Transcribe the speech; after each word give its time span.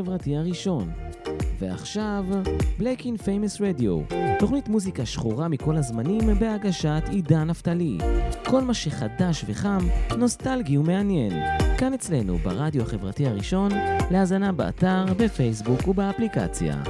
החברתי 0.00 0.36
הראשון. 0.36 0.90
ועכשיו, 1.58 2.24
Black 2.78 3.00
in 3.00 3.22
Famous 3.22 3.60
Radio, 3.60 4.14
תוכנית 4.38 4.68
מוזיקה 4.68 5.06
שחורה 5.06 5.48
מכל 5.48 5.76
הזמנים 5.76 6.38
בהגשת 6.38 7.02
עידן 7.10 7.44
נפתלי. 7.44 7.98
כל 8.44 8.62
מה 8.62 8.74
שחדש 8.74 9.44
וחם, 9.48 9.78
נוסטלגי 10.18 10.78
ומעניין. 10.78 11.32
כאן 11.78 11.94
אצלנו, 11.94 12.36
ברדיו 12.38 12.82
החברתי 12.82 13.26
הראשון, 13.26 13.70
להאזנה 14.10 14.52
באתר, 14.52 15.04
בפייסבוק 15.16 15.88
ובאפליקציה. 15.88 16.82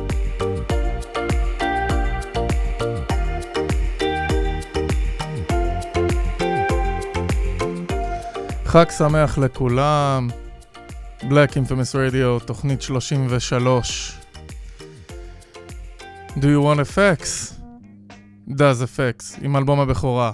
חג 8.64 8.91
שמח 8.91 9.38
לכולם, 9.38 10.28
Black 11.31 11.50
Infamous 11.50 11.95
Radio, 11.95 12.45
תוכנית 12.45 12.83
33. 12.83 14.19
Do 16.37 16.42
you 16.42 16.61
want 16.62 16.81
effects? 16.81 17.61
does 18.48 18.83
effects, 18.83 19.39
עם 19.42 19.56
אלבום 19.56 19.81
הבכורה. 19.81 20.33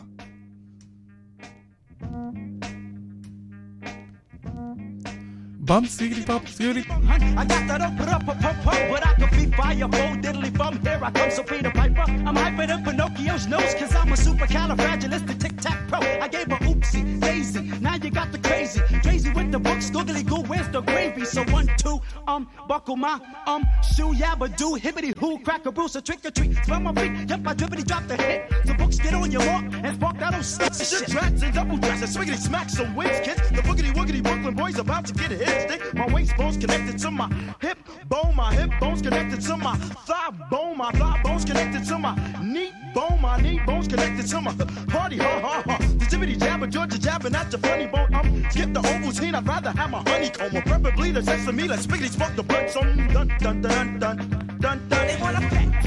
Bump, 5.77 5.89
siggity, 5.89 6.25
bump, 6.25 6.47
siggity. 6.47 6.89
I 7.37 7.45
got 7.45 7.69
that 7.69 7.83
up, 7.83 8.01
up, 8.01 8.27
up, 8.27 8.43
up, 8.43 8.67
up, 8.67 8.89
but 8.89 9.07
I 9.07 9.13
can 9.13 9.29
be 9.37 9.55
fire, 9.55 9.87
bold, 9.87 10.23
diddly 10.23 10.57
bum. 10.57 10.81
Here 10.81 10.99
I 11.03 11.11
come, 11.11 11.31
so 11.31 11.43
Peter 11.43 11.71
Piper. 11.71 12.01
I'm 12.01 12.35
hyper 12.35 12.67
than 12.67 12.83
Pinocchio's 12.83 13.47
nose, 13.47 13.75
cause 13.75 13.95
I'm 13.95 14.11
a 14.11 14.17
supercalifragilistic 14.17 15.39
tic 15.39 15.61
tac 15.61 15.87
pro. 15.89 15.99
I 15.99 16.29
gave 16.29 16.47
a 16.47 16.57
oopsie, 16.65 17.21
daisy. 17.21 17.61
Now 17.83 17.97
you 17.97 18.11
got 18.11 18.33
the 18.33 18.39
crazy, 18.39 18.81
crazy 19.03 19.29
with 19.29 19.53
the 19.53 19.59
books, 19.59 19.91
googly 19.91 20.23
goo, 20.23 20.45
where's 20.45 20.67
the 20.71 20.81
gravy? 20.81 21.27
So 21.27 21.45
one, 21.53 21.69
two, 21.77 22.01
um, 22.27 22.49
buckle 22.67 22.97
my, 22.97 23.21
um, 23.47 23.63
shoe, 23.95 24.15
yabba 24.15 24.57
do, 24.57 24.79
hibbity 24.79 25.13
hoo, 25.19 25.39
crack 25.41 25.67
a 25.67 25.73
bruise, 25.73 25.95
a 25.95 26.01
trick 26.01 26.25
or 26.25 26.31
treat. 26.31 26.57
Smell 26.65 26.81
my 26.81 26.95
feet, 26.95 27.29
yep, 27.29 27.47
I 27.47 27.53
drippity 27.53 27.85
drop 27.85 28.07
the 28.09 28.17
hit. 28.17 28.51
The 28.65 28.73
books 28.73 28.97
get 28.97 29.13
on 29.13 29.31
your 29.31 29.47
walk, 29.47 29.65
and 29.85 29.95
spark 29.95 30.19
that 30.21 30.35
old 30.35 30.43
snitch 30.43 30.77
shit. 30.77 31.07
Tracks 31.11 31.43
and 31.43 31.55
double 31.55 31.77
dress, 31.77 32.01
and 32.01 32.11
swiggity 32.11 32.39
smack 32.39 32.71
some 32.71 32.97
wins, 32.97 33.21
kids. 33.21 33.43
The 33.51 33.61
boogity 33.61 33.93
woogity 33.93 34.23
Brooklyn 34.23 34.55
boys 34.55 34.79
about 34.79 35.05
to 35.05 35.13
get 35.13 35.33
a 35.33 35.35
hit 35.35 35.66
stick. 35.67 35.95
My 35.95 36.07
waist 36.13 36.37
bones 36.37 36.57
connected 36.57 36.99
to 36.99 37.11
my 37.11 37.29
hip 37.61 37.79
bone, 38.09 38.35
my 38.35 38.55
hip 38.55 38.71
bones 38.81 39.03
connected 39.03 39.41
to 39.43 39.57
my 39.57 39.77
thigh 39.77 40.31
bone, 40.51 40.79
my 40.79 40.91
thigh 40.93 41.21
bones 41.23 41.45
connected 41.45 41.85
to 41.87 41.99
my 41.99 42.15
knee 42.43 42.73
bone, 42.95 43.21
my 43.21 43.41
knee 43.41 43.61
bones 43.67 43.89
connected 43.89 44.27
to 44.29 44.41
my 44.41 44.53
party, 44.89 45.19
ha 45.19 45.41
ha 45.41 45.63
ha. 45.67 45.79
The 45.79 46.07
jibbity 46.07 46.39
jabber, 46.39 46.67
Georgia 46.67 46.99
jabbing 46.99 47.35
at 47.35 47.51
your 47.53 47.61
funny 47.61 47.87
bone. 47.87 48.15
Um, 48.15 48.47
skip 48.51 48.73
the 48.73 48.81
Ovaltine, 48.81 49.35
I'd 49.35 49.47
rather 49.47 49.71
have 49.71 49.91
my 49.91 50.03
honeycomb, 50.11 50.57
or 50.57 50.63
preferably 50.63 51.11
the 51.11 51.23
sesame. 51.23 51.69
Let's 51.69 51.87
spiggity 51.87 52.11
spark 52.11 52.37
the 52.37 52.43
blood, 52.43 52.71
some 52.71 53.09
dun 53.09 53.29
dun 53.39 53.61
dun 53.61 53.99
dun 53.99 54.17
dun 54.61 54.89
dun. 54.89 55.07
They 55.07 55.19
wanna 55.21 55.41
pack. 55.41 55.83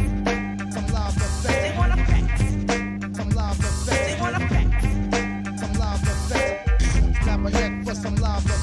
Some 0.73 0.87
love 0.87 1.15
effects. 1.17 1.43
They 1.43 1.73
wanna 1.77 1.95
pack. 2.09 2.39
Some 3.15 3.29
love 3.29 3.59
effects. 3.59 3.85
They 3.85 4.17
wanna 4.21 4.39
pack. 4.39 4.67
Some 5.59 5.73
love 5.73 6.03
effects. 6.03 7.23
Snap 7.23 7.45
a 7.45 7.49
neck 7.49 7.85
for 7.85 7.95
some 7.95 8.15
love 8.15 8.45
effects. 8.45 8.58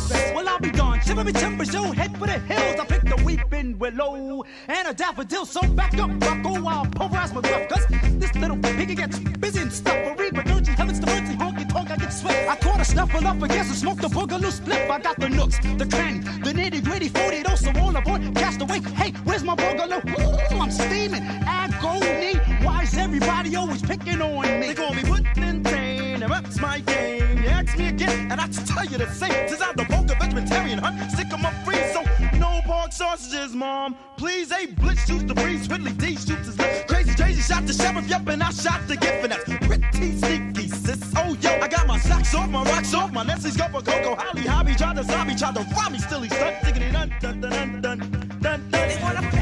Me 1.24 1.32
timbers, 1.32 1.72
yo. 1.72 1.82
Head 1.92 2.16
for 2.18 2.26
the 2.26 2.38
hills. 2.38 2.78
I 2.78 2.84
pick 2.84 3.02
the 3.02 3.16
weeping 3.24 3.78
willow 3.78 4.44
and 4.68 4.88
a 4.88 4.92
daffodil. 4.92 5.46
So 5.46 5.60
back 5.68 5.94
up, 5.98 6.10
buckle. 6.20 6.68
I'll 6.68 6.84
pulverize 6.86 7.32
my 7.32 7.40
gruff. 7.40 7.68
Cause 7.68 7.86
this 8.20 8.34
little 8.34 8.58
piggy 8.58 8.94
gets 8.94 9.18
busy 9.18 9.62
and 9.62 9.72
stuffery. 9.72 10.30
But 10.30 10.46
don't 10.46 10.66
you 10.68 10.74
heavens 10.74 11.00
to 11.00 11.06
mercy, 11.06 11.34
honky 11.34 11.68
tonk, 11.68 11.90
I 11.90 11.96
get 11.96 12.12
sweat. 12.12 12.48
I 12.48 12.56
caught 12.56 12.80
a 12.80 12.84
snuffle 12.84 13.26
up 13.26 13.42
against 13.42 13.70
and 13.70 13.78
smoked 13.78 14.04
a 14.04 14.08
boogaloo 14.08 14.52
split. 14.52 14.90
I 14.90 15.00
got 15.00 15.18
the 15.18 15.28
nooks, 15.28 15.58
the 15.58 15.86
cranny, 15.86 16.18
the 16.20 16.52
nitty 16.52 16.84
gritty, 16.84 17.08
40 17.08 17.42
those 17.42 17.60
so 17.60 17.72
all 17.80 17.96
aboard. 17.96 18.22
Cast 18.34 18.60
away. 18.60 18.80
Hey, 18.80 19.12
where's 19.24 19.42
my 19.42 19.56
boogaloo? 19.56 20.54
Ooh, 20.54 20.60
I'm 20.60 20.70
steaming. 20.70 21.22
Agony. 21.46 22.34
Why 22.64 22.82
is 22.82 22.96
everybody 22.96 23.56
always 23.56 23.82
picking 23.82 24.20
on 24.20 24.60
me? 24.60 24.68
They 24.68 24.74
call 24.74 24.94
me 24.94 25.02
Woodland 25.04 25.64
Tane, 25.64 25.85
that's 26.28 26.58
my 26.58 26.80
game. 26.80 27.38
You 27.42 27.48
ask 27.48 27.76
me 27.78 27.88
again, 27.88 28.30
and 28.30 28.40
I 28.40 28.46
tell 28.48 28.84
you 28.84 28.98
the 28.98 29.10
same. 29.12 29.48
Since 29.48 29.62
I'm 29.62 29.76
the 29.76 29.84
vulgar 29.84 30.16
vegetarian 30.20 30.78
hunt, 30.78 30.96
of 31.32 31.40
my 31.40 31.52
free, 31.64 31.82
so 31.92 32.02
no 32.38 32.60
pork 32.64 32.92
sausages, 32.92 33.54
mom. 33.54 33.96
Please, 34.16 34.50
a 34.52 34.66
blitz 34.66 35.06
shoots 35.06 35.24
the 35.24 35.34
breeze, 35.34 35.68
Ridley 35.68 35.92
D 35.92 36.16
shoots 36.16 36.46
his 36.46 36.58
lip. 36.58 36.88
Crazy, 36.88 37.14
crazy, 37.14 37.42
shot 37.42 37.66
the 37.66 37.72
sheriff, 37.72 38.08
yep, 38.08 38.26
and 38.28 38.42
I 38.42 38.50
shot 38.50 38.80
the 38.88 38.96
gift, 38.96 39.22
and 39.24 39.32
that's 39.32 39.44
pretty 39.66 40.16
sneaky, 40.16 40.68
sis. 40.68 41.00
Oh, 41.16 41.36
yo, 41.40 41.50
I 41.60 41.68
got 41.68 41.86
my 41.86 41.98
socks 41.98 42.34
off, 42.34 42.48
my 42.48 42.62
rocks 42.64 42.94
off, 42.94 43.12
my 43.12 43.22
Nestle's 43.24 43.56
go 43.56 43.68
for 43.68 43.82
Coco, 43.82 44.16
Holly, 44.16 44.42
Hobby, 44.42 44.74
try 44.74 44.94
to 44.94 45.02
zombie, 45.04 45.34
try 45.34 45.52
to 45.52 45.66
rob 45.76 45.92
me, 45.92 45.98
still 45.98 46.20
he's 46.20 46.34
stuck, 46.34 46.54
diggity 46.62 46.90
dun 46.92 47.12
dun 47.20 47.40
dun 47.40 47.80
dun 47.80 47.80
dun 47.80 47.98
dun 47.98 48.38
dun. 48.40 48.70
They 48.70 48.98
wanna 49.02 49.35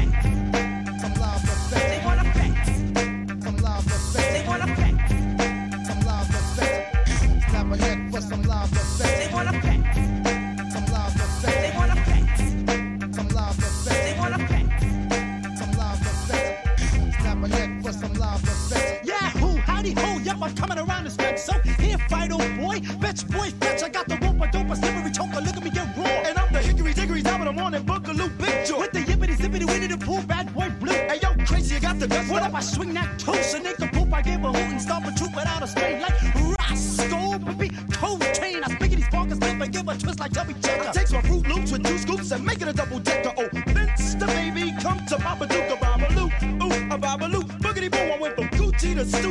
What 32.35 32.43
if 32.43 32.53
I 32.53 32.59
swing 32.59 32.93
that 32.95 33.17
toast 33.17 33.55
and 33.55 33.63
make 33.63 33.79
a 33.79 33.87
poop? 33.87 34.11
I 34.13 34.21
give 34.21 34.43
a 34.43 34.51
hoot 34.51 34.71
and 34.71 34.81
stop 34.81 35.05
a 35.05 35.11
troop 35.11 35.35
without 35.35 35.63
a 35.63 35.67
strain 35.67 36.01
like 36.01 36.14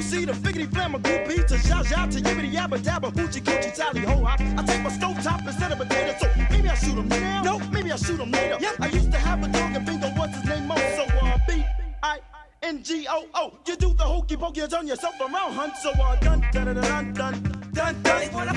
Gucci 0.04 0.26
to 0.26 0.32
Figgity 0.34 0.66
Flamma 0.68 1.00
Goopy 1.00 1.46
to 1.46 1.56
Zha 1.58 1.82
Zha 1.82 2.06
to 2.06 2.20
Yibbity 2.20 2.52
Yabba 2.52 2.78
Dabba 2.78 3.10
Hoochie 3.12 3.40
Coochie 3.42 3.74
Tally 3.74 4.00
Ho. 4.00 4.24
I, 4.24 4.34
I 4.58 4.62
take 4.64 4.82
my 4.82 4.90
stove 4.90 5.22
top 5.22 5.40
instead 5.46 5.72
of 5.72 5.80
a 5.80 5.84
potato, 5.84 6.14
so 6.20 6.30
maybe 6.50 6.68
I 6.68 6.74
shoot 6.74 6.98
'em 6.98 7.08
now. 7.08 7.42
No, 7.42 7.58
maybe 7.70 7.90
I 7.90 7.96
shoot 7.96 8.20
'em 8.20 8.30
later. 8.30 8.58
Yep. 8.60 8.74
I 8.80 8.86
used 8.88 9.10
to 9.12 9.18
have 9.18 9.42
a 9.42 9.48
dog 9.48 9.74
and 9.74 9.86
bingo, 9.86 10.08
what's 10.10 10.34
his 10.36 10.44
name? 10.44 10.66
Mo, 10.68 10.74
so 10.76 11.04
uh, 11.04 11.38
B 11.48 11.64
I. 12.02 12.18
N-G-O-O, 12.62 13.58
you 13.66 13.76
do 13.76 13.92
the 13.92 14.04
hokey 14.04 14.36
pokey, 14.38 14.60
you 14.60 14.66
turn 14.68 14.86
yourself 14.86 15.14
around, 15.20 15.52
hunt. 15.52 15.76
So 15.82 15.90
uh, 15.90 16.16
dun 16.20 16.42
dun 16.52 16.74
dun 16.74 16.82
dun 16.82 17.12
dun 17.12 17.42
dun 17.74 18.02
They 18.02 18.26
dun. 18.28 18.32
wanna 18.34 18.53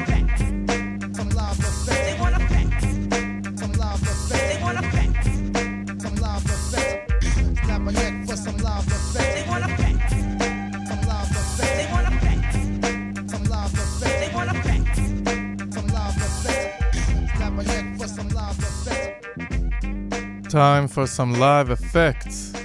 for 20.97 21.05
some 21.05 21.33
live 21.39 21.69
effects. 21.69 22.57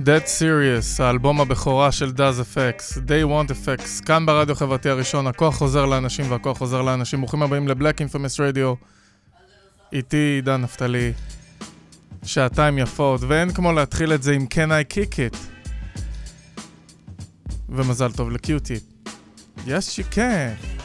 Dead 0.00 0.24
Serious, 0.38 1.02
האלבום 1.02 1.40
הבכורה 1.40 1.92
של 1.92 2.12
Does 2.16 2.40
Effects, 2.40 2.96
They 2.96 3.28
Want 3.30 3.50
Effects, 3.50 4.04
כאן 4.06 4.26
ברדיו 4.26 4.52
החברתי 4.52 4.88
הראשון, 4.88 5.26
הכוח 5.26 5.56
חוזר 5.56 5.86
לאנשים 5.86 6.30
והכוח 6.30 6.58
חוזר 6.58 6.82
לאנשים. 6.82 7.20
ברוכים 7.20 7.42
הבאים 7.42 7.68
לבלק 7.68 8.00
אינפמס 8.00 8.40
רדיו. 8.40 8.74
איתי 9.92 10.16
עידן 10.16 10.60
נפתלי. 10.60 11.12
שעתיים 12.24 12.78
יפות, 12.78 13.20
ואין 13.28 13.52
כמו 13.52 13.72
להתחיל 13.72 14.12
את 14.12 14.22
זה 14.22 14.32
עם 14.32 14.46
Can 14.50 14.70
I 14.70 14.94
Kick 14.94 15.12
It. 15.12 15.36
ומזל 17.68 18.12
טוב 18.12 18.30
לקיוטי. 18.30 18.78
Yes, 19.56 19.98
you. 19.98 20.14
Can 20.14 20.75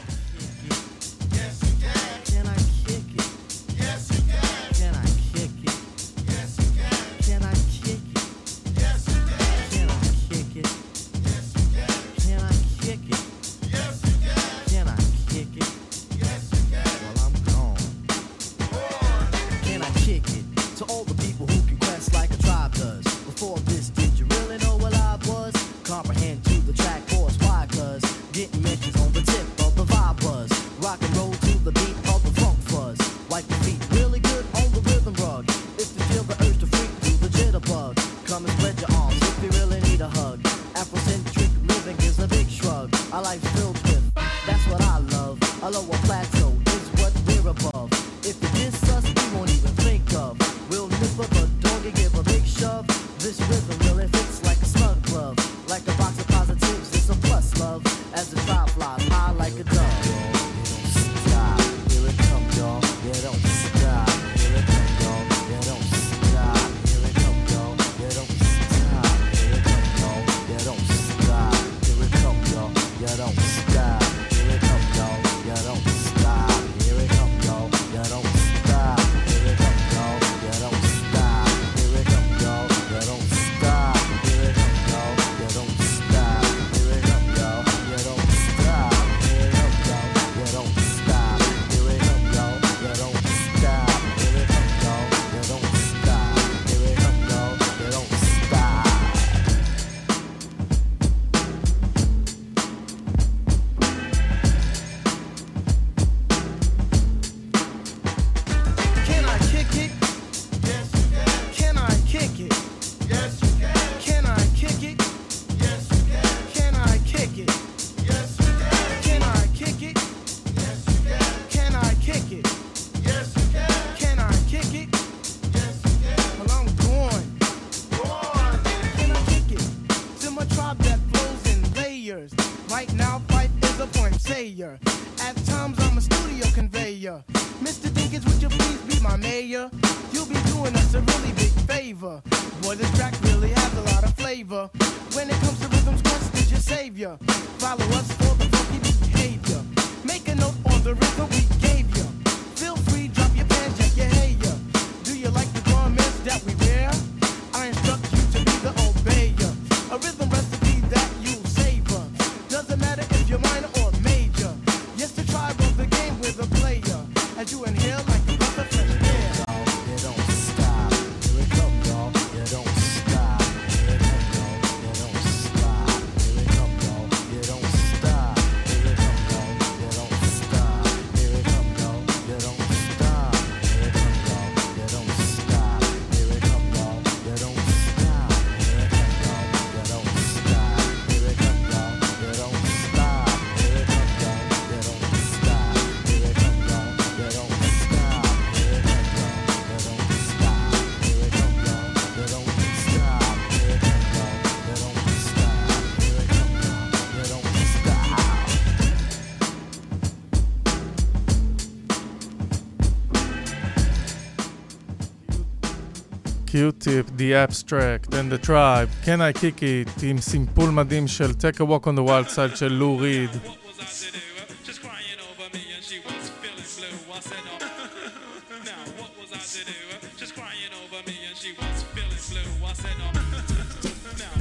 Q-Tip, 216.62 217.06
The 217.16 217.34
Abstract 217.34 218.14
and 218.14 218.30
The 218.30 218.38
Tribe, 218.38 218.88
Can 219.04 219.20
I 219.20 219.32
Kick 219.32 219.62
It, 219.62 220.02
עם 220.02 220.20
סימפול 220.20 220.70
מדהים 220.70 221.08
של 221.08 221.30
Take 221.30 221.56
a 221.56 221.64
Walk 221.64 221.86
on 221.86 221.96
the 221.96 222.08
Wild 222.08 222.34
Side 222.34 222.56
של 222.56 222.72
לו 222.72 222.96
ריד. 222.96 223.30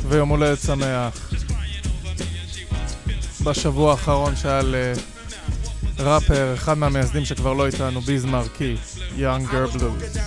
ויום 0.07 0.29
הולדת 0.29 0.59
שמח. 0.59 1.31
בשבוע 3.43 3.91
האחרון 3.91 4.35
שהיה 4.35 4.61
אה, 4.73 4.93
לראפר, 5.99 6.53
אחד 6.53 6.77
מהמייסדים 6.77 7.25
שכבר 7.25 7.53
לא 7.53 7.65
איתנו, 7.67 8.01
ביזמרקי, 8.01 8.75
מרקי, 9.17 9.45
גרבלוז. 9.51 10.20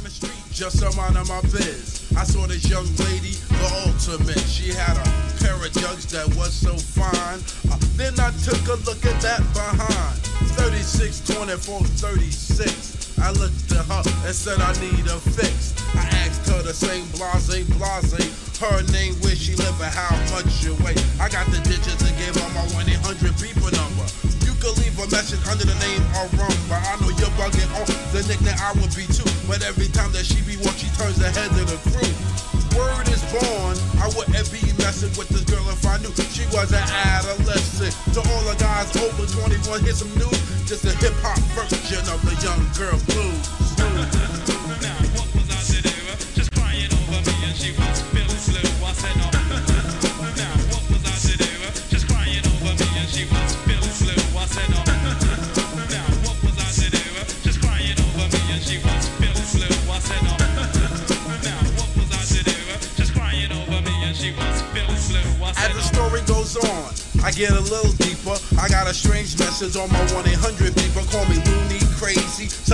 Just 0.55 0.79
some 0.79 0.95
out 1.03 1.17
of 1.17 1.27
my 1.27 1.43
biz. 1.51 2.07
I 2.15 2.23
saw 2.23 2.47
this 2.47 2.71
young 2.71 2.87
lady, 3.03 3.35
the 3.51 3.67
ultimate. 3.91 4.39
She 4.47 4.71
had 4.71 4.95
a 4.95 5.07
pair 5.43 5.59
of 5.59 5.73
jugs 5.75 6.07
that 6.15 6.31
was 6.39 6.55
so 6.55 6.79
fine. 6.79 7.43
Uh, 7.67 7.79
then 7.99 8.15
I 8.23 8.31
took 8.47 8.63
a 8.71 8.79
look 8.87 9.03
at 9.03 9.19
that 9.27 9.43
behind. 9.51 10.15
36, 10.55 11.27
24, 11.27 11.83
36. 11.99 13.19
I 13.19 13.35
looked 13.35 13.67
at 13.75 13.83
her 13.91 14.03
and 14.23 14.35
said 14.35 14.63
I 14.63 14.71
need 14.79 15.03
a 15.11 15.19
fix. 15.35 15.75
I 15.99 16.07
asked 16.23 16.47
her 16.47 16.63
the 16.63 16.75
same 16.75 17.03
blase, 17.19 17.51
blase. 17.75 18.23
Her 18.63 18.79
name, 18.95 19.19
where 19.27 19.35
she 19.35 19.59
live, 19.59 19.75
and 19.83 19.91
how 19.91 20.15
much 20.31 20.47
she 20.55 20.71
weigh. 20.87 20.95
I 21.19 21.27
got 21.35 21.51
the 21.51 21.59
digits 21.67 21.99
and 21.99 22.15
gave 22.15 22.39
her 22.39 22.49
my 22.55 22.63
1 22.79 22.95
800 22.95 23.35
people 23.43 23.75
number. 23.75 24.07
You 24.47 24.55
could 24.63 24.79
leave 24.79 24.95
a 25.03 25.11
message 25.11 25.43
under 25.51 25.67
the 25.67 25.75
name 25.83 26.03
of 26.23 26.31
Rumba. 26.39 26.79
I 26.79 26.95
know 27.03 27.11
you're 27.19 27.35
bugging 27.35 27.67
on 27.75 27.91
the 28.15 28.23
nickname 28.31 28.55
I 28.63 28.71
would 28.79 28.95
be 28.95 29.11
too. 29.11 29.34
But 29.47 29.63
every 29.63 29.89
time 29.89 30.13
that 30.13 30.25
she 30.25 30.41
be 30.43 30.57
walk, 30.65 30.77
she 30.77 30.89
turns 30.97 31.19
the 31.19 31.29
head 31.29 31.53
of 31.53 31.69
the 31.69 31.77
crew. 31.91 32.13
Word 32.75 33.07
is 33.09 33.23
born, 33.31 33.77
I 34.03 34.11
wouldn't 34.17 34.51
be 34.51 34.61
messing 34.83 35.13
with 35.17 35.29
this 35.29 35.45
girl 35.45 35.63
if 35.71 35.87
I 35.87 35.99
knew 35.99 36.11
she 36.33 36.43
was 36.51 36.73
an 36.73 36.83
adolescent. 36.83 37.95
To 38.15 38.21
all 38.21 38.43
the 38.49 38.57
guys 38.59 38.91
over 38.97 39.27
21, 39.27 39.85
here's 39.85 39.99
some 39.99 40.11
news. 40.19 40.41
Just 40.67 40.85
a 40.85 40.97
hip 40.97 41.15
hop 41.23 41.39
version 41.55 42.03
of 42.11 42.19
the 42.25 42.35
young 42.43 42.63
girl 42.75 42.99
blues. 43.07 43.64
Get 67.35 67.51
a 67.51 67.61
little 67.67 67.91
deeper. 67.99 68.39
I 68.63 68.69
got 68.69 68.87
a 68.87 68.95
strange 68.95 69.37
message 69.41 69.75
on 69.75 69.91
my 69.91 69.99
1 70.15 70.29
800. 70.29 70.71
People 70.77 71.03
call 71.11 71.27
me 71.27 71.35
loony, 71.43 71.74
crazy, 71.74 71.74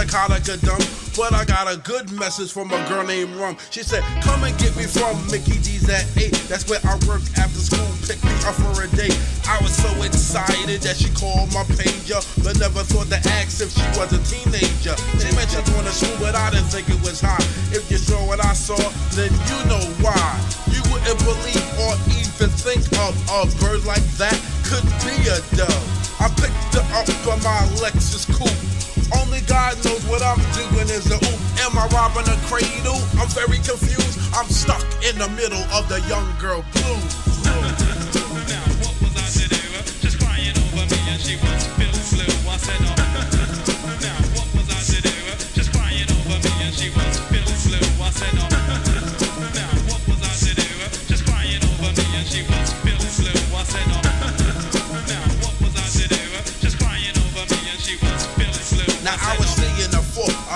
psychotic, 0.00 0.48
or 0.48 0.56
dumb. 0.64 0.80
But 1.16 1.34
I 1.34 1.44
got 1.44 1.68
a 1.68 1.76
good 1.76 2.10
message 2.12 2.52
from 2.52 2.72
a 2.72 2.80
girl 2.88 3.04
named 3.04 3.34
Rum. 3.36 3.56
She 3.70 3.82
said, 3.82 4.00
Come 4.22 4.44
and 4.44 4.56
get 4.56 4.72
me 4.76 4.84
from 4.84 5.12
Mickey 5.28 5.60
D's 5.60 5.88
at 5.90 6.06
8. 6.16 6.32
That's 6.48 6.64
where 6.70 6.80
I 6.88 6.96
work 7.04 7.20
after 7.36 7.60
school. 7.60 7.84
Pick 8.08 8.22
me 8.24 8.32
up 8.48 8.56
for 8.56 8.72
a 8.80 8.88
date. 8.96 9.16
I 9.44 9.58
was 9.60 9.74
so 9.76 9.90
excited 10.00 10.80
that 10.80 10.96
she 10.96 11.10
called 11.12 11.52
my 11.52 11.66
pager, 11.76 12.22
but 12.40 12.56
never 12.56 12.80
thought 12.80 13.12
to 13.12 13.20
ask 13.36 13.60
if 13.60 13.74
she 13.74 13.84
was 13.98 14.08
a 14.14 14.20
teenager. 14.24 14.96
She 15.20 15.28
mentioned 15.36 15.66
going 15.74 15.84
to 15.84 15.92
school, 15.92 16.16
but 16.22 16.34
I 16.34 16.48
didn't 16.50 16.70
think 16.72 16.88
it 16.88 17.00
was 17.04 17.20
hot. 17.20 17.42
If 17.74 17.90
you 17.90 17.98
saw 17.98 18.24
what 18.24 18.40
I 18.40 18.54
saw, 18.54 18.80
then 19.18 19.28
you 19.50 19.58
know 19.68 19.84
why. 20.00 20.16
You 20.72 20.80
wouldn't 20.88 21.20
believe 21.26 21.66
or 21.84 21.92
even 22.16 22.48
think 22.48 22.86
of 23.04 23.12
a 23.28 23.44
bird 23.60 23.84
like 23.84 24.06
that 24.16 24.38
could 24.64 24.86
be 25.04 25.18
a 25.28 25.42
dove. 25.58 26.00
I 26.22 26.28
picked 26.40 26.78
her 26.78 26.86
up 26.96 27.08
from 27.20 27.42
my 27.42 27.60
Lexus 27.82 28.24
coupe. 28.30 28.80
Only 29.18 29.40
God 29.42 29.76
knows 29.84 30.04
what 30.06 30.22
I'm 30.22 30.38
doing 30.54 30.88
is 30.88 31.10
a 31.10 31.16
oop. 31.16 31.40
Am 31.66 31.76
I 31.78 31.86
robbing 31.92 32.28
a 32.30 32.36
cradle? 32.46 33.00
I'm 33.18 33.28
very 33.34 33.58
confused. 33.58 34.18
I'm 34.34 34.48
stuck 34.48 34.82
in 35.02 35.18
the 35.18 35.28
middle 35.30 35.62
of 35.74 35.88
the 35.88 36.00
young 36.08 36.26
girl 36.38 36.64
blues. 36.72 37.12
Now, 37.44 38.64
what 38.82 38.94
was 39.02 39.14
I 39.16 39.26
to 39.26 39.48
do? 39.48 39.62
Just 40.00 40.18
crying 40.18 40.54
over 40.56 40.86
me 40.86 41.00
and 41.10 41.20
she 41.20 41.36
was 41.36 41.66
feeling 41.78 42.06
blue. 42.14 42.50
I 42.50 42.56
said. 42.56 42.80
Now, 42.80 44.18
what 44.38 44.48
was 44.54 44.68
I 44.70 44.80
to 44.94 45.02
do? 45.02 45.14
Just 45.54 45.72
crying 45.72 46.08
over 46.10 46.38
me 46.38 46.52
and 46.64 46.74
she 46.74 46.90
was 46.90 47.18
feeling 47.30 47.60
blue. 47.66 48.04
I 48.04 48.10
said, 48.10 48.34
oh. 48.38 48.49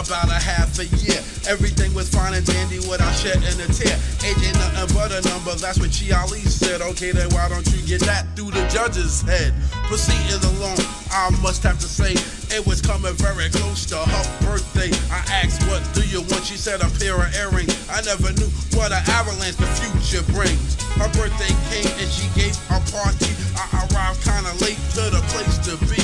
About 0.07 0.29
a 0.29 0.41
half 0.41 0.79
a 0.79 0.87
year. 1.01 1.17
Everything 1.49 1.93
was 1.95 2.09
fine 2.09 2.35
and 2.35 2.45
dandy 2.45 2.79
without 2.89 3.13
shedding 3.17 3.43
a 3.43 3.69
tear. 3.73 3.97
Age 4.25 4.37
ain't 4.45 4.57
nothing 4.61 4.97
but 4.97 5.13
a 5.13 5.21
number, 5.29 5.57
that's 5.57 5.81
what 5.81 5.93
Chi 5.93 6.13
Ali 6.13 6.41
said. 6.45 6.81
Okay, 6.81 7.13
then 7.13 7.29
why 7.33 7.49
don't 7.49 7.65
you 7.73 7.81
get 7.89 8.01
that 8.05 8.29
through 8.37 8.53
the 8.53 8.65
judge's 8.69 9.23
head? 9.23 9.55
Proceeding 9.89 10.45
along, 10.57 10.77
I 11.09 11.33
must 11.41 11.63
have 11.65 11.79
to 11.81 11.89
say 11.89 12.13
it 12.53 12.67
was 12.67 12.81
coming 12.81 13.15
very 13.17 13.49
close 13.49 13.87
to 13.87 13.97
her 13.97 14.25
birthday. 14.45 14.93
I 15.09 15.25
asked, 15.41 15.65
What 15.69 15.81
do 15.97 16.05
you 16.09 16.21
want? 16.29 16.45
She 16.45 16.57
said, 16.57 16.81
A 16.85 16.89
pair 17.01 17.17
of 17.17 17.33
earrings. 17.35 17.73
I 17.89 18.05
never 18.05 18.33
knew 18.37 18.51
what 18.77 18.93
an 18.93 19.05
avalanche 19.09 19.57
the 19.57 19.69
future 19.81 20.25
brings. 20.33 20.77
Her 21.01 21.09
birthday 21.17 21.53
came 21.73 21.89
and 21.97 22.11
she 22.13 22.29
gave 22.37 22.55
a 22.69 22.81
party. 22.93 23.33
I 23.57 23.89
arrived 23.89 24.21
kinda 24.21 24.53
late 24.61 24.81
to 25.01 25.09
the 25.09 25.23
place 25.33 25.57
to 25.65 25.77
be. 25.89 26.04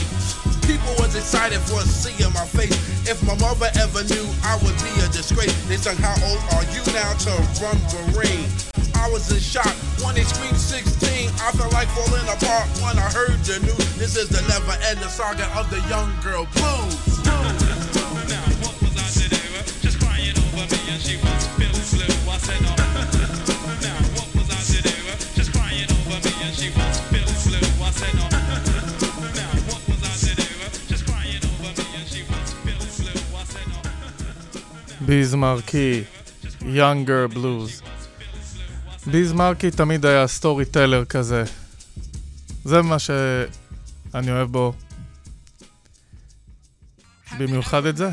People 0.71 0.95
was 1.03 1.17
excited 1.17 1.59
for 1.67 1.83
seeing 1.83 2.31
my 2.31 2.47
face. 2.47 2.71
If 3.03 3.19
my 3.27 3.35
mother 3.43 3.67
ever 3.75 4.07
knew, 4.07 4.23
I 4.47 4.55
would 4.63 4.79
be 4.79 4.95
a 5.03 5.11
disgrace. 5.11 5.51
They 5.67 5.75
sung, 5.75 5.99
How 5.99 6.15
old 6.31 6.39
are 6.55 6.63
you 6.71 6.79
now 6.95 7.11
to 7.27 7.33
run 7.59 7.75
the 7.91 7.99
ring? 8.15 8.47
I 8.95 9.11
was 9.11 9.27
in 9.35 9.43
shock 9.43 9.75
when 9.99 10.15
they 10.15 10.23
screamed 10.23 10.55
16. 10.55 11.27
I 11.43 11.51
felt 11.59 11.75
like 11.75 11.91
falling 11.91 12.23
apart 12.23 12.71
when 12.87 12.95
I 13.03 13.11
heard 13.11 13.35
the 13.43 13.59
news. 13.67 13.83
This 13.99 14.15
is 14.15 14.29
the 14.29 14.47
never 14.47 14.79
ending 14.87 15.11
saga 15.11 15.51
of 15.59 15.67
the 15.75 15.83
young 15.91 16.07
girl 16.23 16.47
blues. 16.55 17.19
Now, 17.27 17.43
what 18.63 18.79
was 18.79 18.95
I 18.95 19.11
to 19.11 19.27
do? 19.27 19.43
Just 19.83 19.99
crying 19.99 20.39
over 20.55 20.71
me 20.71 20.79
and 20.87 21.03
she 21.03 21.19
was 21.19 21.51
feeling 21.59 21.83
blue. 21.99 22.31
I 22.31 22.39
said, 22.39 22.63
oh. 22.63 23.20
Oh. 35.11 35.13
ביז 35.13 35.35
מרקי, 35.35 36.03
יונגר 36.63 37.27
בלוז. 37.27 37.83
ביז 39.07 39.33
מרקי 39.33 39.71
תמיד 39.71 40.07
היה 40.07 40.27
סטורי 40.27 40.65
טלר 40.65 41.05
כזה. 41.05 41.45
זה 42.65 42.83
מה 42.83 42.99
שאני 42.99 44.31
אוהב 44.31 44.53
בו. 44.53 44.73
במיוחד 47.39 47.87
את 47.87 47.97
זה. 47.97 48.09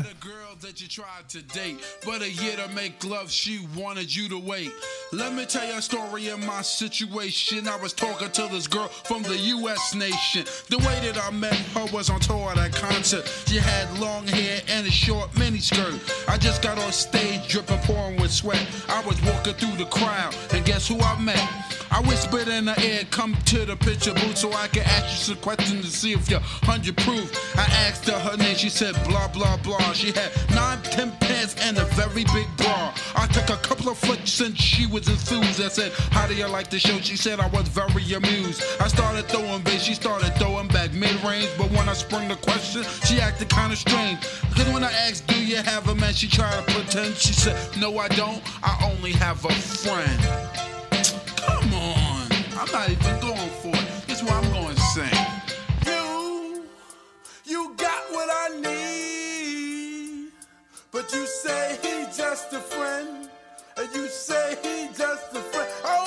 That 0.78 0.82
you 0.82 1.02
tried 1.02 1.28
to 1.30 1.42
date, 1.42 1.80
but 2.04 2.22
a 2.22 2.30
year 2.30 2.54
to 2.54 2.68
make 2.72 3.02
love, 3.02 3.32
she 3.32 3.66
wanted 3.76 4.14
you 4.14 4.28
to 4.28 4.38
wait. 4.38 4.70
Let 5.12 5.32
me 5.32 5.44
tell 5.44 5.66
you 5.66 5.76
a 5.76 5.82
story 5.82 6.28
of 6.28 6.38
my 6.46 6.62
situation. 6.62 7.66
I 7.66 7.74
was 7.76 7.92
talking 7.92 8.30
to 8.30 8.42
this 8.42 8.68
girl 8.68 8.86
from 8.86 9.24
the 9.24 9.36
U.S. 9.36 9.96
nation. 9.96 10.44
The 10.68 10.78
way 10.78 11.00
that 11.02 11.18
I 11.20 11.32
met 11.32 11.56
her 11.74 11.86
was 11.92 12.10
on 12.10 12.20
tour 12.20 12.50
at 12.50 12.58
a 12.58 12.70
concert. 12.70 13.26
She 13.46 13.56
had 13.56 13.98
long 13.98 14.28
hair 14.28 14.60
and 14.68 14.86
a 14.86 14.90
short 14.90 15.32
miniskirt. 15.32 15.98
I 16.28 16.38
just 16.38 16.62
got 16.62 16.78
on 16.78 16.92
stage, 16.92 17.48
dripping, 17.48 17.78
pouring 17.78 18.20
with 18.20 18.30
sweat. 18.30 18.64
I 18.88 19.04
was 19.04 19.20
walking 19.22 19.54
through 19.54 19.78
the 19.78 19.90
crowd, 19.90 20.36
and 20.52 20.64
guess 20.64 20.86
who 20.86 21.00
I 21.00 21.18
met? 21.20 21.68
I 21.90 22.00
whispered 22.02 22.48
in 22.48 22.66
her 22.66 22.80
ear, 22.84 23.00
come 23.10 23.34
to 23.46 23.64
the 23.64 23.74
picture 23.76 24.12
booth 24.12 24.36
so 24.36 24.52
I 24.52 24.68
can 24.68 24.82
ask 24.82 25.04
you 25.04 25.34
some 25.34 25.42
questions 25.42 25.84
to 25.86 25.90
see 25.90 26.12
if 26.12 26.28
you're 26.30 26.40
100 26.40 26.96
proof. 26.98 27.56
I 27.56 27.64
asked 27.86 28.06
her 28.08 28.18
her 28.18 28.36
name, 28.36 28.56
she 28.56 28.68
said 28.68 28.94
blah, 29.04 29.28
blah, 29.28 29.56
blah. 29.56 29.92
She 29.92 30.12
had 30.12 30.30
ten 30.76 31.12
pants 31.20 31.56
and 31.62 31.78
a 31.78 31.84
very 31.96 32.24
big 32.24 32.48
bra. 32.56 32.92
I 33.16 33.26
took 33.26 33.48
a 33.50 33.60
couple 33.62 33.88
of 33.90 33.98
flicks 33.98 34.40
and 34.40 34.56
she 34.58 34.86
was 34.86 35.08
enthused. 35.08 35.60
I 35.60 35.68
said, 35.68 35.92
how 36.10 36.26
do 36.26 36.34
you 36.34 36.46
like 36.46 36.70
the 36.70 36.78
show? 36.78 36.98
She 36.98 37.16
said 37.16 37.40
I 37.40 37.48
was 37.48 37.68
very 37.68 38.12
amused. 38.12 38.62
I 38.80 38.88
started 38.88 39.26
throwing 39.26 39.62
bass, 39.62 39.82
she 39.82 39.94
started 39.94 40.34
throwing 40.36 40.68
back 40.68 40.92
mid-range. 40.92 41.48
But 41.56 41.70
when 41.70 41.88
I 41.88 41.94
sprung 41.94 42.28
the 42.28 42.36
question, 42.36 42.84
she 43.04 43.20
acted 43.20 43.48
kind 43.48 43.72
of 43.72 43.78
strange. 43.78 44.18
Then 44.56 44.72
when 44.72 44.84
I 44.84 44.92
asked, 44.92 45.26
do 45.26 45.44
you 45.44 45.56
have 45.56 45.88
a 45.88 45.94
man? 45.94 46.12
She 46.14 46.28
tried 46.28 46.66
to 46.66 46.74
pretend. 46.74 47.14
She 47.16 47.32
said, 47.32 47.56
no, 47.78 47.98
I 47.98 48.08
don't. 48.08 48.42
I 48.62 48.90
only 48.90 49.12
have 49.12 49.44
a 49.44 49.52
friend. 49.52 50.20
Come 51.36 51.74
on. 51.74 52.26
I'm 52.58 52.70
not 52.72 52.90
even 52.90 53.20
going 53.20 53.50
for 53.60 53.68
it. 53.68 54.06
This 54.06 54.18
is 54.18 54.24
what 54.24 54.34
I'm 54.34 54.50
going 54.52 54.57
But 60.90 61.12
you 61.12 61.26
say 61.26 61.78
he 61.82 62.04
just 62.16 62.52
a 62.52 62.60
friend. 62.60 63.28
And 63.76 63.94
you 63.94 64.08
say 64.08 64.56
he 64.62 64.88
just 64.96 65.32
a 65.34 65.40
friend. 65.40 65.70
Oh, 65.84 65.97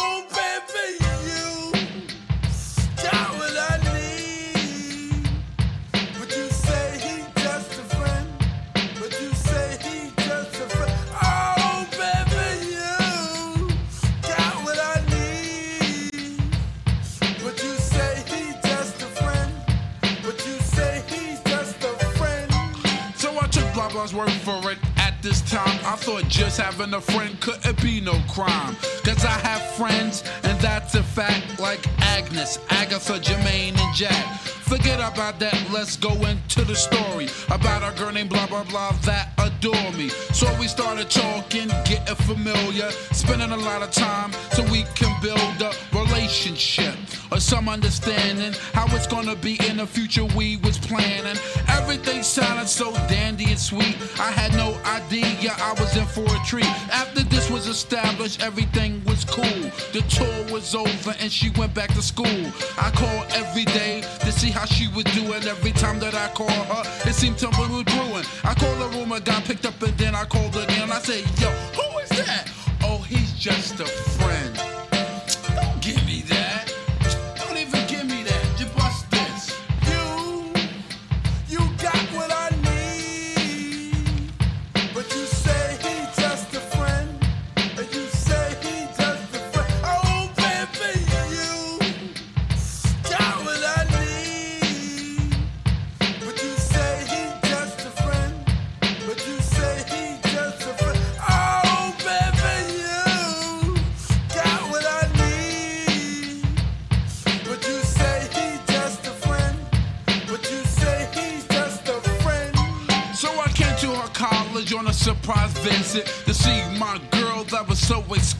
for 24.29 24.71
it. 24.71 24.77
At 24.97 25.21
this 25.21 25.41
time, 25.41 25.79
I 25.85 25.95
thought 25.95 26.27
just 26.27 26.59
having 26.59 26.93
a 26.93 27.01
friend 27.01 27.39
couldn't 27.39 27.81
be 27.81 28.01
no 28.01 28.13
crime. 28.29 28.75
Cause 29.03 29.25
I 29.25 29.37
have 29.47 29.61
friends, 29.75 30.23
and 30.43 30.59
that's 30.59 30.95
a 30.95 31.03
fact, 31.03 31.59
like 31.59 31.79
Agnes, 32.01 32.59
Agatha, 32.69 33.13
Jermaine, 33.13 33.77
and 33.77 33.95
Jack. 33.95 34.39
Forget 34.71 34.99
about 34.99 35.39
that, 35.39 35.57
let's 35.71 35.97
go 35.97 36.13
into 36.25 36.63
the 36.63 36.75
story 36.75 37.27
about 37.49 37.83
a 37.83 37.97
girl 37.99 38.11
named 38.11 38.29
blah 38.29 38.47
blah 38.47 38.63
blah 38.63 38.91
that 39.03 39.29
adore 39.37 39.91
me. 39.93 40.09
So 40.33 40.47
we 40.59 40.67
started 40.67 41.09
talking, 41.09 41.67
getting 41.83 42.15
familiar, 42.15 42.89
spending 43.11 43.51
a 43.51 43.57
lot 43.57 43.81
of 43.81 43.91
time 43.91 44.31
so 44.51 44.63
we 44.71 44.83
can 44.95 45.11
build 45.21 45.61
a 45.61 45.73
relationship 45.93 46.95
or 47.31 47.39
some 47.39 47.69
understanding 47.69 48.53
how 48.73 48.85
it's 48.95 49.07
gonna 49.07 49.35
be 49.35 49.59
in 49.67 49.77
the 49.77 49.87
future 49.87 50.25
we 50.35 50.57
was 50.57 50.77
planning. 50.77 51.37
Everything 51.69 52.21
sounded 52.23 52.67
so 52.67 52.93
dandy 53.07 53.45
and 53.45 53.59
sweet. 53.59 53.97
I 54.19 54.31
had 54.31 54.53
no 54.53 54.77
idea 54.85 55.53
I 55.57 55.73
was 55.79 55.95
in 55.95 56.05
for 56.05 56.25
a 56.25 56.39
treat. 56.45 56.65
After 56.91 57.23
this 57.23 57.49
was 57.49 57.67
established, 57.67 58.41
everything 58.41 59.03
was 59.05 59.23
cool. 59.23 59.71
The 59.93 60.03
tour 60.09 60.53
was 60.53 60.75
over 60.75 61.15
and 61.19 61.31
she 61.31 61.49
went 61.51 61.73
back 61.73 61.93
to 61.93 62.01
school. 62.01 62.45
I 62.77 62.91
called 62.91 63.25
every 63.31 63.65
day 63.65 64.01
to 64.19 64.31
see 64.31 64.51
how 64.51 64.65
she 64.65 64.87
was 64.89 65.05
doing. 65.05 65.43
Every 65.47 65.71
time 65.71 65.99
that 65.99 66.13
I 66.13 66.27
called 66.33 66.51
her, 66.51 67.09
it 67.09 67.13
seemed 67.13 67.39
something 67.39 67.71
was 67.71 67.83
brewing. 67.83 68.25
I 68.43 68.53
called 68.53 68.79
the 68.79 68.97
room, 68.97 69.11
a 69.11 69.19
guy 69.21 69.41
picked 69.41 69.65
up, 69.65 69.81
and 69.81 69.97
then 69.97 70.15
I 70.15 70.25
called 70.25 70.55
again. 70.55 70.91
I 70.91 70.99
said, 70.99 71.23
Yo, 71.39 71.49
who 71.49 71.99
is 71.99 72.09
that? 72.09 72.51
Oh, 72.83 72.97
he's 72.97 73.31
just 73.33 73.79
a 73.79 73.85
friend. 73.85 74.80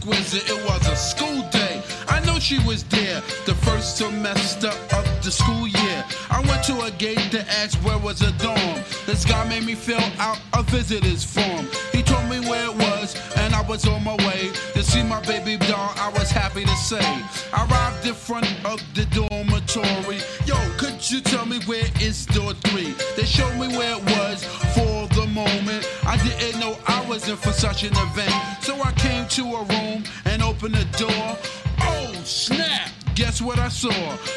Exquisite. 0.02 0.50
It 0.50 0.66
was 0.66 0.88
a 0.88 0.96
school 0.96 1.48
day. 1.50 1.82
I 2.08 2.20
know 2.26 2.40
she 2.40 2.60
was 2.66 2.84
there 2.86 3.22
the 3.46 3.56
first 3.56 3.98
semester 3.98 4.70
of 4.96 5.24
the 5.24 5.32
school 5.32 5.68
year. 5.68 6.06
I 6.30 6.42
went 6.42 6.64
to 6.66 6.82
a 6.82 6.92
gate 6.92 7.32
to 7.32 7.42
ask 7.50 7.78
where 7.80 7.98
was 7.98 8.22
a 8.22 8.32
dorm. 8.34 8.80
This 9.06 9.26
guy 9.26 9.48
made 9.48 9.64
me 9.64 9.76
fill 9.76 10.02
out 10.20 10.40
a 10.54 10.64
visitor's 10.64 11.24
form. 11.24 11.68
He 11.92 12.02
told 12.02 12.28
me 12.30 12.40
where 12.40 12.66
it 12.66 12.76
was, 12.76 13.16
and 13.38 13.54
I 13.54 13.62
was 13.68 13.88
on 13.88 14.04
my 14.04 14.16
way 14.28 14.52
to 14.74 14.84
see 14.84 15.04
my 15.04 15.22
baby 15.22 15.58
doll. 15.58 15.94
I 15.98 16.10
was 16.10 16.32
happy 16.32 16.66
to 16.66 16.76
say. 16.76 17.06
I 17.54 17.68
arrived 17.70 18.08
in 18.08 18.14
front 18.14 18.48
of 18.66 18.82
the 18.96 19.06
dormitory. 19.06 20.20
Yo, 20.46 20.58
could 20.78 20.98
you 21.10 21.22
tell 21.22 21.46
me 21.46 21.60
where 21.66 21.86
is 22.00 22.26
door 22.26 22.54
three? 22.54 22.94
They 23.16 23.26
showed 23.26 23.56
me 23.60 23.68
where 23.78 23.98
it 23.98 24.04
was 24.18 24.46
I 27.31 27.31
was 27.31 27.31
in 27.31 27.37
for 27.37 27.53
such 27.53 27.85
an 27.85 27.93
event. 27.93 28.35
So 28.63 28.75
I 28.83 28.91
came 28.95 29.29
to 29.29 29.43
a 29.43 29.63
room 29.63 30.03
and 30.25 30.43
opened 30.43 30.75
the 30.75 30.87
door. 30.99 31.39
Oh, 31.81 32.13
snap! 32.25 32.91
Guess 33.15 33.41
what 33.41 33.61
I 33.61 33.69
saw? 33.69 33.91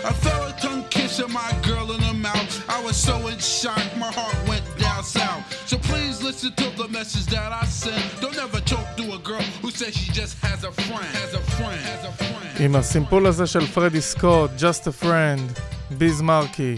I 0.10 0.14
felt 0.14 0.54
a 0.54 0.62
tongue 0.62 0.86
kissing 0.92 1.34
my 1.34 1.52
girl 1.64 1.92
in 1.92 2.00
the 2.02 2.14
mouth. 2.14 2.70
I 2.70 2.80
was 2.84 2.96
so 2.96 3.16
in 3.28 3.40
shock, 3.40 3.82
my 3.98 4.12
heart 4.12 4.38
went 4.48 4.64
down 4.78 5.04
south. 5.04 5.42
So 5.68 5.80
please 5.80 6.22
listen 6.22 6.54
to 6.62 6.70
the 6.78 6.88
message 6.90 7.26
that 7.34 7.52
I 7.52 7.66
sent. 7.66 8.04
Don't 8.22 8.38
ever 8.38 8.60
talk 8.62 8.96
to 8.98 9.16
a 9.16 9.18
girl 9.18 9.42
who 9.64 9.72
says 9.72 9.98
she 9.98 10.12
just 10.12 10.38
has 10.44 10.64
a 10.64 10.72
friend. 10.72 11.10
Has 11.22 11.34
a 11.34 11.42
friend. 11.58 11.82
Has 11.82 12.04
a 12.06 12.12
friend. 12.12 12.60
עם 12.60 12.76
הסימפול 12.76 13.28
הזה 13.28 13.48
של 13.48 13.68
פרדי 13.68 14.02
סקוט, 14.02 14.52
Just 14.60 14.88
a 14.88 15.04
Friend, 15.04 15.60
ביז 15.98 16.22
מרקי. 16.22 16.78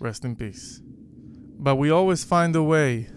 Rest 0.00 0.24
in 0.24 0.36
peace. 0.36 0.80
But 1.58 1.76
we 1.76 1.90
always 1.90 2.22
find 2.22 2.54
a 2.54 2.62
way. 2.62 3.08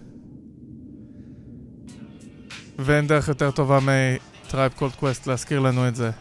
ואין 2.77 3.07
דרך 3.07 3.27
יותר 3.27 3.51
טובה 3.51 3.79
מטרייב 3.81 4.71
קולד 4.75 4.95
קווסט 4.95 5.27
להזכיר 5.27 5.59
לנו 5.59 5.87
את 5.87 5.95
זה. 5.95 6.11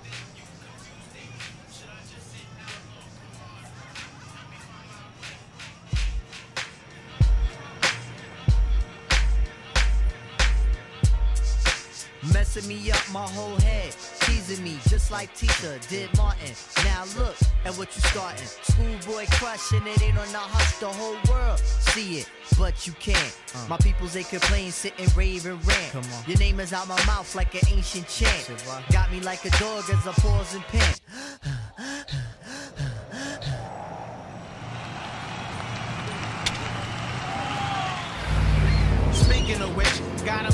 Messing 12.32 12.66
me 12.68 12.90
up 12.90 13.04
my 13.12 13.26
whole 13.36 13.63
teasing 14.46 14.64
me 14.64 14.78
just 14.88 15.10
like 15.10 15.34
Tisha 15.34 15.86
did 15.88 16.14
Martin. 16.16 16.52
Now 16.84 17.04
look 17.18 17.36
at 17.64 17.74
what 17.76 17.94
you 17.94 18.02
starting. 18.02 18.46
Schoolboy 18.46 19.26
crushing 19.32 19.86
it 19.86 20.02
ain't 20.02 20.18
on 20.18 20.30
the 20.32 20.38
hush, 20.38 20.78
the 20.78 20.88
whole 20.88 21.16
world 21.30 21.58
see 21.58 22.18
it, 22.18 22.30
but 22.58 22.86
you 22.86 22.92
can't. 22.94 23.38
Uh. 23.54 23.66
My 23.68 23.76
peoples 23.78 24.12
they 24.12 24.22
complain, 24.22 24.70
sit 24.70 24.94
and 24.98 25.14
rave 25.16 25.46
and 25.46 25.64
rant. 25.66 25.92
Come 25.92 26.04
on. 26.04 26.24
Your 26.26 26.38
name 26.38 26.60
is 26.60 26.72
out 26.72 26.88
my 26.88 27.02
mouth 27.06 27.34
like 27.34 27.54
an 27.54 27.68
ancient 27.70 28.08
chant. 28.08 28.50
Got 28.90 29.10
me 29.12 29.20
like 29.20 29.44
a 29.44 29.50
dog 29.58 29.84
as 29.90 30.06
I 30.06 30.12
pause 30.12 30.54
and 30.54 30.64
pant. 30.64 31.00
Speaking 39.14 39.62
of 39.62 39.76
which, 39.76 40.24
got 40.24 40.52
a 40.52 40.53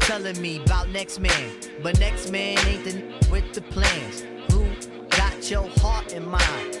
Telling 0.00 0.40
me 0.40 0.60
about 0.64 0.88
next 0.90 1.20
man, 1.20 1.52
but 1.82 1.98
next 2.00 2.30
man 2.30 2.58
ain't 2.66 2.84
the 2.84 3.30
with 3.30 3.52
the 3.52 3.62
plans. 3.62 4.24
Who 4.50 4.66
got 5.10 5.50
your 5.50 5.68
heart 5.78 6.12
in 6.12 6.28
mind? 6.28 6.80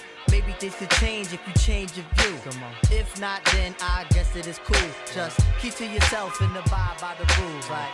Maybe 0.29 0.51
things 0.53 0.75
could 0.75 0.89
change 0.91 1.33
if 1.33 1.39
you 1.47 1.53
change 1.53 1.95
your 1.97 2.05
view. 2.15 2.37
Come 2.43 2.63
on. 2.63 2.73
If 2.91 3.19
not, 3.19 3.43
then 3.53 3.75
I 3.81 4.05
guess 4.11 4.35
it 4.35 4.47
is 4.47 4.59
cool. 4.59 4.89
Just 5.13 5.39
keep 5.59 5.73
to 5.75 5.85
yourself 5.85 6.39
and 6.41 6.55
abide 6.55 6.97
by 7.01 7.15
the 7.17 7.25
rules, 7.41 7.69
right? 7.69 7.91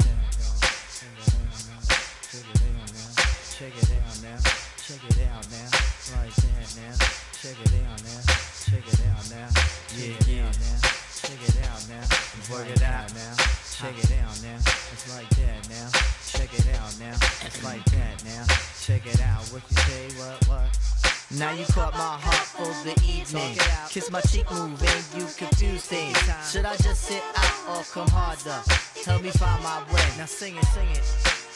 Check 3.57 3.73
it 3.75 3.89
out 3.89 4.21
now. 4.21 4.37
Check 4.77 5.01
it 5.09 5.17
out 5.33 5.45
now. 5.49 5.67
Like 6.13 6.35
that 6.35 6.69
now. 6.77 6.93
Check 7.41 7.57
it 7.59 7.73
out 7.73 8.03
now. 8.05 8.21
Check 8.69 8.85
it 8.85 9.01
out 9.09 9.29
now. 9.31 9.49
Yeah, 9.97 10.13
yeah. 10.27 10.43
Now. 10.43 10.77
Check 11.17 11.41
it 11.41 11.57
out 11.65 11.81
now. 11.89 12.53
Work 12.53 12.69
it 12.69 12.83
out 12.83 13.13
now. 13.15 13.33
Check 13.73 13.97
it 13.97 14.11
out 14.21 14.37
now. 14.43 14.57
It's 14.57 15.09
like 15.15 15.29
that 15.29 15.69
now. 15.69 15.89
Check 16.27 16.53
it 16.53 16.67
out 16.77 16.93
now. 16.99 17.17
It's 17.45 17.63
like 17.63 17.83
that 17.85 18.23
now. 18.25 18.45
Check 18.79 19.05
it 19.07 19.21
out. 19.21 19.43
What 19.51 19.63
you 19.69 19.77
say? 19.77 20.07
What? 20.19 20.47
What? 20.47 21.16
Now 21.35 21.51
you 21.51 21.65
caught 21.65 21.91
my 21.91 22.15
heart 22.23 22.47
for 22.55 22.71
the 22.87 22.95
evening. 23.03 23.59
Kiss 23.89 24.09
my 24.09 24.21
cheek 24.21 24.49
move 24.49 24.79
and 24.79 25.03
you 25.11 25.27
confuse 25.35 25.83
things. 25.83 26.15
Should 26.49 26.63
I 26.63 26.77
just 26.77 27.03
sit 27.03 27.21
out 27.35 27.67
or 27.67 27.83
come 27.83 28.07
harder? 28.07 28.63
Help 29.03 29.21
me 29.21 29.31
find 29.31 29.61
my 29.61 29.83
way. 29.91 30.07
Now 30.17 30.25
sing 30.25 30.55
it, 30.55 30.63
sing 30.71 30.87
it. 30.87 31.03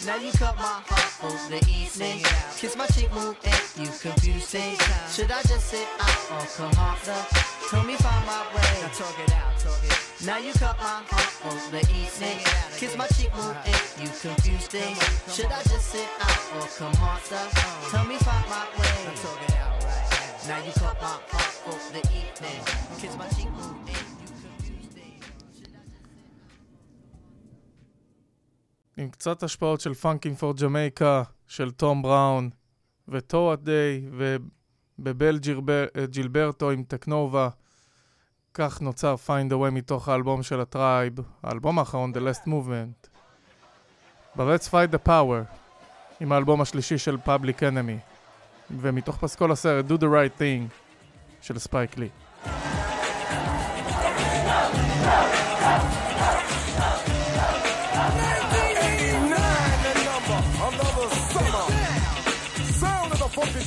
Now 0.06 0.20
you 0.20 0.32
caught 0.36 0.58
my 0.58 0.84
heart 0.84 1.12
for 1.24 1.32
the 1.48 1.64
evening. 1.72 2.20
Kiss 2.60 2.76
my 2.76 2.86
cheek 2.88 3.14
move 3.14 3.40
and 3.48 3.88
you 3.88 3.88
confuse 3.96 4.52
things. 4.52 4.78
Should 5.08 5.32
I 5.32 5.42
just 5.48 5.72
sit 5.72 5.88
out 6.04 6.20
or 6.36 6.44
come 6.52 6.76
harder? 6.76 7.22
Help 7.72 7.88
me 7.88 7.96
find 7.96 8.26
my 8.28 8.44
way. 8.52 8.76
Now 8.84 8.92
talk 8.92 9.16
it 9.24 9.32
out, 9.32 9.56
talk 9.56 9.80
it. 9.88 9.96
Now 10.28 10.38
you 10.38 10.52
caught 10.60 10.78
my 10.84 11.00
heart 11.08 11.32
for 11.40 11.56
the 11.72 11.80
evening. 11.96 12.44
Kiss 12.76 12.98
my 12.98 13.08
cheek 13.16 13.32
move 13.40 13.56
and 13.56 14.04
you 14.04 14.12
confuse 14.20 14.68
things. 14.68 15.00
Should 15.32 15.48
I 15.48 15.64
just 15.64 15.96
sit 15.96 16.10
out 16.20 16.60
or 16.60 16.68
come 16.76 16.94
harder? 17.00 17.48
Tell 17.88 18.04
me 18.04 18.20
find 18.20 18.46
my 18.52 18.68
way. 18.76 19.08
Now 19.08 19.16
talk 19.16 19.40
it 19.48 19.56
out 19.56 19.61
עם 28.98 29.10
קצת 29.10 29.44
השפעות 29.44 29.82
של 29.82 29.94
פאנקינג 29.94 30.38
פור 30.38 30.54
ג'מייקה, 30.54 31.24
של 31.48 31.72
תום 31.72 32.02
בראון, 32.02 32.50
וטורת 33.08 33.64
דיי, 33.64 34.06
ובבל 34.12 35.38
ג'ילבר- 35.38 35.88
ג'ילברטו 36.10 36.72
עם 36.72 36.84
טקנובה. 36.84 37.50
כך 38.54 38.82
נוצר 38.82 39.16
a 39.50 39.54
Way 39.54 39.72
מתוך 39.72 40.10
האלבום 40.10 40.44
של 40.44 40.62
הטרייב, 40.62 41.14
האלבום 41.44 41.80
האחרון, 41.80 42.12
The 42.16 42.20
Last 42.20 42.48
Movement. 42.48 43.08
ב- 44.36 44.42
Let's 44.42 44.70
Fight 44.72 44.94
the 44.96 45.08
Power, 45.08 45.56
עם 46.20 46.32
האלבום 46.32 46.62
השלישי 46.62 46.98
של 46.98 47.18
Public 47.26 47.60
Enemy, 47.60 48.11
ומתוך 48.80 49.18
פסקול 49.18 49.52
הסרט 49.52 49.86
Do 49.86 49.98
the 49.98 50.08
Right 50.08 50.42
Thing 50.42 50.70
של 51.42 51.60
ספייק 51.60 51.98
לי. 51.98 52.10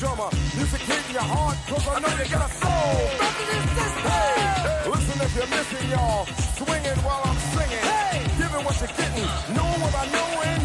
drummer. 0.05 0.31
Music 0.57 0.83
hitting 0.91 1.15
your 1.15 1.23
heart, 1.23 1.57
cause 1.69 1.87
I 1.89 1.97
know 2.01 2.13
you 2.21 2.27
got 2.31 2.45
a 2.49 2.53
soul. 2.61 2.99
Hey, 4.05 4.91
listen 4.91 5.17
if 5.27 5.33
you're 5.37 5.51
missing, 5.57 5.87
y'all. 5.91 6.27
Swinging 6.59 6.99
while 7.07 7.23
I'm 7.25 7.39
singing. 7.55 7.85
Hey, 7.91 8.19
giving 8.39 8.63
what 8.67 8.77
you're 8.81 8.95
getting. 9.01 9.29
Knowing 9.57 9.81
what 9.85 9.95
I 9.95 10.05
knowing. 10.17 10.35
While 10.45 10.64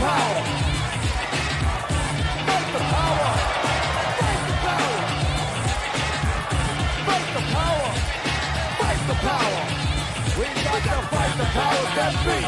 power. 0.00 0.42
Fight 2.48 2.68
the 2.72 2.82
power. 2.90 3.28
Fight 4.20 4.42
the 4.48 4.54
power. 4.64 5.00
Fight 7.06 7.28
the 7.36 7.42
power. 7.54 7.90
Fight 8.80 9.02
the 9.10 9.16
power. 9.28 9.62
We 10.38 10.46
got 10.64 10.80
to 10.88 10.98
fight 11.12 11.34
the 11.36 11.46
powers 11.52 11.90
that 11.98 12.12
be. 12.24 12.38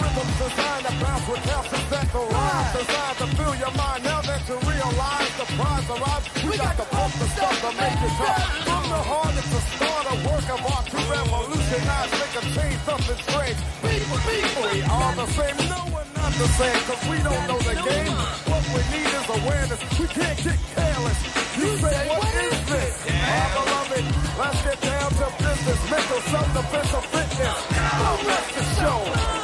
Rhythm's 0.00 0.36
designed 0.40 0.84
to 0.86 0.92
bounce 0.96 1.28
with 1.28 1.42
calcium 1.44 1.84
that 1.92 2.06
the 2.12 2.22
rhymes 2.24 2.70
designed 2.72 3.18
to 3.20 3.26
fill 3.36 3.54
your 3.56 3.74
mind. 3.76 4.04
Now 4.04 4.20
that 4.22 4.40
you 4.48 4.56
realize 4.64 5.32
the 5.36 5.46
prize 5.60 5.88
arrives, 5.92 6.26
we 6.40 6.56
got 6.56 6.76
to 6.80 6.86
pump 6.88 7.12
the 7.20 7.28
stuff 7.36 7.56
to 7.60 7.70
make 7.76 8.00
it 8.00 8.14
tough. 8.16 8.64
From 8.64 8.84
the 8.88 9.02
heart, 9.10 9.34
it's 9.36 9.52
a 9.52 9.60
start, 9.76 10.04
a 10.08 10.14
work 10.24 10.46
of 10.56 10.60
art 10.72 10.86
to 10.88 11.00
revolutionize, 11.04 12.10
make 12.16 12.36
a 12.40 12.44
change, 12.56 12.80
something 12.88 13.20
strange. 13.28 13.58
People, 13.84 14.18
people, 14.24 14.64
we 14.72 14.80
are 14.88 15.14
the 15.20 15.26
same. 15.36 15.56
No, 15.68 15.84
not 15.84 16.05
the 16.38 16.48
same, 16.48 16.80
cause 16.84 17.02
we 17.08 17.16
don't 17.24 17.44
know 17.48 17.58
the 17.64 17.76
game. 17.80 18.12
What 18.44 18.62
we 18.68 18.80
need 18.92 19.08
is 19.08 19.28
awareness. 19.40 19.80
We 19.98 20.06
can't 20.06 20.36
get 20.44 20.58
careless. 20.76 21.18
You 21.56 21.68
say, 21.80 21.96
what 22.12 22.34
is 22.44 22.58
this? 22.68 22.92
Our 23.08 23.48
beloved, 23.56 24.04
let's 24.36 24.60
get 24.62 24.80
down 24.80 25.10
to 25.16 25.26
business. 25.40 25.80
Mental 25.90 26.20
self-defense 26.28 26.92
of 26.92 27.04
fitness. 27.08 27.56
Don't 27.72 28.22
let 28.28 28.44
the 28.52 28.64
show. 28.76 28.98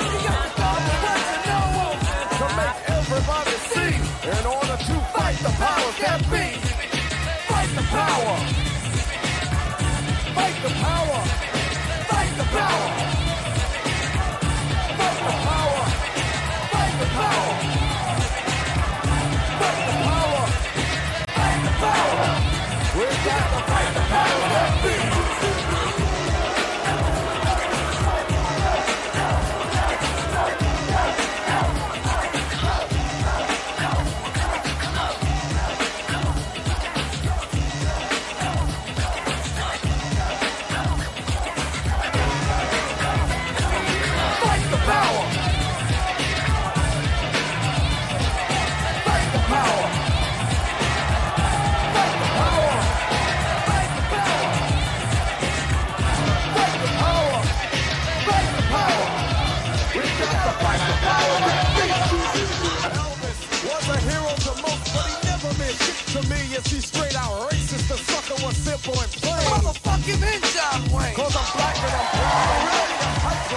You 0.05 0.18
got 0.20 0.40
to 0.44 0.50
follow 0.61 0.96
what 1.05 1.20
you 1.33 1.38
know 1.48 1.96
to 2.40 2.46
make 2.61 2.78
everybody 2.98 3.57
see. 3.72 3.94
In 4.28 4.44
order 4.44 4.76
to 4.76 4.94
fight 5.16 5.38
the 5.40 5.52
powers 5.57 5.96
that 6.05 6.20
be. 6.28 6.46
Fight 7.48 7.70
the 7.72 7.85
power. 7.88 8.35
Fight 10.37 10.57
the 10.61 10.72
power. 10.76 11.20
Fight 12.11 12.33
the 12.37 12.44
power. 12.52 13.22
We 22.94 23.05
got 23.05 23.09
to 23.09 23.72
fight 23.72 23.94
the 23.94 24.00
powers 24.00 24.52
that 24.52 24.83
be. 24.85 25.02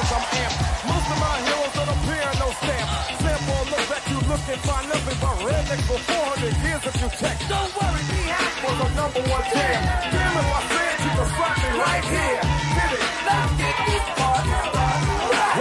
Cause 0.05 0.21
I'm 0.21 0.25
amped. 0.37 0.59
Most 0.85 1.07
of 1.09 1.17
my 1.17 1.35
heroes 1.45 1.73
don't 1.73 1.91
appear 1.95 2.25
no 2.37 2.47
stamp. 2.61 2.87
Sample 3.21 3.63
look 3.73 3.83
back, 3.89 4.03
you 4.09 4.19
look 4.29 4.43
and 4.45 4.61
find 4.61 4.85
nothing 4.89 5.17
but 5.21 5.35
rednecks 5.41 5.85
for 5.89 5.97
400 5.97 6.53
years 6.61 6.81
if 6.85 6.95
you 7.01 7.09
check. 7.17 7.37
Don't 7.49 7.71
worry, 7.73 8.03
be 8.09 8.21
happy. 8.29 8.65
Was 8.65 8.77
a 8.85 8.89
number 8.93 9.21
one 9.25 9.45
jam. 9.49 9.79
Damn 10.13 10.37
if 10.41 10.49
I 10.53 10.61
said 10.69 10.95
you 11.05 11.11
could 11.17 11.31
slap 11.35 11.55
me 11.57 11.69
right 11.81 12.05
here. 12.05 12.41
Hit 12.77 12.91
it. 12.95 13.03
Let's 13.25 13.51
get 13.57 13.75
party 14.19 14.53
started. 14.69 15.17
Right. 15.33 15.59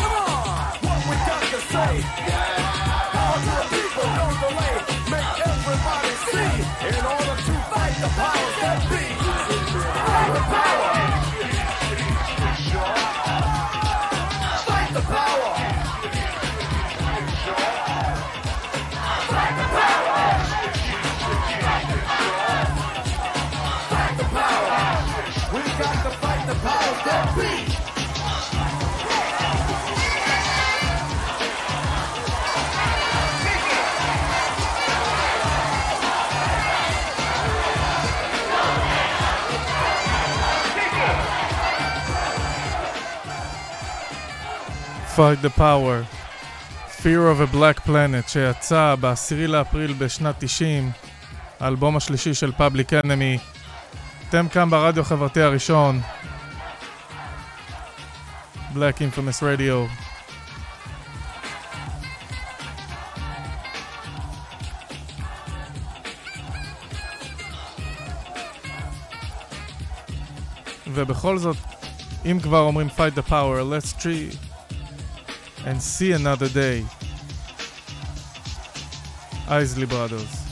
Come 0.00 0.16
on. 0.16 0.40
What 0.84 1.00
we 1.08 1.14
got 1.28 1.44
to 1.52 1.60
say. 1.72 1.92
Power 3.14 3.38
to 3.44 3.52
the 3.52 3.66
people, 3.68 4.08
no 4.16 4.26
delay. 4.42 4.76
Make 5.12 5.30
everybody 5.44 6.12
see. 6.32 6.52
In 6.88 7.02
order 7.04 7.36
to 7.46 7.54
fight 7.68 7.94
the 8.00 8.10
that 8.16 8.80
be. 8.88 9.04
Fight 10.08 10.68
the. 10.68 10.73
Fight 45.16 45.42
the 45.42 45.50
Power. 45.50 46.04
Fear 47.02 47.28
of 47.28 47.40
a 47.40 47.46
Black 47.46 47.84
Planet, 47.84 48.28
שיצא 48.28 48.94
ב-10 49.00 49.46
לאפריל 49.48 49.92
בשנת 49.92 50.34
90, 50.38 50.90
האלבום 51.60 51.96
השלישי 51.96 52.34
של 52.34 52.52
פאבליק 52.52 52.92
אנמי. 52.92 53.38
אתם 54.28 54.48
כאן 54.48 54.70
ברדיו 54.70 55.02
החברתי 55.02 55.40
הראשון. 55.40 56.00
Black 58.74 58.98
Infamous 58.98 59.42
Radio. 59.42 59.88
ובכל 70.86 71.38
זאת, 71.38 71.56
אם 72.24 72.38
כבר 72.42 72.60
אומרים 72.60 72.88
fight 72.88 73.18
the 73.18 73.30
power, 73.30 73.62
let's 73.62 74.02
try 74.02 74.53
and 75.66 75.80
see 75.80 76.12
another 76.12 76.48
day. 76.48 76.84
Isley 79.48 79.86
Brothers. 79.86 80.44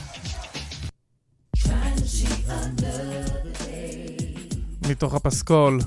מתוך 4.89 5.13
הפסקול 5.13 5.79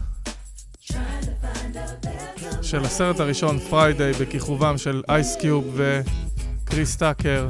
של 2.63 2.85
הסרט 2.85 3.21
הראשון 3.21 3.59
פריידיי 3.59 4.13
בכיכובם 4.13 4.79
של 4.79 5.03
אייס 5.09 5.37
קיוב 5.37 5.77
וקריס 5.77 6.97
טאקר 6.97 7.49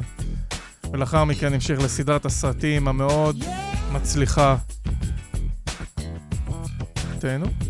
ולאחר 0.91 1.23
מכן 1.23 1.53
המשיך 1.53 1.79
לסדרת 1.79 2.25
הסרטים 2.25 2.87
המאוד 2.87 3.43
מצליחה. 3.91 4.55
תהנו. 7.19 7.66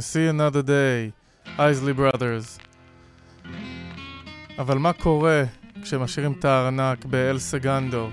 See 0.00 0.28
another 0.28 0.62
day, 0.62 1.10
אייזלי 1.58 1.92
brothers. 1.92 2.60
אבל 4.58 4.78
מה 4.78 4.92
קורה 4.92 5.44
כשמשאירים 5.82 6.32
את 6.32 6.44
הארנק 6.44 7.04
באל 7.04 7.38
סגנדו? 7.38 8.08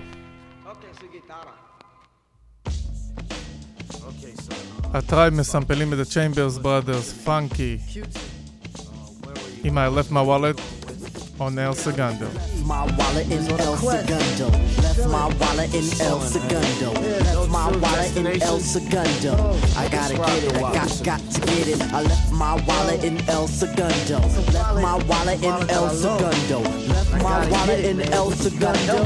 הטרייב 4.94 5.34
מסמפלים 5.34 5.92
את 5.92 5.98
ה-Chambers 5.98 6.62
Brothers, 6.62 7.24
פאנקי. 7.24 7.78
עם 9.64 9.78
I 9.78 9.80
left 9.98 10.10
my 10.10 10.22
wallet 10.28 10.85
on 11.38 11.58
El 11.58 11.74
Segundo. 11.74 12.28
my 12.64 12.84
wallet 12.96 13.30
in 13.30 13.46
El 13.60 13.76
Segundo. 13.76 14.48
Left 14.82 15.06
my 15.08 15.28
wallet 15.38 15.74
in 15.74 16.00
El 16.00 16.20
Segundo. 16.20 16.92
Left 16.92 17.50
my 17.50 17.70
wallet 17.78 18.16
in 18.16 18.42
El 18.42 18.58
Segundo. 18.58 19.34
I 19.76 19.88
gotta 19.88 20.16
get 20.16 20.44
it, 20.44 20.54
I 20.56 20.60
got, 20.60 21.04
got 21.04 21.20
to 21.30 21.40
get 21.42 21.68
it. 21.68 21.82
I 21.92 22.02
left 22.02 22.32
my 22.32 22.54
wallet 22.66 23.04
in 23.04 23.20
El 23.28 23.46
Segundo. 23.46 24.18
Left 24.18 24.74
my 24.80 24.96
wallet 25.04 25.42
in 25.42 25.70
El 25.70 25.90
Segundo. 25.90 26.60
Left 26.60 27.12
my 27.22 27.48
wallet 27.50 27.84
in 27.84 28.00
El 28.12 28.30
Segundo. 28.30 28.96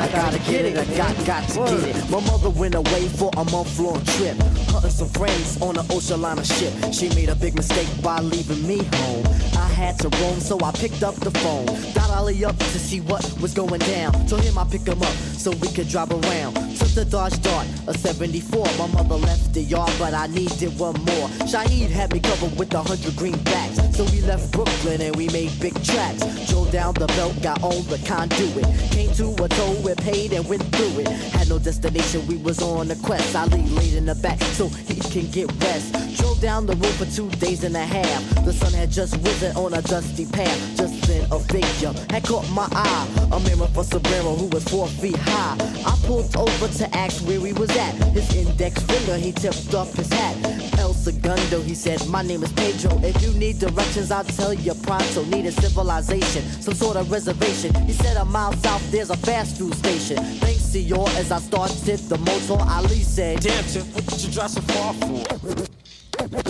I 0.00 0.08
gotta 0.08 0.38
get 0.50 0.64
it, 0.64 0.78
I 0.78 0.84
got, 0.96 1.26
got 1.26 1.48
to 1.48 1.58
get 1.58 1.96
it. 1.96 2.10
My 2.10 2.20
mother 2.20 2.50
went 2.50 2.74
away 2.74 3.08
for 3.08 3.30
a 3.36 3.44
month 3.50 3.78
long 3.78 4.04
trip. 4.04 4.36
Hunting 4.68 4.90
some 4.90 5.08
friends 5.08 5.60
on 5.62 5.76
an 5.78 5.86
ocean 5.90 6.20
liner 6.20 6.44
ship. 6.44 6.72
She 6.92 7.08
made 7.10 7.28
a 7.28 7.34
big 7.34 7.54
mistake 7.54 7.88
by 8.02 8.20
leaving 8.20 8.66
me 8.66 8.84
home. 8.96 9.26
I 9.56 9.68
had 9.68 9.98
to 10.00 10.08
roam, 10.20 10.38
so 10.40 10.58
I 10.62 10.72
picked 10.72 11.02
up 11.02 11.14
the 11.16 11.30
phone. 11.30 11.77
Got 11.94 12.10
Ali 12.10 12.44
up 12.44 12.56
to 12.58 12.78
see 12.78 13.00
what 13.00 13.24
was 13.40 13.54
going 13.54 13.80
down. 13.80 14.12
Told 14.26 14.42
him 14.42 14.58
I'd 14.58 14.70
pick 14.70 14.86
him 14.86 15.02
up 15.02 15.14
so 15.36 15.50
we 15.52 15.68
could 15.68 15.88
drive 15.88 16.10
around. 16.10 16.54
Took 16.76 16.88
the 16.88 17.04
Dodge 17.04 17.40
Dart, 17.42 17.66
a 17.86 17.94
74. 17.96 18.64
My 18.78 18.86
mother 18.88 19.16
left 19.16 19.54
the 19.54 19.62
yard, 19.62 19.92
but 19.98 20.14
I 20.14 20.26
needed 20.26 20.78
one 20.78 20.94
more. 20.94 21.28
Shaheed 21.50 21.90
had 21.90 22.12
me 22.12 22.20
covered 22.20 22.58
with 22.58 22.72
a 22.74 22.82
hundred 22.82 23.14
greenbacks. 23.14 23.94
So 23.94 24.04
we 24.12 24.20
left 24.22 24.52
Brooklyn 24.52 25.00
and 25.00 25.16
we 25.16 25.28
made 25.28 25.50
big 25.60 25.74
tracks. 25.84 26.22
Drove 26.48 26.70
down 26.70 26.94
the 26.94 27.06
belt, 27.08 27.40
got 27.42 27.62
on 27.62 27.82
the 27.88 27.98
conduit. 28.06 28.64
Came 28.92 29.12
to 29.14 29.44
a 29.44 29.48
toll, 29.48 29.74
we 29.82 29.94
paid 29.96 30.32
and 30.32 30.48
went 30.48 30.62
through 30.74 31.00
it. 31.00 31.08
Had 31.08 31.48
no 31.48 31.58
destination, 31.58 32.26
we 32.26 32.36
was 32.36 32.62
on 32.62 32.90
a 32.90 32.96
quest. 32.96 33.34
Ali 33.34 33.62
laid 33.62 33.94
in 33.94 34.06
the 34.06 34.14
back 34.16 34.40
so 34.58 34.68
he 34.68 34.96
can 34.96 35.30
get 35.30 35.50
rest. 35.62 35.92
Drove 36.18 36.40
down 36.40 36.66
the 36.66 36.76
road 36.76 36.94
for 36.94 37.06
two 37.06 37.28
days 37.40 37.64
and 37.64 37.76
a 37.76 37.84
half. 37.84 38.44
The 38.44 38.52
sun 38.52 38.72
had 38.72 38.90
just 38.90 39.16
risen 39.16 39.56
on 39.56 39.74
a 39.74 39.82
dusty 39.82 40.26
path. 40.26 40.76
Just 40.76 41.02
then 41.08 41.24
a 41.32 41.38
figure 41.68 41.92
had 42.10 42.24
caught 42.24 42.48
my 42.50 42.68
eye. 42.72 43.08
A 43.32 43.40
man 43.40 43.58
with 43.58 43.76
a 43.76 43.84
sombrero 43.84 44.34
who 44.34 44.46
was 44.46 44.64
four 44.64 44.88
feet 44.88 45.16
high. 45.16 45.56
I 45.86 45.96
pulled 46.06 46.34
over 46.36 46.68
to 46.68 46.96
ask 46.96 47.24
where 47.26 47.40
he 47.40 47.52
was 47.52 47.70
at. 47.76 47.94
His 48.12 48.34
index 48.34 48.82
finger, 48.82 49.16
he 49.16 49.32
tipped 49.32 49.74
off 49.74 49.92
his 49.94 50.12
hat. 50.12 50.36
El 50.78 50.94
Segundo, 50.94 51.60
he 51.62 51.74
said, 51.74 52.06
My 52.08 52.22
name 52.22 52.42
is 52.42 52.52
Pedro. 52.52 52.98
If 53.02 53.22
you 53.22 53.32
need 53.32 53.58
directions, 53.58 54.10
I'll 54.10 54.24
tell 54.24 54.54
you 54.54 54.74
pronto. 54.74 55.24
Need 55.24 55.46
a 55.46 55.52
civilization, 55.52 56.42
some 56.62 56.74
sort 56.74 56.96
of 56.96 57.10
reservation. 57.10 57.74
He 57.86 57.92
said, 57.92 58.16
A 58.16 58.24
mile 58.24 58.52
south, 58.54 58.90
there's 58.90 59.10
a 59.10 59.16
fast 59.16 59.58
food 59.58 59.74
station. 59.74 60.16
Thanks 60.16 60.72
to 60.72 60.78
you 60.78 61.04
as 61.20 61.30
I 61.32 61.38
started 61.38 61.98
the 62.08 62.18
motor, 62.18 62.62
Ali 62.70 63.02
said, 63.02 63.40
Damn, 63.40 63.64
Tip, 63.64 63.84
what 63.94 64.06
did 64.06 64.22
you 64.24 64.32
drive 64.32 64.50
so 64.50 64.60
far 64.60 64.94
for? 64.94 65.24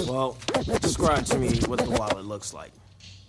Well, 0.06 0.36
describe 0.80 1.24
to 1.26 1.38
me 1.38 1.60
what 1.66 1.78
the 1.80 1.90
wallet 1.90 2.24
looks 2.24 2.54
like. 2.54 2.72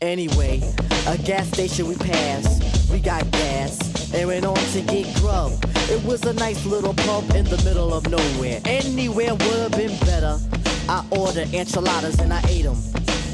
Anyway, 0.01 0.61
a 1.07 1.17
gas 1.17 1.45
station 1.49 1.85
we 1.85 1.95
passed, 1.95 2.89
we 2.89 2.99
got 2.99 3.29
gas, 3.31 4.13
and 4.13 4.29
went 4.29 4.45
on 4.45 4.55
to 4.55 4.81
get 4.81 5.13
grub. 5.15 5.51
It 5.89 6.01
was 6.05 6.23
a 6.23 6.31
nice 6.33 6.65
little 6.65 6.93
pub 6.93 7.29
in 7.35 7.43
the 7.43 7.61
middle 7.65 7.93
of 7.93 8.09
nowhere. 8.09 8.61
Anywhere 8.63 9.33
would 9.33 9.59
have 9.59 9.71
been 9.71 9.99
better. 10.05 10.39
I 10.87 11.05
ordered 11.11 11.53
enchiladas 11.53 12.17
and 12.19 12.31
I 12.31 12.41
ate 12.47 12.63
them. 12.63 12.77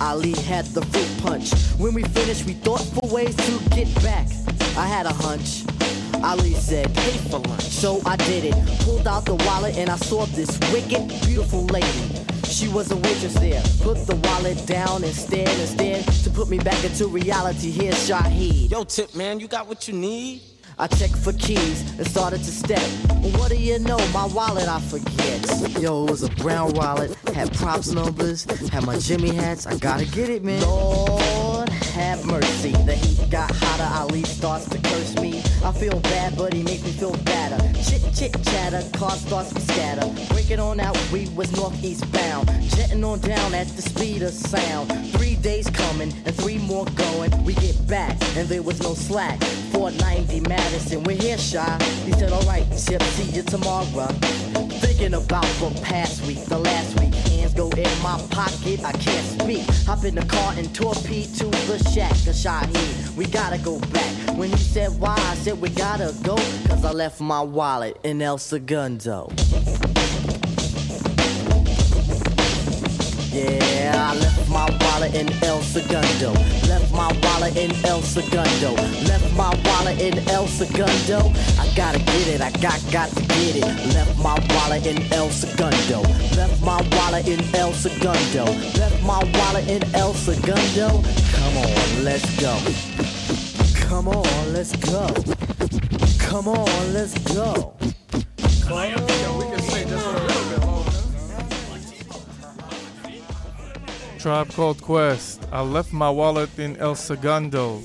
Ali 0.01 0.31
had 0.31 0.65
the 0.67 0.81
fruit 0.87 1.23
punch. 1.23 1.53
When 1.77 1.93
we 1.93 2.01
finished, 2.01 2.47
we 2.47 2.53
thought 2.53 2.81
for 2.81 3.13
ways 3.13 3.35
to 3.35 3.69
get 3.69 3.93
back. 4.01 4.27
I 4.75 4.87
had 4.87 5.05
a 5.05 5.13
hunch. 5.13 5.65
Ali 6.23 6.53
said, 6.55 6.91
pay 6.95 7.17
for 7.29 7.39
lunch. 7.39 7.61
So 7.61 8.01
I 8.07 8.15
did 8.15 8.43
it. 8.43 8.55
Pulled 8.79 9.07
out 9.07 9.25
the 9.25 9.35
wallet 9.35 9.77
and 9.77 9.91
I 9.91 9.97
saw 9.97 10.25
this 10.25 10.57
wicked, 10.73 11.07
beautiful 11.27 11.65
lady. 11.65 12.24
She 12.45 12.67
was 12.67 12.91
a 12.91 12.95
waitress 12.95 13.33
there. 13.33 13.61
Put 13.81 14.05
the 14.07 14.15
wallet 14.27 14.65
down 14.65 15.03
and 15.03 15.13
stared 15.13 15.49
and 15.49 15.69
stared 15.69 16.05
to 16.23 16.29
put 16.29 16.49
me 16.49 16.57
back 16.59 16.83
into 16.83 17.07
reality. 17.07 17.71
Here's 17.71 17.95
Shaheed. 18.07 18.71
Yo, 18.71 18.83
Tip, 18.83 19.15
man, 19.15 19.39
you 19.39 19.47
got 19.47 19.67
what 19.67 19.87
you 19.87 19.93
need? 19.93 20.41
I 20.77 20.87
checked 20.87 21.17
for 21.17 21.31
keys 21.33 21.81
and 21.97 22.05
started 22.05 22.39
to 22.39 22.51
step. 22.51 22.81
What 23.37 23.49
do 23.49 23.55
you 23.55 23.79
know? 23.79 23.97
My 24.09 24.25
wallet 24.25 24.67
I 24.67 24.79
forget. 24.81 25.81
Yo, 25.81 26.05
it 26.05 26.11
was 26.11 26.23
a 26.23 26.29
brown 26.31 26.73
wallet, 26.73 27.15
had 27.33 27.53
props 27.53 27.91
numbers, 27.91 28.43
had 28.69 28.85
my 28.85 28.97
Jimmy 28.99 29.33
hats. 29.33 29.65
I 29.65 29.77
gotta 29.77 30.05
get 30.05 30.29
it, 30.29 30.43
man. 30.43 30.61
Lord 30.61 31.64
have 31.95 32.25
mercy. 32.25 32.71
The 32.71 32.93
heat 32.93 33.29
got 33.31 33.49
hotter. 33.55 33.89
Ali 34.01 34.23
starts 34.23 34.67
to 34.69 34.77
curse 34.77 35.15
me. 35.15 35.39
I 35.63 35.71
feel 35.71 35.97
bad, 36.01 36.37
but 36.37 36.53
he 36.53 36.61
makes 36.61 36.83
me 36.83 36.91
feel 36.91 37.15
better. 37.23 37.57
Chit 37.81 38.03
chit 38.13 38.33
chatter, 38.43 38.83
car 38.97 39.11
starts 39.11 39.53
to 39.53 39.61
scatter. 39.61 40.07
Breaking 40.33 40.59
on 40.59 40.81
out, 40.81 40.97
we 41.11 41.29
was 41.29 41.51
northeast 41.55 42.11
bound. 42.11 42.47
Jetting 42.75 43.03
on 43.03 43.19
down 43.19 43.53
at 43.53 43.67
the 43.69 43.81
speed 43.81 44.23
of 44.23 44.33
sound. 44.33 44.91
Three 45.13 45.35
days 45.35 45.69
coming 45.69 46.11
and 46.25 46.35
three 46.35 46.57
more 46.57 46.85
going. 46.95 47.31
We 47.45 47.53
get 47.53 47.87
back 47.87 48.17
and 48.35 48.47
there 48.49 48.61
was 48.61 48.81
no 48.81 48.93
slack. 48.93 49.41
490 49.71 50.41
Madison, 50.49 51.03
we're 51.03 51.15
here, 51.15 51.37
shy. 51.37 51.77
He 52.03 52.11
said, 52.11 52.31
alright, 52.33 52.65
Chip, 52.71 53.01
see 53.03 53.31
you 53.31 53.43
tomorrow. 53.43 54.07
Thinking 54.83 55.13
about 55.13 55.47
the 55.59 55.79
past 55.81 56.25
week, 56.27 56.43
the 56.45 56.59
last 56.59 56.99
week. 56.99 57.04
In 57.77 58.01
my 58.01 58.17
pocket, 58.29 58.85
I 58.85 58.93
can't 58.93 59.41
speak. 59.41 59.67
Hop 59.85 60.05
in 60.05 60.15
the 60.15 60.25
car 60.25 60.53
and 60.55 60.73
torpedo 60.73 61.51
to 61.51 61.67
the 61.67 61.77
shack 61.91 62.11
of 62.11 62.33
Shaheed. 62.33 63.17
We 63.17 63.25
gotta 63.25 63.57
go 63.57 63.79
back. 63.79 64.37
When 64.37 64.49
he 64.49 64.57
said 64.57 64.97
why, 64.97 65.15
I 65.17 65.35
said 65.35 65.59
we 65.59 65.67
gotta 65.69 66.15
go. 66.23 66.37
Cause 66.67 66.85
I 66.85 66.91
left 66.91 67.19
my 67.19 67.41
wallet 67.41 67.99
in 68.03 68.21
El 68.21 68.37
Segundo. 68.37 69.29
Yeah, 73.35 74.11
I 74.11 74.15
left 74.15 74.47
my 74.47 74.65
wallet 74.79 75.13
in 75.13 75.27
El 75.43 75.61
Segundo. 75.61 76.31
Left 76.69 76.89
my 76.93 77.11
wallet 77.21 77.57
in 77.57 77.69
El 77.85 78.01
Segundo. 78.01 78.71
Left 79.03 79.35
my 79.35 79.53
wallet 79.65 79.99
in 79.99 80.17
El 80.29 80.47
Segundo. 80.47 81.33
I 81.59 81.67
gotta 81.75 81.99
get 81.99 82.27
it, 82.29 82.39
I 82.39 82.49
got 82.61 82.79
got 82.93 83.09
to 83.09 83.21
get 83.35 83.57
it. 83.57 83.93
Left 83.93 84.17
my 84.19 84.39
wallet 84.55 84.87
in 84.87 85.03
El 85.11 85.29
Segundo. 85.31 85.99
Left 86.37 86.61
my 86.61 86.81
wallet 86.95 87.27
in 87.27 87.41
El 87.53 87.73
Segundo. 87.73 88.45
Left 88.79 89.03
my 89.03 89.21
wallet 89.35 89.67
in 89.67 89.83
El 89.93 90.13
Segundo. 90.13 91.03
Come 91.35 91.57
on, 91.57 92.03
let's 92.05 92.25
go. 92.39 92.55
Come 93.89 94.07
on, 94.07 94.53
let's 94.53 94.73
go. 94.77 95.07
Come 96.19 96.47
on, 96.47 96.93
let's 96.93 97.17
go. 97.35 97.75
Tribe 104.25 104.55
Called 104.55 104.81
Quest, 104.81 105.47
I 105.51 105.61
left 105.61 105.93
my 105.93 106.09
wallet 106.09 106.57
in 106.57 106.75
El 106.77 106.95
Segundo. 106.95 107.79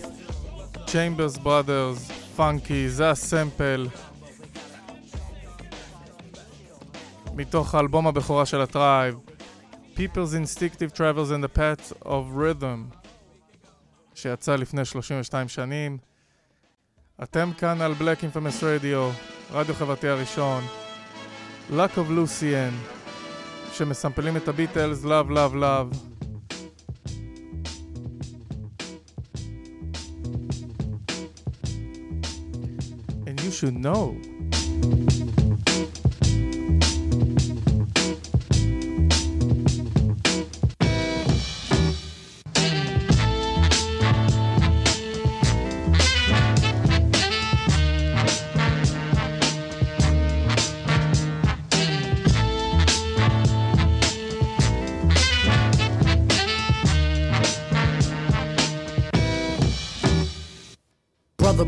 Chambers 0.86 1.36
Brothers, 1.36 2.12
פאנקי, 2.36 2.88
זה 2.88 3.10
הסמפל. 3.10 3.88
מתוך 7.34 7.74
האלבום 7.74 8.06
הבכורה 8.06 8.46
של 8.46 8.60
הטרייב, 8.60 9.18
People's 9.96 10.32
Instinctive 10.32 10.96
Travels 10.96 11.30
in 11.30 11.42
the 11.42 11.58
Path 11.58 12.06
of 12.06 12.24
Rhythm, 12.36 12.96
שיצא 14.14 14.56
לפני 14.56 14.84
32 14.84 15.48
שנים. 15.48 15.98
אתם 17.22 17.50
כאן 17.58 17.80
על 17.80 17.92
Black 17.92 18.20
Infamous 18.22 18.62
Radio, 18.62 19.14
רדיו 19.52 19.74
חברתי 19.74 20.08
הראשון, 20.08 20.64
Luck 21.70 21.96
of 21.96 22.10
Lucian, 22.10 22.94
שמסמפלים 23.72 24.36
את 24.36 24.48
הביטלס, 24.48 25.04
Love 25.04 25.30
Love 25.30 25.54
Love. 25.54 26.09
Should 33.60 33.76
know. 33.76 34.16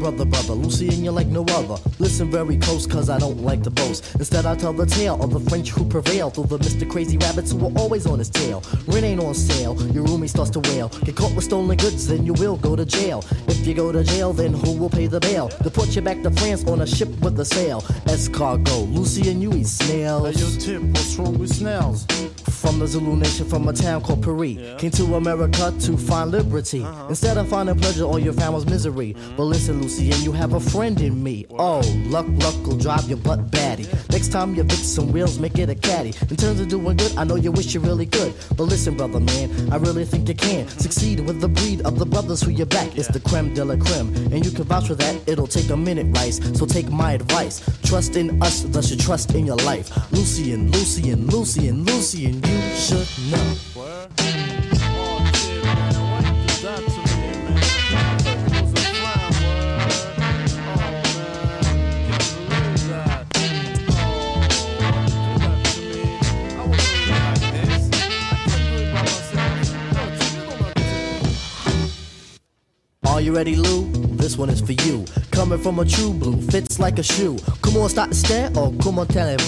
Brother, 0.02 0.24
brother, 0.24 0.54
Lucian 0.54 1.04
you're 1.04 1.12
like 1.12 1.28
no 1.28 1.44
other. 1.50 1.80
Listen 2.00 2.28
very 2.28 2.56
close, 2.56 2.88
cause 2.88 3.08
I 3.08 3.20
don't 3.20 3.40
like 3.44 3.62
to 3.62 3.70
boast. 3.70 4.16
Instead, 4.16 4.46
I 4.46 4.56
tell 4.56 4.72
the 4.72 4.84
tale 4.84 5.22
of 5.22 5.32
the 5.32 5.38
French 5.48 5.70
who 5.70 5.84
prevail 5.84 6.28
through 6.28 6.46
the 6.46 6.58
Mr. 6.58 6.90
Crazy 6.90 7.16
Rabbits 7.18 7.52
who 7.52 7.58
were 7.58 7.78
always 7.78 8.04
on 8.04 8.18
his 8.18 8.28
tail. 8.28 8.64
Rent 8.88 9.04
ain't 9.04 9.22
on 9.22 9.32
sale, 9.32 9.80
your 9.92 10.04
roomie 10.04 10.28
starts 10.28 10.50
to 10.50 10.58
wail. 10.58 10.88
Get 11.04 11.14
caught 11.14 11.32
with 11.36 11.44
stolen 11.44 11.76
goods, 11.76 12.08
then 12.08 12.26
you 12.26 12.32
will 12.32 12.56
go 12.56 12.74
to 12.74 12.84
jail. 12.84 13.22
If 13.46 13.64
you 13.64 13.74
go 13.74 13.92
to 13.92 14.02
jail, 14.02 14.32
then 14.32 14.52
who 14.52 14.76
will 14.76 14.90
pay 14.90 15.06
the 15.06 15.20
bail? 15.20 15.48
To 15.50 15.70
put 15.70 15.94
you 15.94 16.02
back 16.02 16.20
to 16.24 16.32
France 16.32 16.64
on 16.66 16.80
a 16.80 16.86
ship 16.86 17.08
with 17.20 17.38
a 17.38 17.44
sail. 17.44 17.82
Escargot, 18.06 18.92
Lucian 18.92 19.40
you 19.40 19.52
eat 19.52 19.68
snails. 19.68 20.34
Hey, 20.34 20.42
yo, 20.42 20.58
Tip, 20.58 20.82
what's 20.82 21.14
wrong 21.14 21.38
with 21.38 21.54
snails? 21.54 22.06
From 22.62 22.78
the 22.78 22.86
Zulu 22.86 23.16
nation, 23.16 23.44
from 23.48 23.66
a 23.66 23.72
town 23.72 24.02
called 24.02 24.22
Paris. 24.22 24.56
Came 24.80 24.92
to 24.92 25.16
America 25.16 25.74
to 25.80 25.96
find 25.96 26.30
liberty. 26.30 26.84
Uh-huh. 26.84 27.08
Instead 27.08 27.36
of 27.36 27.48
finding 27.48 27.76
pleasure, 27.76 28.04
all 28.04 28.20
you 28.20 28.32
found 28.32 28.54
was 28.54 28.66
misery. 28.66 29.14
Mm-hmm. 29.14 29.36
But 29.36 29.42
listen, 29.42 29.82
Lucy, 29.82 30.12
and 30.12 30.20
you 30.22 30.30
have 30.30 30.52
a 30.52 30.60
friend 30.60 31.00
in 31.00 31.20
me. 31.20 31.44
Oh, 31.50 31.80
luck, 32.06 32.26
luck 32.28 32.54
will 32.64 32.76
drive 32.76 33.08
your 33.08 33.18
butt 33.18 33.50
batty. 33.50 33.88
Next 34.10 34.28
time 34.28 34.54
you 34.54 34.62
fix 34.62 34.84
some 34.84 35.10
wheels, 35.10 35.40
make 35.40 35.58
it 35.58 35.70
a 35.70 35.74
caddy. 35.74 36.14
In 36.30 36.36
terms 36.36 36.60
of 36.60 36.68
doing 36.68 36.96
good, 36.96 37.16
I 37.16 37.24
know 37.24 37.34
you 37.34 37.50
wish 37.50 37.74
you 37.74 37.80
really 37.80 38.06
could. 38.06 38.32
But 38.56 38.64
listen, 38.64 38.96
brother 38.96 39.18
man, 39.18 39.72
I 39.72 39.76
really 39.78 40.04
think 40.04 40.28
you 40.28 40.36
can 40.36 40.68
succeed 40.68 41.18
with 41.18 41.40
the 41.40 41.48
breed 41.48 41.80
of 41.82 41.98
the 41.98 42.06
brothers 42.06 42.42
who 42.42 42.52
you 42.52 42.64
back. 42.64 42.96
It's 42.96 43.08
the 43.08 43.18
creme 43.18 43.54
de 43.54 43.64
la 43.64 43.74
creme. 43.74 44.14
And 44.32 44.46
you 44.46 44.52
can 44.52 44.64
vouch 44.64 44.86
for 44.86 44.94
that, 44.94 45.28
it'll 45.28 45.48
take 45.48 45.68
a 45.70 45.76
minute, 45.76 46.16
Rice. 46.16 46.38
So 46.56 46.64
take 46.66 46.88
my 46.90 47.14
advice. 47.14 47.60
Trust 47.82 48.14
in 48.14 48.40
us, 48.40 48.62
thus 48.62 48.88
you 48.88 48.96
trust 48.96 49.34
in 49.34 49.46
your 49.46 49.56
life. 49.56 49.90
Uh-huh. 49.96 50.06
Lucian, 50.12 50.70
Lucian, 50.70 51.26
Lucian, 51.26 51.84
Lucian, 51.84 52.40
you 52.52 52.76
should 52.76 53.08
know. 53.30 53.58
Are 73.04 73.20
you 73.20 73.34
ready, 73.36 73.56
Lou? 73.56 73.90
This 74.16 74.36
one 74.36 74.50
is 74.50 74.60
for 74.60 74.72
you. 74.72 75.04
Coming 75.30 75.58
from 75.58 75.78
a 75.78 75.84
true 75.84 76.12
blue, 76.12 76.40
fits 76.40 76.78
like 76.78 76.98
a 76.98 77.02
shoe. 77.02 77.36
Come 77.60 77.76
on, 77.76 77.88
start 77.88 78.10
to 78.10 78.16
stare, 78.16 78.50
or 78.56 78.72
come 78.82 78.98
on, 78.98 79.06
tell 79.06 79.28
it, 79.28 79.42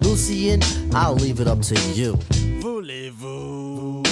Lucy, 0.00 0.50
and 0.50 0.64
I'll 0.94 1.14
leave 1.14 1.40
it 1.40 1.46
up 1.46 1.60
to 1.62 1.74
you. 1.92 2.18
Voulez-vous 2.80 4.02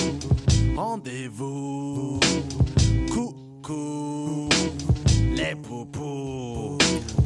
Rendez-vous 0.77 2.21
Coucou 3.11 4.47
Les 5.35 5.55
poupous 5.55 6.77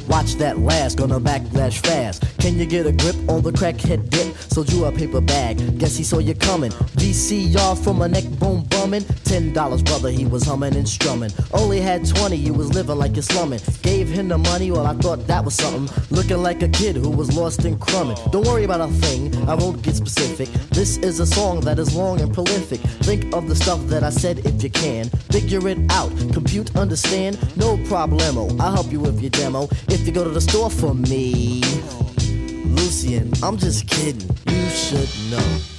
Watch 0.07 0.35
that 0.35 0.57
last, 0.59 0.97
gonna 0.97 1.19
backlash 1.19 1.85
fast. 1.85 2.23
Can 2.39 2.57
you 2.57 2.65
get 2.65 2.85
a 2.85 2.93
grip 2.93 3.15
on 3.27 3.41
the 3.41 3.51
crackhead 3.51 4.09
dip? 4.09 4.37
Sold 4.37 4.71
you 4.71 4.85
a 4.85 4.91
paper 4.93 5.19
bag, 5.19 5.79
guess 5.79 5.97
he 5.97 6.05
saw 6.05 6.19
you 6.19 6.33
coming. 6.33 6.71
VCR 6.71 7.77
from 7.83 8.01
a 8.01 8.07
neck 8.07 8.23
bone 8.39 8.63
Ten 8.83 9.53
dollars, 9.53 9.81
brother, 9.81 10.09
he 10.09 10.25
was 10.25 10.43
humming 10.43 10.75
and 10.75 10.87
strumming. 10.87 11.31
Only 11.53 11.79
had 11.79 12.05
twenty, 12.05 12.35
you 12.35 12.53
was 12.53 12.73
living 12.73 12.97
like 12.97 13.15
you're 13.15 13.23
slumming. 13.23 13.61
Gave 13.81 14.09
him 14.09 14.27
the 14.27 14.37
money, 14.37 14.71
well, 14.71 14.85
I 14.85 14.93
thought 14.93 15.25
that 15.27 15.45
was 15.45 15.55
something. 15.55 15.87
Looking 16.11 16.43
like 16.43 16.61
a 16.63 16.67
kid 16.67 16.97
who 16.97 17.09
was 17.09 17.33
lost 17.33 17.63
in 17.63 17.79
crumbing. 17.79 18.17
Don't 18.31 18.45
worry 18.45 18.65
about 18.65 18.81
a 18.81 18.87
thing, 18.87 19.33
I 19.47 19.55
won't 19.55 19.81
get 19.81 19.95
specific. 19.95 20.49
This 20.71 20.97
is 20.97 21.21
a 21.21 21.25
song 21.25 21.61
that 21.61 21.79
is 21.79 21.95
long 21.95 22.19
and 22.19 22.33
prolific. 22.33 22.81
Think 23.07 23.33
of 23.33 23.47
the 23.47 23.55
stuff 23.55 23.79
that 23.87 24.03
I 24.03 24.09
said 24.09 24.39
if 24.45 24.61
you 24.61 24.69
can. 24.69 25.09
Figure 25.31 25.65
it 25.69 25.79
out, 25.89 26.11
compute, 26.33 26.75
understand. 26.75 27.39
No 27.55 27.77
problemo, 27.77 28.59
I'll 28.59 28.73
help 28.73 28.91
you 28.91 28.99
with 28.99 29.21
your 29.21 29.31
demo. 29.31 29.69
If 29.87 30.05
you 30.05 30.11
go 30.11 30.25
to 30.25 30.29
the 30.29 30.41
store 30.41 30.69
for 30.69 30.93
me. 30.93 31.61
Lucian, 32.65 33.31
I'm 33.41 33.55
just 33.55 33.87
kidding. 33.87 34.29
You 34.47 34.69
should 34.69 35.09
know. 35.31 35.72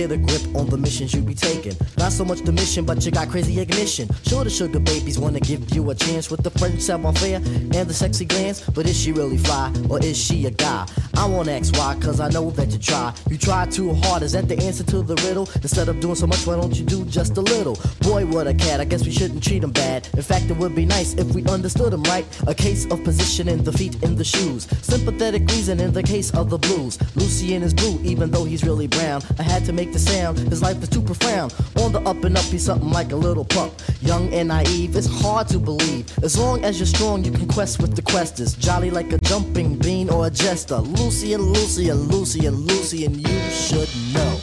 Get 0.00 0.12
a 0.12 0.16
grip 0.16 0.40
on 0.56 0.66
the 0.70 0.78
missions 0.78 1.12
you 1.12 1.20
be 1.20 1.34
taking. 1.34 1.74
Not 1.98 2.12
so 2.12 2.24
much 2.24 2.40
the 2.40 2.52
mission, 2.52 2.86
but 2.86 3.04
you 3.04 3.10
got 3.10 3.28
crazy 3.28 3.60
ignition. 3.60 4.08
Sure, 4.26 4.44
the 4.44 4.48
sugar 4.48 4.80
babies 4.80 5.18
wanna 5.18 5.40
give 5.40 5.74
you 5.74 5.90
a 5.90 5.94
chance 5.94 6.30
with 6.30 6.42
the 6.42 6.50
French 6.50 6.80
savoir-faire 6.80 7.36
and 7.36 7.84
the 7.90 7.92
sexy 7.92 8.24
glance. 8.24 8.60
But 8.60 8.86
is 8.86 8.98
she 8.98 9.12
really 9.12 9.36
fly, 9.36 9.70
or 9.90 10.02
is 10.02 10.16
she 10.16 10.46
a 10.46 10.50
guy? 10.50 10.86
I 11.14 11.26
won't 11.26 11.48
ask 11.48 11.76
why, 11.76 11.96
cause 12.00 12.18
I 12.18 12.30
know 12.30 12.50
that 12.52 12.70
you 12.72 12.78
try. 12.78 13.12
You 13.28 13.36
try 13.36 13.66
too 13.66 13.92
hard, 13.92 14.22
is 14.22 14.32
that 14.32 14.48
the 14.48 14.56
answer 14.62 14.84
to 14.84 15.02
the 15.02 15.16
riddle? 15.26 15.46
Instead 15.56 15.88
of 15.90 16.00
doing 16.00 16.14
so 16.14 16.26
much, 16.26 16.46
why 16.46 16.56
don't 16.56 16.74
you 16.74 16.86
do 16.86 17.04
just 17.04 17.36
a 17.36 17.42
little? 17.42 17.76
Boy, 18.00 18.24
what 18.24 18.46
a 18.46 18.54
cat, 18.54 18.80
I 18.80 18.86
guess 18.86 19.04
we 19.04 19.10
shouldn't 19.10 19.44
treat 19.44 19.62
him 19.62 19.72
bad. 19.72 20.08
In 20.16 20.22
fact, 20.22 20.46
it 20.46 20.56
would 20.56 20.74
be 20.74 20.86
nice 20.86 21.12
if 21.14 21.34
we 21.34 21.44
understood 21.44 21.92
him 21.92 22.04
right. 22.04 22.24
A 22.46 22.54
case 22.54 22.86
of 22.86 23.04
positioning 23.04 23.64
the 23.64 23.72
feet 23.72 24.02
in 24.02 24.16
the 24.16 24.24
shoes. 24.24 24.66
Sympathetic 24.80 25.42
reason 25.50 25.78
in 25.78 25.92
the 25.92 26.02
case 26.02 26.30
of 26.30 26.48
the 26.48 26.58
blues. 26.58 26.98
Lucian 27.16 27.62
is 27.62 27.74
blue, 27.74 28.00
even 28.02 28.30
though 28.30 28.44
he's 28.44 28.64
really 28.64 28.86
brown. 28.86 29.20
I 29.38 29.42
had 29.42 29.66
to 29.66 29.74
make 29.74 29.89
the 29.92 29.98
sound, 29.98 30.38
his 30.38 30.62
life 30.62 30.82
is 30.82 30.88
too 30.88 31.02
profound. 31.02 31.54
On 31.78 31.92
the 31.92 32.00
up 32.00 32.24
and 32.24 32.36
up, 32.36 32.44
he's 32.44 32.64
something 32.64 32.90
like 32.90 33.12
a 33.12 33.16
little 33.16 33.44
pup. 33.44 33.72
Young 34.00 34.32
and 34.32 34.48
naive, 34.48 34.96
it's 34.96 35.06
hard 35.06 35.48
to 35.48 35.58
believe. 35.58 36.06
As 36.22 36.38
long 36.38 36.64
as 36.64 36.78
you're 36.78 36.86
strong, 36.86 37.24
you 37.24 37.32
can 37.32 37.46
quest 37.46 37.80
with 37.80 37.94
the 37.96 38.02
questers. 38.02 38.58
Jolly 38.58 38.90
like 38.90 39.12
a 39.12 39.18
jumping 39.18 39.76
bean 39.76 40.10
or 40.10 40.26
a 40.26 40.30
jester. 40.30 40.76
Lucian, 40.76 41.40
Lucian, 41.40 41.96
Lucian, 42.08 42.60
and 43.04 43.16
you 43.16 43.50
should 43.50 43.88
know. 44.14 44.39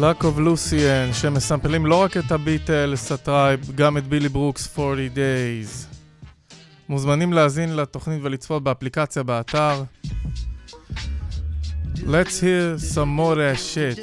Luck 0.00 0.22
of 0.22 0.38
Lucian, 0.38 1.12
שמסמפלים 1.12 1.86
לא 1.86 2.02
רק 2.02 2.16
את 2.16 2.32
הביטלס, 2.32 3.12
הטרייב, 3.12 3.70
גם 3.74 3.96
את 3.96 4.06
בילי 4.06 4.28
ברוקס 4.28 4.78
40 4.78 5.12
Days. 5.14 5.86
מוזמנים 6.88 7.32
להאזין 7.32 7.76
לתוכנית 7.76 8.20
ולצפות 8.22 8.62
באפליקציה 8.62 9.22
באתר. 9.22 9.82
Let's 11.96 12.40
hear 12.40 12.78
some 12.94 13.10
more 13.18 13.34
that 13.34 13.58
shit. 13.58 13.98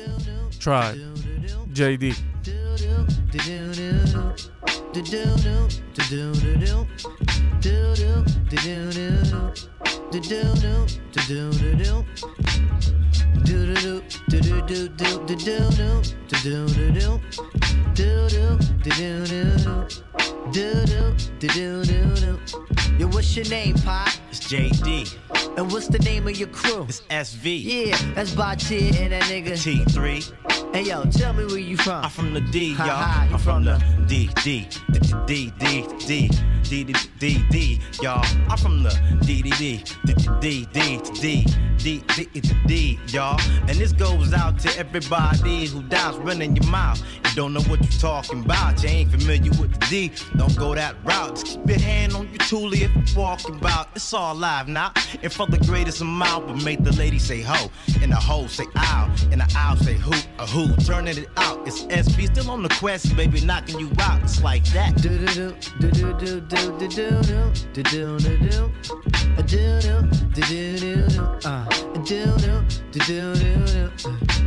Tribe. 0.59 0.97
JD. 1.75 2.03
Yo, 22.97 23.07
what's 23.07 23.35
your 23.35 23.45
name, 23.47 23.75
Pop? 23.75 24.07
It's 24.29 24.39
JD. 24.39 25.57
And 25.57 25.69
what's 25.71 25.87
the 25.87 25.99
name 25.99 26.27
of 26.27 26.37
your 26.37 26.47
crew? 26.49 26.85
It's 26.87 27.01
SV. 27.01 27.63
Yeah, 27.63 27.97
that's 28.13 28.31
Baatin 28.31 28.95
and 28.95 29.11
that 29.11 29.23
nigga. 29.23 29.53
T3. 29.53 30.73
Hey, 30.73 30.83
yo, 30.83 31.03
tell 31.05 31.33
me 31.33 31.45
where 31.45 31.57
you 31.57 31.75
from. 31.77 32.05
I'm 32.05 32.09
from 32.09 32.33
the 32.33 32.41
D, 32.41 32.69
y'all. 32.69 32.87
Ha 32.87 32.95
ha, 32.95 33.25
you 33.25 33.33
I'm 33.33 33.39
from 33.39 33.65
the 33.65 33.83
D, 34.07 34.29
D, 34.43 34.67
D, 34.91 34.99
D, 35.25 35.51
D, 35.59 35.87
D, 35.99 36.29
D, 36.63 36.83
D, 36.83 36.93
D, 37.19 37.45
D, 37.55 37.79
y'all. 38.01 38.21
I'm 38.49 38.57
from 38.57 38.83
the 38.83 38.89
D, 39.21 39.41
D, 39.41 39.51
D, 39.51 39.81
D, 40.41 40.67
D, 40.73 41.45
D, 41.77 42.03
D, 42.17 42.41
D, 42.67 42.99
y'all. 43.07 43.39
And 43.69 43.77
this 43.77 43.93
goes 43.93 44.33
out 44.33 44.59
to 44.59 44.77
everybody 44.77 45.65
who 45.67 45.81
dies 45.83 46.17
running 46.17 46.57
your 46.57 46.69
mouth. 46.69 47.01
You 47.23 47.31
don't 47.33 47.53
know 47.53 47.61
what 47.61 47.79
you're 47.79 48.01
talking 48.01 48.43
about. 48.43 48.83
You 48.83 48.89
ain't 48.89 49.11
familiar 49.11 49.51
with 49.51 49.71
the 49.71 49.85
D. 49.89 50.11
Don't 50.35 50.53
go 50.57 50.75
that 50.75 50.97
route. 51.05 51.35
Just 51.35 51.45
keep 51.45 51.69
your 51.69 51.79
hand 51.79 52.13
on 52.13 52.27
your 52.27 52.39
toolie 52.39 52.81
if 52.81 52.93
you're 52.93 53.23
walking 53.23 53.55
about. 53.55 53.87
It's 53.95 54.13
all 54.13 54.35
live 54.35 54.67
now. 54.67 54.91
And 55.23 55.31
for 55.31 55.47
the 55.47 55.59
greatest 55.59 56.01
amount, 56.01 56.47
but 56.47 56.61
make 56.61 56.83
the 56.83 56.91
lady 56.93 57.19
say 57.19 57.41
ho. 57.41 57.71
And 58.01 58.11
the 58.11 58.17
ho 58.17 58.47
say 58.47 58.65
ow. 58.75 59.15
And 59.31 59.39
the 59.39 59.53
ow 59.55 59.75
say 59.75 59.93
hoot, 59.93 60.27
a. 60.39 60.45
Boo, 60.47 60.75
turning 60.83 61.17
it 61.17 61.29
out. 61.37 61.65
It's 61.65 61.83
SB 61.83 62.25
still 62.35 62.51
on 62.51 62.63
the 62.63 62.69
quest, 62.69 63.15
baby, 63.15 63.39
knocking 63.41 63.79
you 63.79 63.89
out. 63.99 64.21
It's 64.23 64.43
like 64.43 64.65
that. 64.73 65.01
Do 65.01 65.17
do 65.17 65.25
do 65.27 65.55
do 65.79 65.91
do 65.91 66.13
do 66.13 66.41
do 66.41 66.87
do 66.87 67.21
do 67.21 67.34
do 67.73 67.83
do 67.83 67.83
do 67.83 68.17
do 68.19 68.37
do 68.49 68.71
a 69.37 69.43
do 69.43 69.57
do 69.81 69.95
do 70.33 70.41
do 70.41 70.77
do 70.77 71.09
do 71.09 71.21
uh. 71.45 71.65
A 71.69 71.99
do 71.99 72.25
do 72.37 72.53
do 72.91 72.99
do 72.99 73.33
do 73.33 73.55
do 73.63 73.91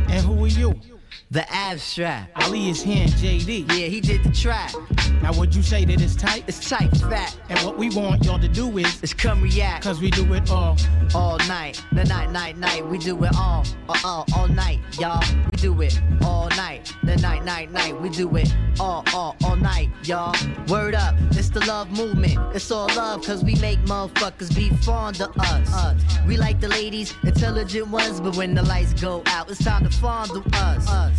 and 0.09 0.21
who 0.25 0.45
are 0.45 0.47
you? 0.47 0.98
The 1.31 1.45
abstract. 1.53 2.43
Ali 2.43 2.69
is 2.69 2.81
here 2.81 3.03
in 3.03 3.09
JD. 3.09 3.69
Yeah, 3.69 3.85
he 3.85 4.01
did 4.01 4.23
the 4.23 4.31
track. 4.31 4.73
Now 5.21 5.31
would 5.33 5.53
you 5.53 5.61
say 5.61 5.85
that 5.85 6.01
it's 6.01 6.15
tight? 6.15 6.43
It's 6.47 6.67
tight, 6.67 6.89
fat. 6.97 7.37
And 7.49 7.59
what 7.59 7.77
we 7.77 7.91
want 7.91 8.25
y'all 8.25 8.39
to 8.39 8.47
do 8.47 8.75
is 8.79 9.03
It's 9.03 9.13
come 9.13 9.43
react 9.43 9.83
Cause 9.83 10.01
we 10.01 10.09
do 10.09 10.33
it 10.33 10.49
all 10.49 10.75
all 11.13 11.37
night. 11.47 11.83
The 11.91 12.03
night, 12.05 12.31
night, 12.31 12.57
night. 12.57 12.87
We 12.87 12.97
do 12.97 13.23
it 13.23 13.31
all, 13.35 13.63
all, 13.87 13.97
all, 14.03 14.25
all 14.35 14.47
night, 14.47 14.79
y'all. 14.99 15.23
We 15.51 15.57
do 15.57 15.81
it 15.81 15.99
all 16.23 16.49
night. 16.49 16.91
The 17.03 17.15
night, 17.17 17.43
night, 17.43 17.71
night. 17.71 17.99
We 18.01 18.09
do 18.09 18.35
it 18.35 18.51
all, 18.79 19.03
all, 19.13 19.35
all 19.43 19.55
night, 19.55 19.89
y'all. 20.03 20.35
Word 20.67 20.95
up, 20.95 21.15
it's 21.31 21.49
the 21.49 21.59
love 21.65 21.91
movement. 21.91 22.39
It's 22.55 22.71
all 22.71 22.87
love, 22.95 23.23
cause 23.23 23.43
we 23.43 23.55
make 23.55 23.79
motherfuckers 23.81 24.55
be 24.55 24.69
fond 24.77 25.21
of 25.21 25.35
us. 25.37 25.73
us. 25.73 26.01
We 26.27 26.37
like 26.37 26.59
the 26.59 26.69
ladies, 26.69 27.13
intelligent 27.23 27.87
ones, 27.87 28.19
but 28.19 28.35
when 28.35 28.55
the 28.55 28.63
lights 28.63 28.93
go 28.93 29.21
out, 29.27 29.49
it's 29.49 29.63
time 29.63 29.83
to 29.83 29.89
fondle 29.89 30.43
us. 30.53 30.89
us. 30.89 31.18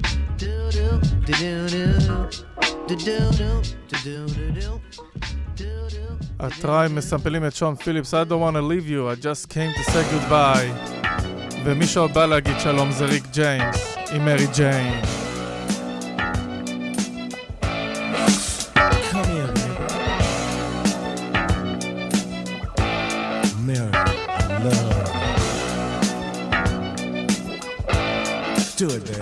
הטריים 6.39 6.95
מסמפלים 6.95 7.45
את 7.45 7.55
שון 7.55 7.75
פיליפס, 7.75 8.13
I 8.13 8.17
don't 8.17 8.29
want 8.29 8.55
to 8.55 8.61
leave 8.61 8.87
you, 8.89 9.09
I 9.09 9.15
just 9.15 9.49
came 9.49 9.71
to 9.73 9.91
say 9.91 10.03
goodbye. 10.13 10.91
ומי 11.65 11.87
שעוד 11.87 12.13
בא 12.13 12.25
להגיד 12.25 12.59
שלום 12.59 12.91
זה 12.91 13.05
ריק 13.05 13.23
ג'יימס, 13.31 13.95
עם 14.11 14.25
מרי 14.25 14.47
ג'יימס. 14.55 15.21
do 28.81 28.87
it, 28.87 29.11
man. 29.11 29.20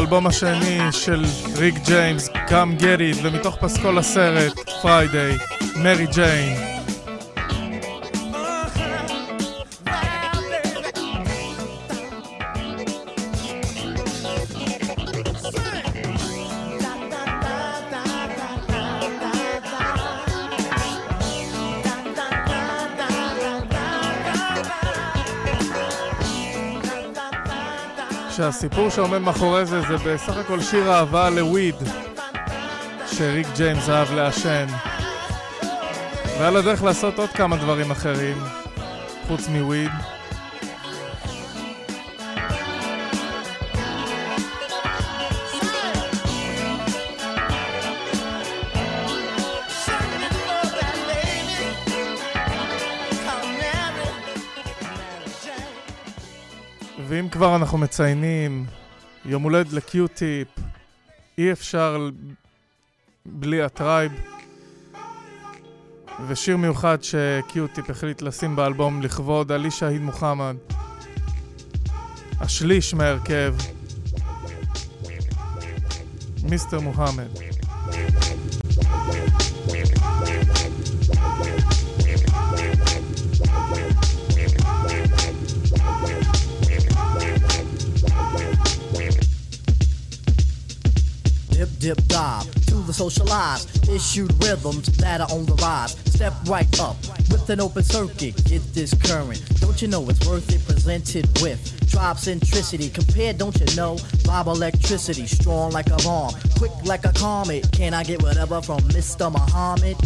האלבום 0.00 0.26
השני 0.26 0.78
של 0.92 1.24
ריק 1.56 1.74
ג'יימס, 1.86 2.28
Come 2.28 2.80
Get 2.80 3.16
It, 3.16 3.18
ומתוך 3.22 3.56
פסקול 3.56 3.98
הסרט, 3.98 4.52
Friday, 4.82 5.58
מרי 5.76 6.06
ג'יין. 6.06 6.79
הסיפור 28.60 28.90
שעומד 28.90 29.18
מאחורי 29.18 29.66
זה 29.66 29.80
זה 29.80 29.96
בסך 29.96 30.36
הכל 30.36 30.60
שיר 30.60 30.92
אהבה 30.92 31.30
לוויד 31.30 31.74
שריק 33.06 33.46
ג'יימס 33.56 33.88
אהב 33.88 34.12
לעשן. 34.12 34.66
והיה 36.38 36.50
לו 36.50 36.62
דרך 36.62 36.82
לעשות 36.82 37.18
עוד 37.18 37.30
כמה 37.30 37.56
דברים 37.56 37.90
אחרים 37.90 38.36
חוץ 39.28 39.48
מוויד. 39.48 39.90
ואם 57.20 57.28
כבר 57.28 57.56
אנחנו 57.56 57.78
מציינים 57.78 58.66
יום 59.24 59.42
הולד 59.42 59.72
לקיוטיפ, 59.72 60.48
אי 61.38 61.52
אפשר 61.52 62.10
בלי 63.26 63.62
הטרייב. 63.62 64.12
ושיר 66.28 66.56
מיוחד 66.56 66.98
שקיוטיפ 67.02 67.90
החליט 67.90 68.22
לשים 68.22 68.56
באלבום 68.56 69.02
לכבוד 69.02 69.52
עלי 69.52 69.70
שהיד 69.70 70.00
מוחמד. 70.00 70.56
השליש 72.40 72.94
מהרכב, 72.94 73.54
מיסטר 76.42 76.80
מוחמד. 76.80 77.29
lies, 93.40 93.88
issued 93.88 94.32
rhythms 94.44 94.86
that 94.98 95.20
are 95.20 95.30
on 95.32 95.46
the 95.46 95.54
rise. 95.54 95.92
Step 96.14 96.34
right 96.46 96.72
up 96.78 96.96
with 97.32 97.48
an 97.48 97.60
open 97.60 97.82
circuit, 97.82 98.34
get 98.44 98.62
this 98.74 98.92
current. 99.08 99.40
Don't 99.60 99.80
you 99.80 99.88
know 99.88 100.02
it's 100.10 100.26
worth 100.28 100.52
it? 100.54 100.62
Presented 100.66 101.26
with 101.40 101.60
tribe 101.90 102.16
centricity, 102.16 102.92
compared, 102.92 103.38
don't 103.38 103.58
you 103.58 103.70
know? 103.76 103.96
Bob 104.24 104.46
electricity, 104.46 105.26
strong 105.26 105.70
like 105.72 105.88
a 105.88 105.96
bomb, 106.04 106.34
quick 106.58 106.72
like 106.84 107.04
a 107.06 107.12
comet. 107.14 107.66
Can 107.72 107.94
I 107.94 108.04
get 108.04 108.22
whatever 108.22 108.60
from 108.60 108.80
Mr. 108.96 109.32
Muhammad? 109.32 109.96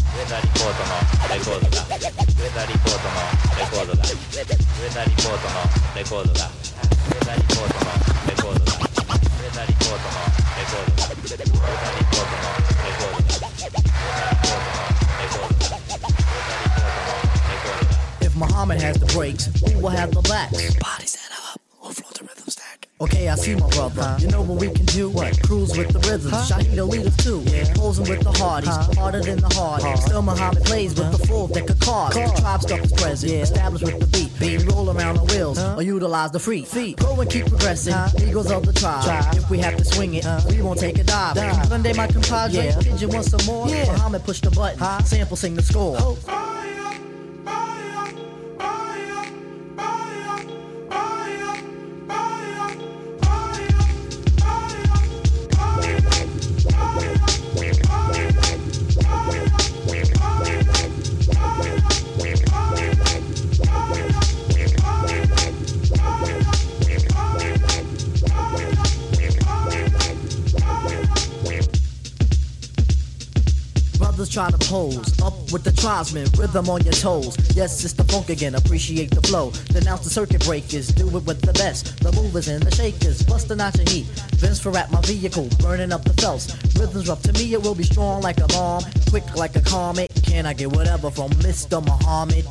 If 18.21 18.37
Muhammad 18.37 18.81
has 18.81 18.97
the 18.99 19.07
brakes, 19.15 19.49
we 19.63 19.75
will 19.77 19.91
have 19.91 20.13
the 20.13 20.23
blacks. 20.23 21.04
Okay, 23.01 23.29
I 23.29 23.35
see 23.35 23.57
my 23.57 23.69
brother. 23.71 24.17
You 24.21 24.29
know 24.29 24.43
what 24.43 24.61
we 24.61 24.71
can 24.71 24.87
do? 24.87 25.11
What? 25.11 25.43
Cruise 25.43 25.77
with 25.77 25.89
the 25.89 25.99
rhythm. 26.09 26.31
Huh? 26.31 26.47
Shahida 26.47 26.89
lead 26.89 27.05
us 27.05 27.17
too. 27.17 27.43
Yeah. 27.45 27.65
Posing 27.75 28.09
with 28.09 28.21
the 28.21 28.31
hardies. 28.31 28.69
Huh? 28.69 28.95
Harder 28.97 29.21
than 29.21 29.41
the 29.41 29.53
heart. 29.53 29.83
Huh? 29.83 29.97
Still 29.97 30.23
Muhammad 30.23 30.63
plays 30.65 30.95
with 30.95 31.11
the 31.11 31.27
full 31.27 31.49
deck 31.49 31.69
of 31.69 31.81
cards. 31.81 32.15
Card. 32.15 32.37
Tribe 32.37 32.63
stuff 32.63 32.85
is 32.85 32.93
present. 32.93 33.33
Yeah. 33.33 33.39
Established 33.41 33.85
with 33.85 33.99
the 33.99 34.07
beat. 34.07 34.39
Beat. 34.39 34.73
Roll 34.73 34.97
around 34.97 35.17
the 35.17 35.25
wheels. 35.25 35.59
Or 35.59 35.83
utilize 35.83 36.31
the 36.31 36.39
free. 36.39 36.63
Feet. 36.63 36.99
Go 36.99 37.21
and 37.21 37.29
keep 37.29 37.47
progressing. 37.47 37.95
Huh? 37.95 38.11
Eagles 38.23 38.53
of 38.53 38.65
the 38.65 38.73
tribe. 38.73 39.03
tribe. 39.03 39.35
If 39.35 39.51
we 39.51 39.59
have 39.59 39.77
to 39.77 39.85
swing 39.85 40.15
it, 40.15 40.25
we 40.49 40.63
won't 40.63 40.79
take 40.79 40.97
a 40.97 41.03
dive. 41.03 41.35
dive. 41.35 41.67
Sunday, 41.67 41.95
my 41.95 42.07
compadre. 42.07 42.65
Yeah. 42.65 42.79
Pigeon 42.79 43.11
want 43.11 43.25
some 43.25 43.45
more? 43.45 43.69
Yeah. 43.69 43.91
Muhammad 43.91 44.23
push 44.23 44.41
the 44.41 44.53
button. 44.53 45.05
Sample 45.05 45.37
sing 45.37 45.57
the 45.57 45.63
score. 45.63 45.97
Oh. 45.99 46.54
Plasmin, 75.85 76.27
rhythm 76.39 76.71
on 76.71 76.83
your 76.83 76.95
toes. 76.95 77.37
Yes, 77.55 77.85
it's 77.85 77.93
the 77.93 78.05
funk 78.05 78.31
again, 78.31 78.55
appreciate 78.55 79.11
the 79.11 79.21
flow. 79.21 79.51
Denounce 79.67 80.05
the 80.05 80.09
circuit 80.09 80.43
breakers, 80.43 80.89
do 80.89 81.07
it 81.09 81.25
with 81.25 81.43
the 81.43 81.53
best. 81.53 82.03
The 82.03 82.11
movers 82.13 82.49
and 82.49 82.63
the 82.63 82.75
shakers, 82.75 83.23
busting 83.23 83.61
out 83.61 83.77
your 83.77 83.87
heat. 83.91 84.07
Vince 84.37 84.59
for 84.59 84.75
at 84.79 84.91
my 84.91 85.03
vehicle, 85.03 85.47
burning 85.59 85.93
up 85.93 86.03
the 86.03 86.15
felts. 86.15 86.57
Rhythms 86.81 87.07
rough 87.07 87.21
to 87.25 87.35
me, 87.35 87.53
it 87.53 87.63
will 87.63 87.75
be 87.75 87.85
strong 87.85 88.23
like 88.23 88.41
a 88.41 88.47
bomb, 88.47 88.83
quick 89.11 89.37
like 89.37 89.57
a 89.57 89.61
comet. 89.61 90.11
Can 90.25 90.47
I 90.47 90.55
get 90.55 90.73
whatever 90.73 91.11
from 91.11 91.29
Mr. 91.45 91.85
Muhammad? 91.85 92.47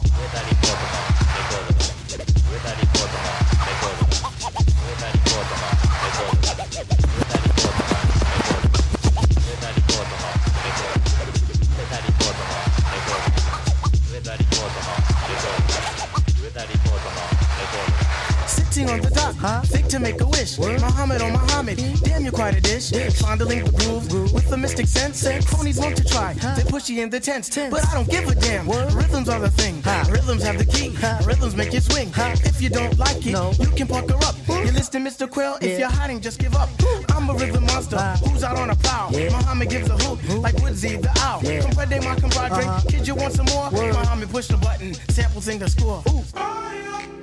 To 19.94 20.00
make 20.00 20.20
a 20.22 20.26
wish. 20.26 20.58
Muhammad 20.58 21.22
on 21.22 21.34
Muhammad, 21.34 21.78
damn, 22.02 22.24
you're 22.24 22.32
quite 22.32 22.56
a 22.56 22.62
dish. 22.62 22.90
Fondling 23.22 23.64
the 23.64 23.72
groove 23.72 24.34
with 24.34 24.50
the 24.50 24.58
mystic 24.58 24.88
sense. 24.88 25.22
Cronies 25.46 25.78
want 25.78 25.96
to 25.98 26.04
try, 26.04 26.34
they 26.34 26.64
push 26.64 26.90
you 26.90 27.04
in 27.04 27.12
the 27.12 27.20
tents. 27.20 27.56
But 27.56 27.88
I 27.88 27.94
don't 27.94 28.10
give 28.10 28.28
a 28.28 28.34
damn. 28.34 28.66
What? 28.66 28.92
Rhythms 28.94 29.30
are 29.30 29.40
the 29.40 29.52
thing. 29.52 29.76
Rhythms 30.12 30.42
have 30.44 30.58
the 30.58 30.66
key. 30.66 30.90
Rhythms 31.28 31.56
make 31.56 31.74
you 31.74 31.80
swing. 31.80 32.12
If 32.44 32.60
you 32.60 32.70
don't 32.70 32.98
like 32.98 33.24
it, 33.28 33.34
no. 33.34 33.52
you 33.60 33.68
can 33.68 33.88
pucker 33.88 34.16
up. 34.26 34.36
You 34.48 34.72
listen, 34.72 35.06
Mr. 35.06 35.30
Quill. 35.30 35.58
If 35.62 35.78
you're 35.78 35.90
hiding, 35.90 36.22
just 36.22 36.40
give 36.40 36.56
up. 36.56 36.70
I'm 37.10 37.30
a 37.30 37.34
rhythm 37.36 37.66
monster 37.68 38.00
who's 38.26 38.44
out 38.44 38.58
on 38.58 38.72
a 38.72 38.76
plow. 38.76 39.10
Muhammad 39.12 39.70
gives 39.70 39.90
a 39.90 39.98
hoot 39.98 40.18
like 40.40 40.56
Woodsy 40.56 40.98
the 40.98 41.12
owl. 41.20 41.42
Comprende 41.42 42.04
my 42.04 42.16
compadre. 42.16 42.66
Uh-huh. 42.66 42.82
Kid, 42.90 43.08
you 43.08 43.14
want 43.14 43.34
some 43.34 43.46
more? 43.54 43.70
Muhammad 43.70 44.30
push 44.32 44.48
the 44.48 44.58
button. 44.58 44.96
Sample 45.10 45.42
sing 45.42 45.60
the 45.60 45.70
score. 45.70 46.02
Ooh. 46.10 47.23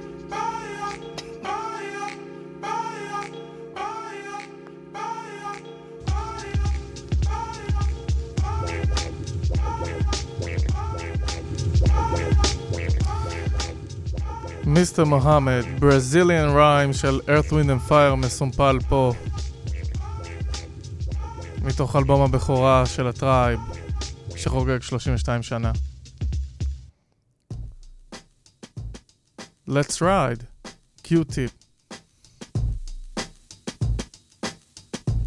מיסטר 14.70 15.04
מוחמד, 15.04 15.62
ברזיליאן 15.78 16.48
ריים 16.48 16.92
של 16.92 17.20
earth 17.26 17.50
wind 17.50 17.66
and 17.66 17.90
fire 17.90 18.16
מסומפל 18.16 18.78
פה 18.88 19.12
מתוך 21.62 21.96
אלבום 21.96 22.22
הבכורה 22.22 22.86
של 22.86 23.06
הטרייב 23.06 23.60
שחוגג 24.36 24.82
32 24.82 25.42
שנה. 25.42 25.72
Let's 29.68 30.00
ride, 30.00 30.42
Q-tip. 31.04 31.52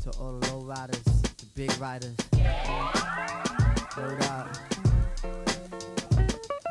To 0.03 0.09
all 0.19 0.39
the 0.39 0.51
low 0.51 0.61
riders, 0.73 1.07
the 1.41 1.47
big 1.55 1.71
riders. 1.79 2.17
Word 3.97 4.21
up. 4.35 4.47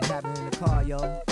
What 0.01 0.11
happened 0.11 0.39
in 0.39 0.45
the 0.51 0.57
car, 0.57 0.83
yo? 0.83 1.32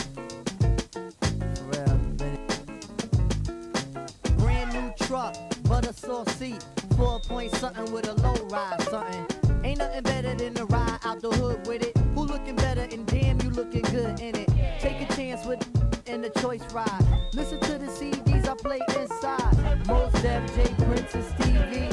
Saw 5.92 6.24
seat, 6.24 6.64
four 6.96 7.18
point 7.18 7.52
something 7.56 7.92
with 7.92 8.06
a 8.06 8.14
low 8.14 8.34
ride 8.48 8.80
something. 8.82 9.26
Ain't 9.64 9.78
nothing 9.78 10.02
better 10.02 10.34
than 10.34 10.54
to 10.54 10.64
ride 10.66 10.98
out 11.04 11.20
the 11.20 11.30
hood 11.30 11.66
with 11.66 11.82
it. 11.82 11.96
Who 12.14 12.26
looking 12.26 12.54
better 12.54 12.82
and 12.82 13.04
damn 13.06 13.40
you 13.40 13.50
looking 13.50 13.82
good 13.82 14.20
in 14.20 14.36
it. 14.36 14.48
Take 14.78 15.00
a 15.00 15.12
chance 15.16 15.44
with 15.44 15.60
in 16.06 16.22
the 16.22 16.30
choice 16.30 16.62
ride. 16.72 17.04
Listen 17.34 17.58
to 17.60 17.76
the 17.76 17.86
CDs 17.86 18.48
I 18.48 18.54
play 18.54 18.80
inside. 19.00 19.86
Mos 19.88 20.12
Def, 20.22 20.54
J 20.54 20.72
Prince 20.84 21.14
and 21.14 21.24
Stevie, 21.34 21.88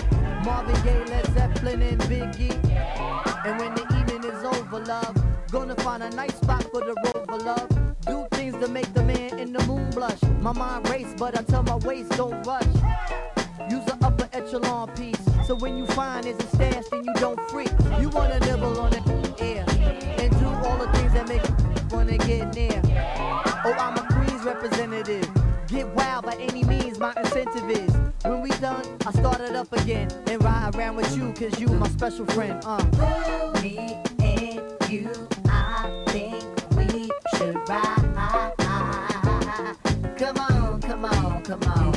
Marvin 0.46 0.80
Gaye, 0.84 1.04
Led 1.06 1.26
Zeppelin 1.34 1.82
and 1.82 2.02
Biggie. 2.02 2.54
And 3.46 3.60
when 3.60 3.74
the 3.74 3.82
evening 4.00 4.32
is 4.32 4.44
over, 4.44 4.80
love, 4.80 5.18
gonna 5.52 5.76
find 5.78 6.04
a 6.04 6.10
nice 6.12 6.36
spot 6.36 6.64
for 6.72 6.82
the 6.82 6.96
rover, 7.06 7.44
love. 7.44 7.70
Do 8.06 8.28
things 8.32 8.56
to 8.64 8.68
make 8.68 8.94
the 8.94 9.04
man 9.04 9.40
in 9.40 9.54
the 9.54 9.66
moon 9.66 9.90
blush. 9.90 10.22
My 10.40 10.54
mind 10.54 10.88
race, 10.88 11.14
but 11.18 11.38
I 11.38 11.42
tell 11.42 11.64
my 11.64 11.78
waist 11.78 12.12
don't 12.12 12.46
rush. 12.46 12.64
Use 13.70 13.84
the 13.86 13.98
upper 14.02 14.30
echelon 14.34 14.90
piece. 14.96 15.20
So 15.46 15.56
when 15.56 15.78
you 15.78 15.86
find 15.88 16.24
there's 16.24 16.40
a 16.40 16.48
stash, 16.56 16.86
then 16.92 17.04
you 17.04 17.14
don't 17.16 17.40
freak. 17.50 17.72
You 18.00 18.10
wanna 18.10 18.40
nibble 18.42 18.80
on 18.80 18.92
the 18.92 19.36
air 19.40 19.66
and 20.20 20.40
do 20.40 20.48
all 20.48 20.78
the 20.78 20.90
things 20.98 21.14
that 21.14 21.28
make 21.28 21.44
wanna 21.92 22.18
get 22.18 22.54
near. 22.56 22.82
Oh, 23.66 23.74
I'm 23.74 23.98
a 23.98 24.08
Queens 24.14 24.44
representative. 24.44 25.28
Get 25.68 25.88
wild 25.96 26.26
by 26.26 26.36
any 26.36 26.64
means, 26.64 27.00
my 27.00 27.14
incentive 27.18 27.70
is. 27.70 27.92
When 28.24 28.42
we 28.42 28.50
done, 28.52 28.84
I 29.06 29.12
start 29.12 29.42
it 29.42 29.56
up 29.56 29.72
again 29.74 30.08
and 30.28 30.44
ride 30.44 30.76
around 30.76 30.96
with 30.96 31.16
you, 31.18 31.34
cause 31.34 31.60
you 31.60 31.68
my 31.68 31.90
special 31.90 32.26
friend. 32.28 32.62
Uh. 32.66 32.84
Me 33.62 33.98
and 34.20 34.62
you, 34.90 35.10
I 35.50 36.04
think 36.08 36.44
we 36.78 37.10
should 37.36 37.58
ride. 37.68 38.54
Come 40.18 40.38
on, 40.38 40.82
come 40.82 41.06
on, 41.06 41.44
come 41.44 41.64
on. 41.64 41.97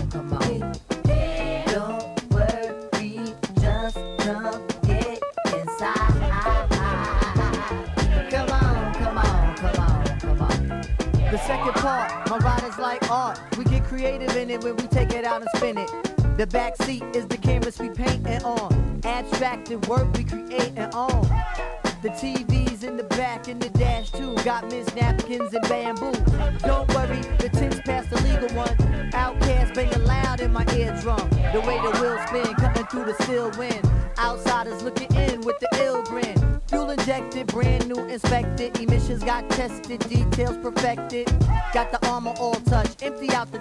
Creative 14.01 14.35
in 14.35 14.49
it 14.49 14.65
when 14.65 14.77
we 14.77 14.85
take 14.85 15.13
it 15.13 15.27
out 15.27 15.43
and 15.43 15.51
spin 15.57 15.77
it. 15.77 15.91
The 16.39 16.47
back 16.47 16.75
seat 16.85 17.05
is 17.15 17.27
the 17.27 17.37
canvas 17.37 17.79
we 17.79 17.91
paint 17.91 18.27
it 18.27 18.43
on. 18.45 18.99
Abstracted 19.05 19.87
work 19.89 20.11
we 20.17 20.25
create 20.25 20.73
and 20.75 20.91
on. 20.95 21.21
The 22.01 22.09
TV's 22.09 22.83
in 22.83 22.97
the 22.97 23.05
back 23.05 23.47
in 23.47 23.59
the 23.59 23.69
dash 23.69 24.11
too. 24.11 24.35
Got 24.37 24.71
Miss 24.71 24.95
napkins 24.95 25.53
and 25.53 25.69
bamboo. 25.69 26.13
Don't 26.61 26.89
worry, 26.95 27.21
the 27.37 27.51
tin's 27.53 27.79
past 27.83 28.09
the 28.09 28.17
legal 28.23 28.49
one. 28.57 28.75
OutKast 29.13 29.75
banging 29.75 30.07
loud 30.07 30.41
in 30.41 30.51
my 30.51 30.65
eardrum. 30.75 31.29
The 31.53 31.61
way 31.61 31.79
the 31.83 31.91
wheels 32.01 32.23
spin, 32.27 32.55
cutting 32.55 32.87
through 32.87 33.05
the 33.05 33.23
still 33.23 33.51
wind. 33.59 33.87
Outsiders 34.17 34.83
looking 34.83 35.15
in 35.15 35.43
with 35.43 35.59
the 35.61 35.69
ill 35.85 36.03
grin. 36.05 36.60
Fuel 36.71 36.91
injected, 36.91 37.49
brand 37.49 37.89
new 37.89 38.05
inspected. 38.05 38.79
Emissions 38.79 39.25
got 39.25 39.51
tested, 39.51 39.99
details 40.09 40.57
perfected. 40.59 41.27
Got 41.75 41.91
the 41.91 41.99
armor 42.09 42.33
all 42.39 42.55
touched, 42.55 43.03
empty 43.03 43.29
out 43.33 43.51
the. 43.51 43.59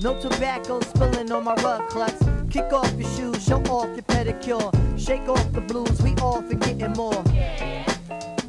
No 0.00 0.20
tobacco 0.20 0.78
spilling 0.80 1.32
on 1.32 1.42
my 1.42 1.54
rug 1.56 1.88
clutch. 1.88 2.14
Kick 2.48 2.72
off 2.72 2.92
your 2.96 3.10
shoes, 3.10 3.44
show 3.44 3.60
off 3.62 3.88
your 3.96 4.04
pedicure. 4.04 4.70
Shake 4.96 5.28
off 5.28 5.52
the 5.52 5.60
blues, 5.60 6.00
we 6.02 6.14
all 6.22 6.40
forgetting 6.40 6.92
more. 6.92 7.20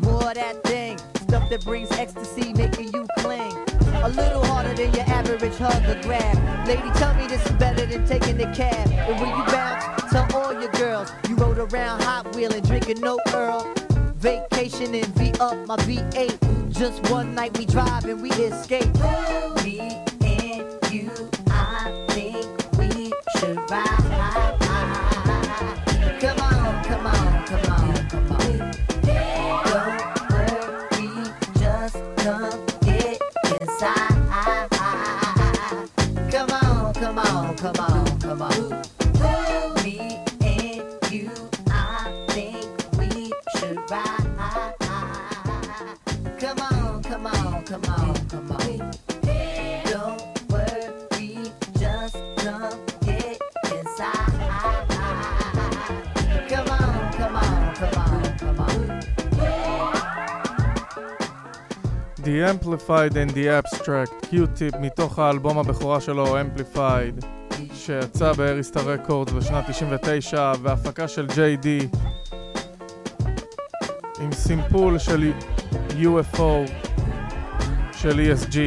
More 0.02 0.30
of 0.30 0.36
that 0.36 0.62
thing, 0.64 1.00
stuff 1.16 1.50
that 1.50 1.64
brings 1.64 1.92
ecstasy, 1.94 2.54
making 2.54 2.94
you 2.94 3.08
cling. 3.18 3.58
A 4.04 4.10
little 4.10 4.46
harder 4.46 4.76
than 4.76 4.94
your 4.94 5.10
average 5.10 5.58
hug 5.58 5.84
or 5.90 6.00
grab. 6.04 6.68
Lady, 6.68 6.92
tell 7.00 7.16
me 7.16 7.26
this 7.26 7.44
is 7.44 7.52
better 7.54 7.88
than 7.88 8.06
taking 8.06 8.38
the 8.38 8.46
cab. 8.56 8.92
And 8.92 9.20
when 9.20 9.30
you 9.30 9.44
bounce, 9.46 10.12
tell 10.12 10.28
all 10.36 10.54
your 10.54 10.72
girls 10.74 11.12
you 11.28 11.36
rode 11.38 11.58
around 11.58 12.04
Hot 12.04 12.36
Wheeling, 12.36 12.62
drinking 12.62 13.02
no 13.02 13.18
Earl. 13.34 13.74
Vacation 14.18 14.96
and 14.96 15.06
V 15.16 15.32
up 15.40 15.56
my 15.68 15.76
V8. 15.78 16.72
Just 16.72 17.08
one 17.12 17.36
night 17.36 17.56
we 17.56 17.68
drive 17.68 18.06
and 18.06 18.20
we 18.20 18.32
escape. 18.32 18.92
Me 19.64 20.04
and 20.22 20.92
you, 20.92 21.12
I 21.52 22.06
think 22.10 22.48
we 22.80 23.14
should 23.38 23.58
ride. 23.70 24.07
The 62.28 62.42
Amplified 62.42 63.16
and 63.16 63.32
the 63.32 63.48
Abstract, 63.48 64.28
קיוטיפ 64.30 64.76
מתוך 64.80 65.20
האלבום 65.20 65.58
הבכורה 65.58 66.02
שלו, 66.02 66.38
Amplified, 66.40 67.26
שיצא 67.74 68.34
באריסטה 68.34 68.80
רקורדס 68.80 69.34
בשנת 69.34 69.70
99, 69.70 70.52
והפקה 70.62 71.08
של 71.08 71.28
JD, 71.28 71.68
עם 74.20 74.32
סימפול 74.32 75.00
של 75.00 75.32
UFO, 75.90 76.72
של 77.92 78.20
ESG, 78.20 78.58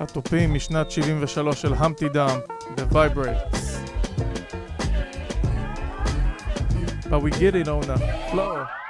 והתופים 0.00 0.54
משנת 0.54 0.90
73 0.90 1.62
של 1.62 1.74
המפטי 1.74 2.08
דאם, 2.08 2.38
The 2.76 2.94
Vibrates. 2.94 3.78
But 7.10 7.22
we 7.22 7.30
get 7.30 7.54
it 7.54 7.68
on 7.68 7.82
the 7.82 7.98
floor. 8.30 8.83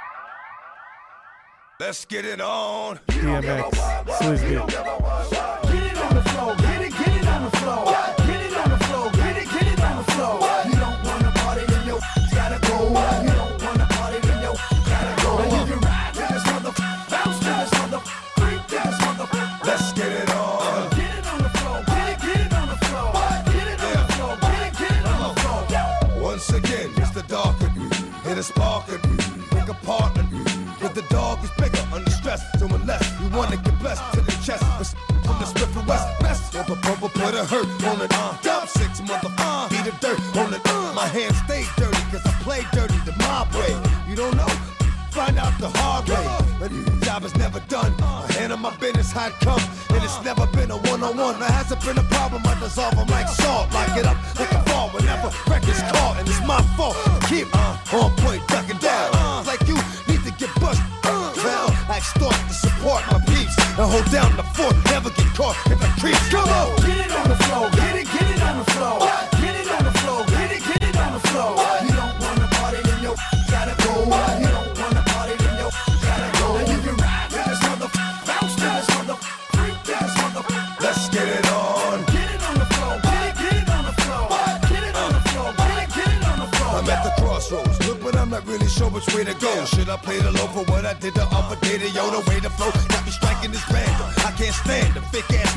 Let's 1.77 2.05
get 2.05 2.23
it 2.23 2.39
on. 2.39 2.99
DMX, 3.07 3.69
Swizzy. 4.19 4.55
Get 4.55 5.83
it 5.83 5.97
on 5.97 6.15
the 6.15 6.21
floor, 6.29 6.55
get 6.55 6.81
it, 6.81 6.91
get 6.93 7.17
it 7.17 7.27
on 7.27 7.43
the 7.43 7.57
floor. 7.57 7.85
Get 8.15 8.41
it 8.45 8.55
on 8.55 8.69
the 8.69 8.77
floor, 8.85 9.11
get 9.11 9.35
it, 9.35 9.49
get 9.51 9.67
it 9.67 9.81
on 9.83 9.97
the 9.97 10.11
floor. 10.13 10.39
You 10.71 10.75
don't 10.79 11.03
wanna 11.03 11.31
party, 11.35 11.65
then 11.67 11.85
yo 11.85 11.99
gotta 12.31 12.59
go. 12.65 12.79
You 12.87 13.31
don't 13.35 13.61
wanna 13.61 13.87
party, 13.91 14.19
then 14.25 14.41
yo 14.41 14.53
gotta 14.87 15.21
go. 15.21 15.37
Now 15.37 15.51
you 15.51 15.65
can 15.67 15.79
ride 15.83 16.13
to 16.13 16.33
this 16.33 16.45
mother, 16.47 16.71
bounce 17.11 17.39
to 17.39 17.51
this 17.59 17.71
mother, 17.75 17.99
freak 18.39 18.61
to 18.67 18.79
this 18.79 18.99
mother. 19.03 19.27
Let's 19.67 19.91
get 19.91 20.11
it 20.13 20.29
on. 20.31 20.89
Get 20.91 21.11
it 21.11 21.27
on 21.27 21.39
the 21.43 21.49
floor, 21.59 21.83
get 21.91 22.07
it, 22.07 22.19
get 22.23 22.39
it 22.39 22.53
on 22.53 22.67
the 22.71 22.79
floor. 22.87 23.11
Get 23.51 23.67
it 23.67 23.83
on 23.83 23.97
the 23.99 24.13
floor, 24.15 24.37
get 24.39 24.61
it, 24.63 24.73
get 24.79 24.95
it 24.95 25.05
on 25.11 25.19
the 25.27 25.41
floor. 25.41 26.21
Once 26.23 26.49
again, 26.51 26.89
it's 26.95 27.11
the 27.11 27.23
dark 27.23 27.59
and 27.59 27.93
hit 28.23 28.37
a 28.37 28.43
spark 28.43 28.87
and 28.87 29.03
pick 29.51 29.67
apart 29.67 30.17
and 30.17 30.25
but 30.85 30.93
the 30.93 31.01
dog 31.09 31.34
under. 32.35 32.59
So 32.59 32.75
unless 32.75 33.21
you 33.21 33.29
wanna 33.37 33.57
get 33.57 33.79
blessed 33.79 34.13
to 34.13 34.21
the 34.21 34.31
chest, 34.43 34.95
from 35.23 35.39
the 35.39 35.79
and 35.79 35.87
West, 35.87 36.19
best 36.19 36.53
purple 36.53 36.75
purple 36.77 37.09
put 37.09 37.33
a 37.33 37.45
hurt 37.45 37.67
on 37.85 38.01
it. 38.01 38.11
Uh, 38.13 38.37
dump 38.41 38.69
six 38.69 39.01
mother, 39.01 39.29
uh, 39.37 39.69
beat 39.69 39.83
the 39.85 39.91
dirt 39.99 40.19
on 40.37 40.53
it. 40.53 40.61
Uh, 40.65 40.93
my 40.93 41.07
hands 41.07 41.37
stay 41.45 41.65
dirty 41.77 42.01
cause 42.11 42.25
I 42.25 42.31
play 42.43 42.61
dirty 42.71 42.97
the 43.05 43.15
mob 43.19 43.53
way. 43.53 43.73
You 44.07 44.15
don't 44.15 44.35
know? 44.35 44.47
Find 45.11 45.39
out 45.39 45.57
the 45.59 45.69
hard 45.69 46.09
way. 46.09 46.25
But 46.59 46.71
the 46.71 47.05
job 47.05 47.23
is 47.23 47.33
never 47.37 47.61
done. 47.69 47.93
I 48.01 48.31
handle 48.33 48.57
my 48.57 48.75
business 48.77 49.13
how 49.13 49.27
it 49.27 49.33
comes. 49.39 49.63
And 49.89 50.03
it's 50.03 50.21
never 50.25 50.45
been 50.47 50.71
a 50.71 50.77
one-on-one. 50.91 51.39
There 51.39 51.49
hasn't 51.49 51.81
been 51.85 51.97
a 51.97 52.03
problem. 52.03 52.41
I 52.45 52.59
dissolve 52.59 52.97
them 52.97 53.07
like 53.07 53.29
salt. 53.29 53.71
Lock 53.73 53.97
it 53.97 54.05
up 54.05 54.17
like 54.37 54.51
a 54.51 54.61
fall 54.69 54.89
whenever 54.89 55.31
record's 55.47 55.81
caught. 55.83 56.17
And 56.19 56.27
it's 56.27 56.45
my 56.45 56.61
fault. 56.75 56.97
Keep 57.29 57.47
uh, 57.53 57.77
on 57.93 58.11
point, 58.17 58.45
ducking 58.49 58.77
down. 58.79 59.14
Extort 62.05 62.35
to 62.47 62.53
support 62.53 63.01
my 63.11 63.19
peeps. 63.25 63.57
And 63.57 63.89
hold 63.91 64.09
down 64.11 64.35
the 64.37 64.43
fort. 64.55 64.75
Never 64.85 65.09
get 65.09 65.33
caught 65.33 65.55
if 65.71 65.81
I 65.81 65.87
creep. 65.99 66.15
Come 66.29 66.49
on. 66.49 66.75
Get 66.85 67.05
it 67.05 67.11
on 67.11 67.29
the 67.29 67.35
floor. 67.35 67.69
Get 67.71 67.95
it, 67.95 68.05
get 68.05 68.35
it 68.35 68.41
on 68.43 68.57
the 68.59 68.71
floor. 68.71 68.99
Get 68.99 69.34
which 88.95 89.13
way 89.13 89.25
to 89.25 89.35
go. 89.43 89.51
Should 89.65 89.89
I 89.89 89.97
play 89.97 90.19
the 90.19 90.31
low 90.31 90.47
for 90.55 90.63
what 90.71 90.85
I 90.85 90.93
did 90.93 91.13
the 91.13 91.27
other 91.27 91.59
day? 91.59 91.77
To 91.77 91.89
yo, 91.91 92.09
the 92.15 92.23
way 92.31 92.39
to 92.39 92.49
flow 92.55 92.71
got 92.71 93.03
me 93.03 93.11
striking 93.11 93.51
this 93.51 93.67
random. 93.69 94.07
I 94.23 94.31
can't 94.39 94.55
stand 94.55 94.95
the 94.95 95.03
fake 95.11 95.29
ass. 95.35 95.51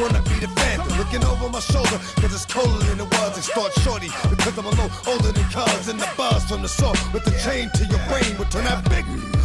Wanna 0.00 0.22
be 0.24 0.40
the 0.40 0.48
phantom, 0.56 0.88
looking 0.96 1.22
over 1.28 1.52
my 1.52 1.60
shoulder, 1.60 2.00
cause 2.16 2.32
it's 2.32 2.46
colder 2.48 2.80
than 2.88 3.04
it 3.04 3.10
was. 3.20 3.36
And 3.36 3.44
start 3.44 3.72
shorty, 3.84 4.08
because 4.32 4.56
I'm 4.56 4.64
a 4.64 4.72
little 4.72 4.90
older 5.06 5.30
than 5.30 5.44
cuz. 5.52 5.88
And 5.92 6.00
the 6.00 6.08
buzz 6.16 6.48
from 6.48 6.62
the 6.62 6.72
saw 6.72 6.96
with 7.12 7.24
the 7.28 7.36
chain 7.44 7.68
to 7.76 7.84
your 7.84 8.00
brain 8.08 8.32
would 8.40 8.50
turn 8.50 8.64
that 8.64 8.80
big 8.88 9.04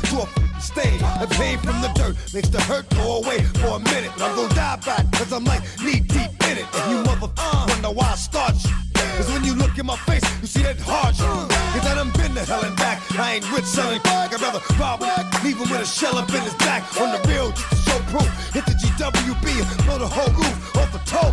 to 0.10 0.24
a 0.24 0.28
stain. 0.64 1.04
The 1.20 1.28
pain 1.36 1.60
from 1.60 1.84
the 1.84 1.92
dirt 2.00 2.16
makes 2.34 2.48
the 2.48 2.62
hurt 2.62 2.88
go 2.96 3.20
away 3.20 3.44
for 3.60 3.76
a 3.76 3.82
minute. 3.92 4.16
But 4.16 4.32
I'm 4.32 4.36
gonna 4.40 4.56
die 4.56 4.80
back, 4.88 5.04
cause 5.12 5.34
I'm 5.34 5.44
like 5.44 5.62
knee 5.84 6.00
deep 6.00 6.32
in 6.48 6.56
it. 6.64 6.68
And 6.72 6.84
you 6.88 6.98
mother 7.04 7.28
wonder 7.68 7.92
why 7.92 8.16
I 8.16 8.16
start 8.16 8.56
shit. 8.56 8.85
Cause 9.18 9.32
when 9.32 9.44
you 9.44 9.56
look 9.56 9.78
in 9.78 9.86
my 9.86 9.96
face, 9.96 10.24
you 10.42 10.48
see 10.48 10.64
that 10.64 10.80
hard 10.80 11.16
shit. 11.16 11.26
Cause 11.26 11.88
I 11.88 11.96
done 11.96 12.12
been 12.12 12.36
to 12.36 12.44
hell 12.44 12.64
and 12.66 12.76
back. 12.76 13.00
I 13.18 13.36
ain't 13.36 13.52
rich 13.52 13.66
selling 13.66 14.02
crack. 14.02 14.34
I'd 14.34 14.42
rather 14.42 14.62
rob 14.78 15.02
a 15.04 15.24
leave 15.44 15.58
him 15.58 15.70
with 15.70 15.82
a 15.82 15.86
shell 15.86 16.18
up 16.18 16.30
in 16.30 16.42
his 16.42 16.56
back. 16.56 16.84
On 17.00 17.12
the 17.12 17.22
real, 17.28 17.52
just 17.52 17.70
to 17.70 17.76
show 17.88 18.00
proof. 18.12 18.30
Hit 18.54 18.66
the 18.66 18.76
GWB 18.76 19.46
and 19.62 19.86
blow 19.86 20.00
the 20.00 20.08
whole 20.08 20.34
roof 20.36 20.76
off 20.76 20.92
the 20.92 21.00
toll 21.10 21.32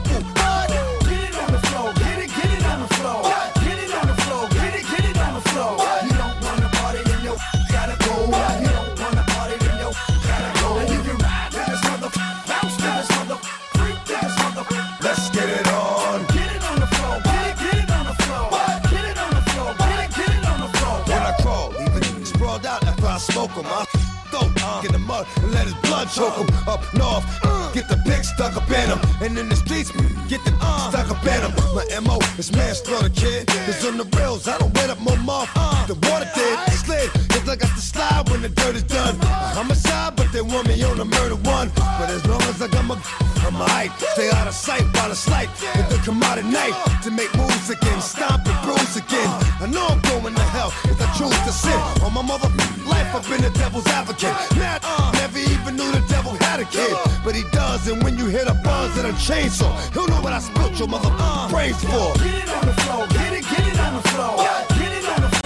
smoke 23.32 23.50
him. 23.52 23.64
I 23.66 23.84
throat 24.30 24.84
in 24.84 24.92
the 24.92 24.98
mud 24.98 25.26
and 25.36 25.52
let 25.52 25.64
his 25.64 25.74
blood 25.84 26.08
choke 26.08 26.36
him. 26.36 26.48
Up 26.68 26.82
north, 26.94 27.24
get 27.72 27.88
the 27.88 27.96
pig 28.04 28.24
stuck 28.24 28.56
up 28.56 28.68
in 28.68 28.88
him. 28.92 29.00
And 29.20 29.38
in 29.38 29.48
the 29.48 29.56
streets, 29.56 29.90
get 30.28 30.44
the 30.44 30.52
uh, 30.60 30.90
stuck 30.90 31.10
up 31.10 31.24
in 31.24 31.40
him. 31.40 31.52
My 31.74 31.84
MO 32.00 32.18
is 32.38 32.52
manslaughter, 32.52 33.10
kid. 33.10 33.46
Cause 33.46 33.84
on 33.86 33.96
the 33.96 34.04
rails, 34.16 34.48
I 34.48 34.58
don't 34.58 34.74
wet 34.74 34.90
up 34.90 35.00
more 35.00 35.16
mouth. 35.16 35.48
The 35.86 35.94
water 36.08 36.28
did 36.34 36.58
slid, 36.84 37.10
I 37.52 37.56
got 37.56 37.76
the 37.76 37.82
slide 37.82 38.30
when 38.30 38.40
the 38.40 38.48
dirt 38.48 38.76
is 38.76 38.82
done. 38.84 39.14
I'm 39.20 39.28
a 39.28 39.60
homicide, 39.60 40.16
but 40.16 40.32
they 40.32 40.40
want 40.40 40.66
me 40.68 40.82
on 40.84 40.98
a 40.98 41.04
murder 41.04 41.36
one. 41.44 41.68
But 42.00 42.08
as 42.08 42.24
long 42.24 42.40
as 42.48 42.62
I 42.62 42.68
got 42.68 42.86
my 42.88 42.96
on 43.44 43.52
my 43.52 43.68
height, 43.68 43.92
stay 44.16 44.30
out 44.32 44.48
of 44.48 44.54
sight 44.54 44.88
while 44.96 45.10
the 45.10 45.14
slight. 45.14 45.50
If 45.76 45.84
they 45.90 45.98
come 45.98 46.22
out 46.22 46.38
at 46.38 46.46
night 46.48 46.72
to 47.04 47.10
make 47.10 47.28
moves 47.36 47.68
again, 47.68 48.00
stomp 48.00 48.48
and 48.48 48.56
bruise 48.64 48.96
again. 48.96 49.28
I 49.60 49.68
know 49.68 49.84
I'm 49.84 50.00
going 50.00 50.32
to 50.32 50.48
hell 50.56 50.72
if 50.88 50.96
I 50.96 51.04
choose 51.12 51.36
to 51.44 51.52
sin. 51.52 51.76
On 52.00 52.14
my 52.16 52.22
mother 52.22 52.48
life, 52.88 53.12
I've 53.12 53.28
been 53.28 53.42
the 53.44 53.52
devil's 53.52 53.86
advocate. 53.88 54.32
Mad, 54.56 54.80
never 55.20 55.36
even 55.36 55.76
knew 55.76 55.92
the 55.92 56.00
devil 56.08 56.32
had 56.48 56.56
a 56.60 56.64
kid, 56.64 56.96
but 57.22 57.34
he 57.36 57.44
does. 57.52 57.86
And 57.86 58.02
when 58.02 58.16
you 58.16 58.32
hit 58.32 58.48
a 58.48 58.56
buzz 58.64 58.96
and 58.96 59.08
a 59.08 59.12
chainsaw, 59.20 59.76
he'll 59.92 60.08
know 60.08 60.24
what 60.24 60.32
I 60.32 60.40
spilt 60.40 60.78
your 60.78 60.88
mother 60.88 61.12
brains 61.52 61.76
for. 61.84 62.16
Get 62.16 62.32
it 62.32 62.48
on 62.48 62.64
the 62.64 62.76
floor, 62.80 63.04
get 63.12 63.32
it, 63.36 63.44
get 63.44 63.64
it 63.68 63.78
on 63.78 63.92
the 64.00 64.04
floor. 64.08 64.40
Get 64.80 64.92
it 64.96 65.04
on 65.04 65.20
the 65.20 65.28
floor, 65.28 65.41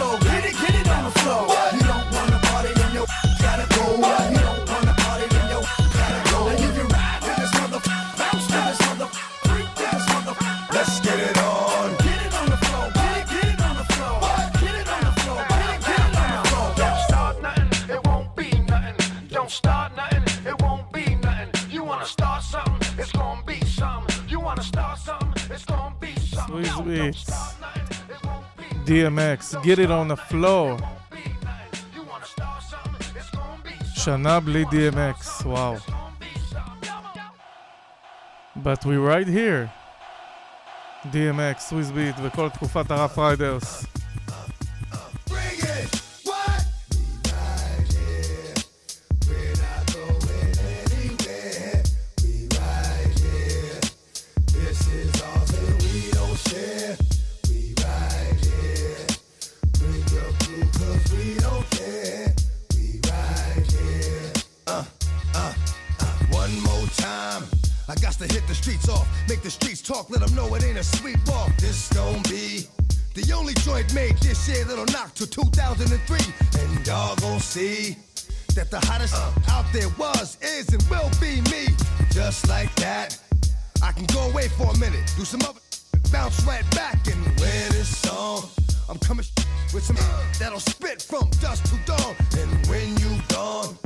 Let's 10.77 11.01
get 11.01 11.18
it 11.18 11.39
on. 11.39 11.91
Get 11.97 12.27
it 12.27 12.35
on 12.35 12.51
the 12.51 12.57
floor, 12.57 12.91
get 12.95 13.16
it, 13.16 13.27
get 13.31 13.45
it 13.45 13.61
on 13.62 13.77
the 13.77 13.85
floor. 13.93 14.20
Don't 16.77 17.01
start 17.01 17.43
nothing, 17.43 17.70
it 17.91 18.01
won't 18.07 18.37
be 18.37 18.49
nothing. 18.68 18.97
Don't 19.29 19.51
start 19.51 19.97
nothing, 19.97 20.22
it 20.47 20.62
won't 20.62 20.93
be 20.93 21.14
nothing. 21.16 21.51
You 21.70 21.83
wanna 21.83 22.05
start 22.05 22.43
something, 22.43 22.99
it's 22.99 23.12
gonna 23.12 23.43
be 23.47 23.61
something. 23.64 24.29
You 24.29 24.41
wanna 24.41 24.62
start 24.62 24.99
something, 24.99 25.33
it's 25.51 25.64
gonna 25.64 25.95
be 25.99 26.14
something. 26.20 26.64
Swizz 26.64 26.85
Beatz. 26.85 27.55
DMX, 28.85 29.57
get 29.64 29.79
it 29.79 29.91
on 29.91 30.09
the 30.09 30.16
floor. 30.16 30.79
שנה 34.06 34.39
בלי 34.39 34.64
DMX, 34.64 35.46
וואו. 35.46 35.76
But 38.64 38.86
we 38.86 38.98
right 38.98 39.28
here. 39.28 39.68
DMX, 41.14 41.60
סוויס 41.60 41.92
ביט 41.92 42.16
וכל 42.24 42.50
תקופת 42.50 42.92
הרף 42.92 43.18
ריידרס. 43.18 43.86
Talk. 69.87 70.11
Let 70.11 70.20
them 70.20 70.34
know 70.34 70.53
it 70.55 70.64
ain't 70.64 70.78
a 70.78 70.84
sweet 70.84 71.18
walk. 71.28 71.57
This 71.59 71.89
gon' 71.93 72.22
be 72.24 72.66
the 73.14 73.32
only 73.32 73.55
joint 73.55 73.95
made 73.95 74.16
this 74.18 74.49
year 74.49 74.64
that'll 74.64 74.84
knock 74.87 75.14
to 75.14 75.26
2003. 75.26 76.18
And 76.61 76.87
y'all 76.87 77.14
gon' 77.16 77.39
see 77.39 77.97
that 78.55 78.70
the 78.70 78.80
hottest 78.87 79.14
out 79.49 79.64
there 79.72 79.89
was, 79.97 80.39
is, 80.43 80.68
and 80.72 80.82
will 80.91 81.11
be 81.20 81.41
me. 81.53 81.68
Just 82.11 82.49
like 82.49 82.74
that. 82.76 83.18
I 83.82 83.93
can 83.93 84.07
go 84.07 84.28
away 84.30 84.49
for 84.49 84.72
a 84.72 84.78
minute, 84.78 85.05
do 85.16 85.24
some 85.24 85.43
other, 85.43 85.61
bounce 86.11 86.43
right 86.45 86.68
back 86.72 87.07
and 87.07 87.24
wear 87.39 87.68
this 87.70 87.97
song. 87.97 88.49
I'm 88.89 88.99
coming 88.99 89.24
with 89.72 89.84
some 89.84 89.97
that'll 90.41 90.61
spit 90.61 91.03
from 91.03 91.30
dusk 91.41 91.64
to 91.70 91.78
dawn. 91.87 92.16
And 92.39 92.66
when 92.66 92.97
you 92.97 93.20
gone, 93.28 93.78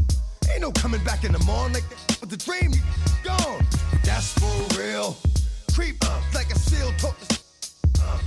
ain't 0.50 0.62
no 0.62 0.72
coming 0.72 1.02
back 1.04 1.24
in 1.24 1.32
the 1.32 1.44
morning 1.44 1.74
like 1.74 1.88
that. 1.90 2.16
But 2.20 2.30
the 2.30 2.36
dream 2.38 2.72
gone, 3.22 3.66
that's 4.02 4.32
for 4.38 4.80
real. 4.80 5.16
Creep 5.74 6.02
like 6.34 6.50
a 6.50 6.58
seal, 6.58 6.92
talk 6.98 7.16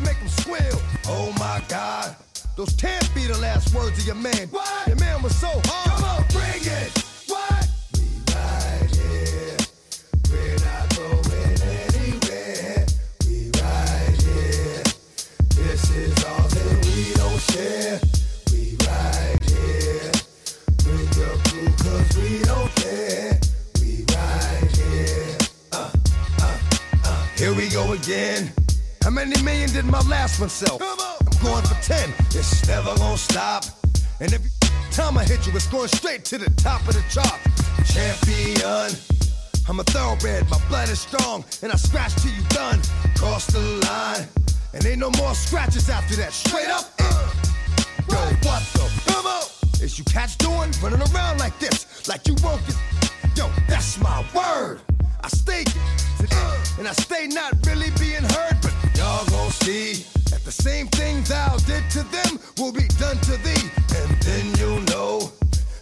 make 0.02 0.18
them 0.20 0.28
squeal. 0.28 0.82
Oh 1.08 1.34
my 1.38 1.62
God, 1.68 2.16
those 2.56 2.74
can't 2.74 3.14
be 3.14 3.26
the 3.26 3.38
last 3.38 3.74
words 3.74 4.00
of 4.00 4.06
your 4.06 4.16
man. 4.16 4.48
What? 4.50 4.88
Your 4.88 4.98
man 4.98 5.22
was 5.22 5.36
so 5.36 5.50
hard. 5.66 5.92
Come 5.92 6.04
on, 6.04 6.24
bring 6.30 6.64
it. 6.64 6.92
What? 7.28 7.68
We 7.94 8.34
right 8.34 8.90
here. 8.96 9.58
We're 10.32 10.58
not 10.66 10.96
going 10.96 11.62
anywhere. 11.62 12.86
We 13.28 13.52
right 13.62 14.22
here. 14.22 14.84
This 15.50 15.90
is 15.92 16.16
we 16.96 17.14
don't 17.14 17.42
share. 17.42 18.13
Here 27.44 27.54
we 27.54 27.68
go 27.68 27.92
again. 27.92 28.54
How 29.02 29.10
many 29.10 29.36
million 29.44 29.70
did 29.70 29.84
my 29.84 30.00
last 30.08 30.40
one 30.40 30.48
sell? 30.48 30.80
I'm 30.82 31.44
going 31.44 31.66
for 31.66 31.76
10. 31.84 32.10
It's 32.28 32.66
never 32.70 32.96
gonna 32.96 33.18
stop. 33.18 33.66
And 34.22 34.32
every 34.34 34.50
time 34.92 35.18
I 35.18 35.26
hit 35.26 35.46
you, 35.46 35.52
it's 35.54 35.68
going 35.68 35.90
straight 35.90 36.24
to 36.24 36.38
the 36.38 36.50
top 36.52 36.80
of 36.88 36.94
the 36.94 37.04
chart. 37.12 37.38
Champion. 37.84 38.96
I'm 39.68 39.78
a 39.78 39.84
thoroughbred, 39.84 40.50
my 40.50 40.58
blood 40.70 40.88
is 40.88 41.02
strong, 41.02 41.44
and 41.62 41.74
I 41.74 41.76
scratch 41.76 42.16
till 42.16 42.32
you 42.32 42.44
done. 42.48 42.80
Cross 43.18 43.48
the 43.48 43.60
line, 43.60 44.26
and 44.74 44.86
ain't 44.86 45.00
no 45.00 45.12
more 45.18 45.36
scratches 45.36 45.90
after 45.90 46.16
that. 46.16 46.32
Straight 46.32 46.70
up, 46.70 46.94
uh, 47.00 47.30
yo, 48.10 48.20
what 48.48 48.64
the? 48.72 48.90
Come 49.12 49.26
on, 49.26 49.44
is 49.84 50.00
you 50.00 50.06
cats 50.06 50.38
doing 50.38 50.72
running 50.82 51.02
around 51.12 51.40
like 51.40 51.60
this, 51.60 52.08
like 52.08 52.26
you 52.26 52.38
won't 52.42 52.66
get? 52.66 52.78
Yo, 53.36 53.52
that's 53.68 54.00
my 54.00 54.24
word. 54.34 54.80
I 55.24 55.30
stay, 55.30 55.64
uh, 56.32 56.66
and 56.80 56.88
I 56.88 56.92
stay 56.92 57.28
not 57.28 57.54
really 57.66 57.92
being 57.98 58.24
heard, 58.24 58.58
but 58.62 58.74
y'all 58.98 59.26
gon' 59.28 59.52
see 59.52 60.06
that 60.30 60.44
the 60.44 60.52
same 60.52 60.88
thing 60.88 61.24
thou 61.24 61.56
did 61.60 61.90
to 61.92 62.04
them 62.12 62.40
will 62.58 62.74
be 62.74 62.88
done 63.00 63.18
to 63.18 63.38
thee, 63.38 63.70
and 63.96 64.22
then 64.22 64.54
you'll 64.58 64.82
know 64.92 65.32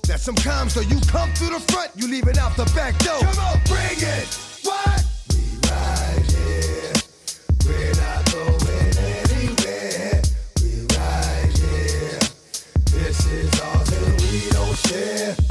that 0.04 0.20
sometimes 0.20 0.76
though 0.76 0.82
you 0.82 1.00
come 1.08 1.34
through 1.34 1.58
the 1.58 1.60
front, 1.72 1.90
you 1.96 2.08
leave 2.08 2.28
it 2.28 2.38
out 2.38 2.56
the 2.56 2.66
back 2.76 2.98
door. 3.00 3.20
Come 3.20 3.40
on, 3.40 3.58
bring 3.66 3.98
it. 3.98 4.30
What? 4.64 5.06
We 5.34 5.42
right 5.70 6.26
here. 6.30 6.94
We're 7.66 7.96
not 7.98 8.22
going 8.32 8.98
anywhere. 9.26 10.22
We 10.62 10.86
right 10.98 11.52
here. 11.58 12.20
This 12.92 13.26
is 13.26 13.62
ours 13.62 13.90
and 13.90 14.22
we 14.22 14.50
don't 14.52 14.78
share. 14.78 15.51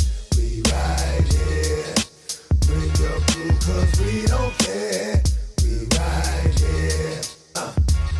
Cause 3.71 4.01
we 4.01 4.27
don't 4.27 4.57
care. 4.59 5.23
We 5.62 5.87
right 5.97 6.59
here. 6.59 7.21
Uh, 7.57 7.73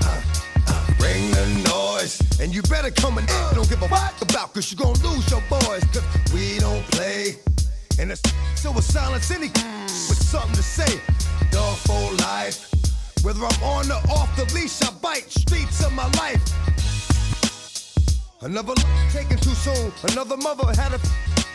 uh, 0.03 0.23
uh. 0.69 0.95
Bring 0.99 1.31
the 1.31 1.47
noise. 1.69 2.21
And 2.41 2.55
you 2.55 2.63
better 2.63 2.91
come 2.91 3.19
and 3.19 3.27
don't 3.55 3.69
give 3.69 3.83
a 3.83 3.89
fuck 3.89 4.21
about 4.23 4.55
cause 4.55 4.71
you 4.71 4.77
gon' 4.79 4.95
lose 5.01 5.31
your 5.31 5.43
boys. 5.49 5.85
Cause 5.93 6.05
we 6.33 6.59
don't 6.59 6.85
play. 6.93 7.37
And 7.99 8.11
it's 8.13 8.23
so 8.57 8.73
with 8.73 8.85
silence 8.85 9.31
any 9.31 9.49
with 9.49 10.23
something 10.23 10.55
to 10.55 10.63
say. 10.63 11.01
Dog 11.51 11.77
for 11.79 12.15
life. 12.25 12.69
Whether 13.23 13.45
I'm 13.45 13.63
on 13.63 13.91
or 13.91 14.01
off 14.11 14.35
the 14.37 14.51
leash, 14.55 14.81
I 14.83 14.91
bite 15.03 15.31
streets 15.31 15.85
of 15.85 15.93
my 15.93 16.09
life. 16.23 16.43
Another 18.43 18.75
taken 19.11 19.37
too 19.37 19.51
soon. 19.51 19.93
Another 20.11 20.37
mother 20.37 20.67
had 20.81 20.95
a. 20.95 21.01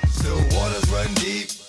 Still 0.08 0.38
waters 0.56 0.88
run 0.90 1.12
deep. 1.16 1.65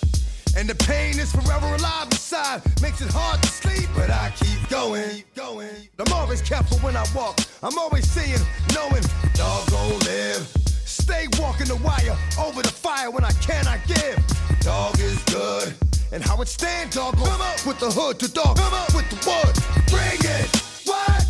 And 0.57 0.67
the 0.67 0.73
pain 0.73 1.19
is 1.19 1.31
forever 1.31 1.67
alive 1.67 2.05
inside. 2.05 2.63
Makes 2.81 3.01
it 3.01 3.11
hard 3.11 3.39
to 3.43 3.47
sleep, 3.47 3.87
but 3.93 4.09
I 4.09 4.33
keep 4.35 4.67
going. 4.69 5.23
going. 5.35 5.87
I'm 5.99 6.11
always 6.11 6.41
careful 6.41 6.79
when 6.79 6.97
I 6.97 7.05
walk. 7.15 7.39
I'm 7.61 7.77
always 7.77 8.09
seeing, 8.09 8.41
knowing, 8.73 9.03
dog 9.35 9.69
gon' 9.69 9.99
live. 9.99 10.47
Stay 10.83 11.27
walking 11.37 11.67
the 11.67 11.75
wire 11.75 12.17
over 12.43 12.63
the 12.63 12.71
fire 12.71 13.11
when 13.11 13.23
I 13.23 13.33
cannot 13.33 13.85
give. 13.85 14.17
Dog 14.61 14.99
is 14.99 15.21
good. 15.25 15.75
And 16.11 16.23
how 16.23 16.41
it 16.41 16.47
stand, 16.47 16.89
dog 16.89 17.17
come 17.17 17.39
up 17.39 17.63
with 17.63 17.79
the 17.79 17.91
hood 17.91 18.17
to 18.17 18.27
dog, 18.27 18.57
come 18.57 18.73
up 18.73 18.95
with 18.95 19.07
the 19.11 19.29
wood. 19.29 19.53
Bring 19.91 20.17
it. 20.25 20.49
What? 20.85 21.26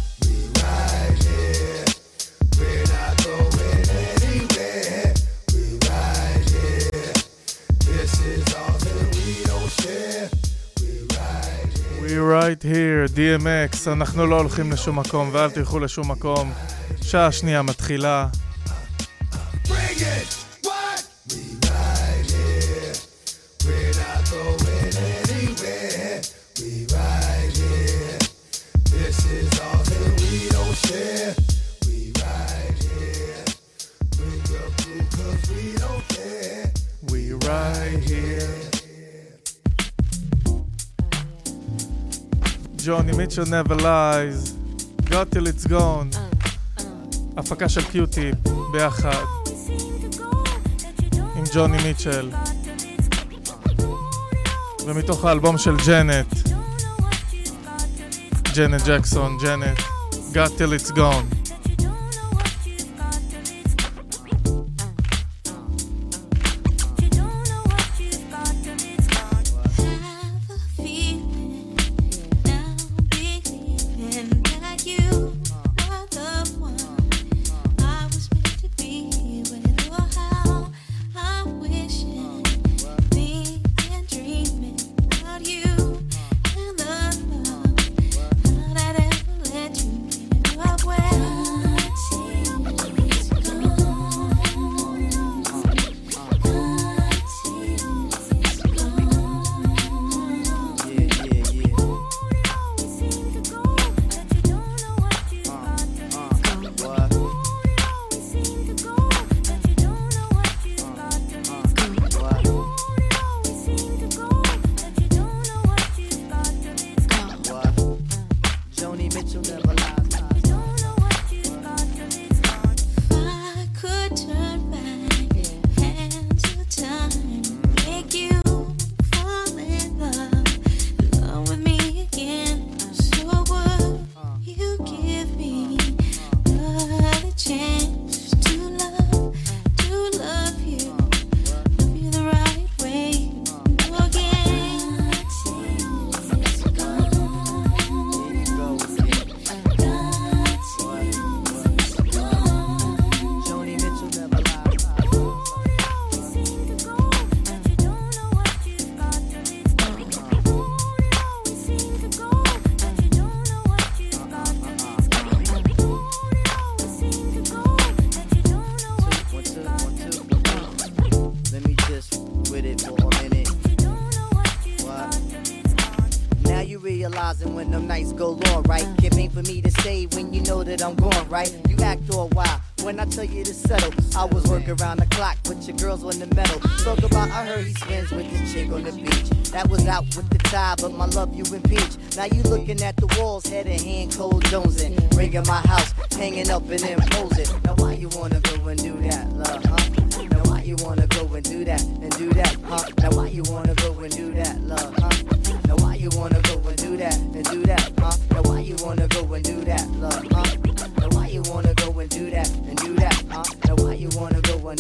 Right 12.20 12.64
here, 12.64 13.08
DMX, 13.16 13.92
אנחנו 13.92 14.28
לא 14.28 14.36
הולכים 14.36 14.72
לשום 14.72 15.00
מקום 15.00 15.30
ואל 15.32 15.50
תלכו 15.50 15.80
לשום 15.80 16.12
מקום. 16.12 16.52
שעה 17.02 17.32
שנייה 17.32 17.62
מתחילה. 17.62 18.28
Bring 19.66 20.00
it. 20.00 20.66
What? 20.66 21.04
ג'וני 42.88 43.12
מיטשל 43.12 43.44
never 43.44 43.76
lies, 43.76 44.54
got 45.10 45.36
till 45.36 45.48
it's 45.48 45.68
gone. 45.70 46.18
הפקה 47.38 47.70
של 47.70 47.82
קיוטיפ 47.92 48.36
ביחד 48.72 49.24
עם 51.36 51.44
ג'וני 51.54 51.78
מיטשל. 51.84 52.32
ומתוך 54.86 55.26
האלבום 55.26 55.58
של 55.58 55.76
ג'נט, 55.88 56.34
ג'נט 58.56 58.82
ג'קסון, 58.88 59.38
ג'נט, 59.38 59.80
got 60.34 60.52
till 60.58 60.74
it's 60.80 60.92
gone. 60.92 61.37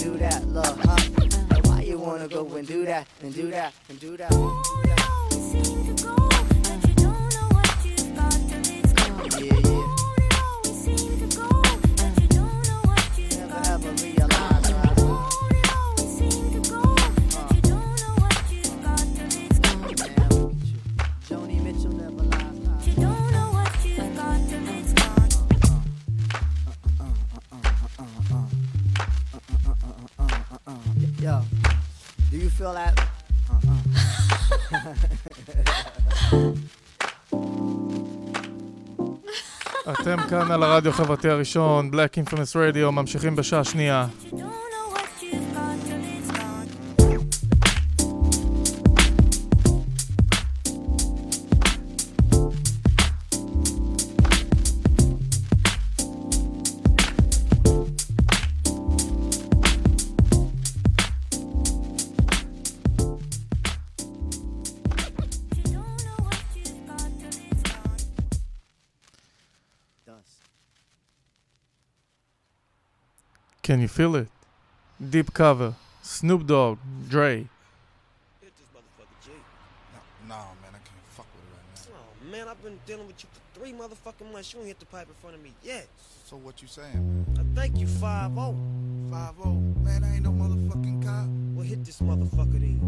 Do 0.08 0.18
that, 0.18 0.48
love, 0.48 0.80
huh? 0.80 1.60
Why 1.66 1.82
you 1.82 2.00
wanna 2.00 2.30
go 2.30 2.48
and 2.56 2.66
do 2.66 2.86
that 2.86 3.08
and 3.22 3.34
do 3.34 3.52
that 3.52 3.74
and 3.90 4.00
do 4.00 4.16
that? 4.16 4.32
Yeah, 4.32 5.27
כאן 40.48 40.56
על 40.56 40.64
הרדיו 40.64 40.92
החברתי 40.92 41.30
הראשון, 41.30 41.90
Black 41.94 42.30
Infamous 42.30 42.56
Radio, 42.56 42.92
ממשיכים 42.92 43.36
בשעה 43.36 43.64
שנייה. 43.64 44.08
Can 73.68 73.82
you 73.82 73.90
feel 73.90 74.16
it? 74.16 74.30
Deep 74.98 75.34
cover. 75.34 75.76
Snoop 76.02 76.48
Dogg, 76.48 76.78
Dre. 77.10 77.50
Nah, 80.26 80.36
man, 80.62 80.72
I 80.72 80.80
can't 80.88 81.04
fuck 81.10 81.26
with 81.36 81.44
it 81.44 81.92
right 81.92 81.94
Oh 81.94 82.32
man, 82.32 82.48
I've 82.48 82.64
been 82.64 82.80
dealing 82.86 83.08
with 83.08 83.22
you 83.22 83.30
for 83.34 83.60
three 83.60 83.74
motherfucking 83.74 84.32
months. 84.32 84.54
You 84.54 84.60
ain't 84.60 84.70
hit 84.70 84.80
the 84.80 84.86
pipe 84.86 85.10
in 85.10 85.16
front 85.16 85.36
of 85.36 85.44
me 85.44 85.52
yet. 85.62 85.86
So 86.24 86.38
what 86.38 86.62
you 86.62 86.70
saying? 86.70 87.26
I 87.38 87.44
thank 87.60 87.78
you, 87.78 87.88
5 87.88 88.36
0. 88.36 88.56
5 89.12 89.36
0? 89.36 89.52
Man, 89.84 90.02
I 90.02 90.14
ain't 90.16 90.24
no 90.24 90.32
motherfucking 90.32 91.04
cop. 91.04 91.28
Well, 91.54 91.66
hit 91.66 91.84
this 91.84 92.00
motherfucker 92.00 92.62
then. 92.62 92.88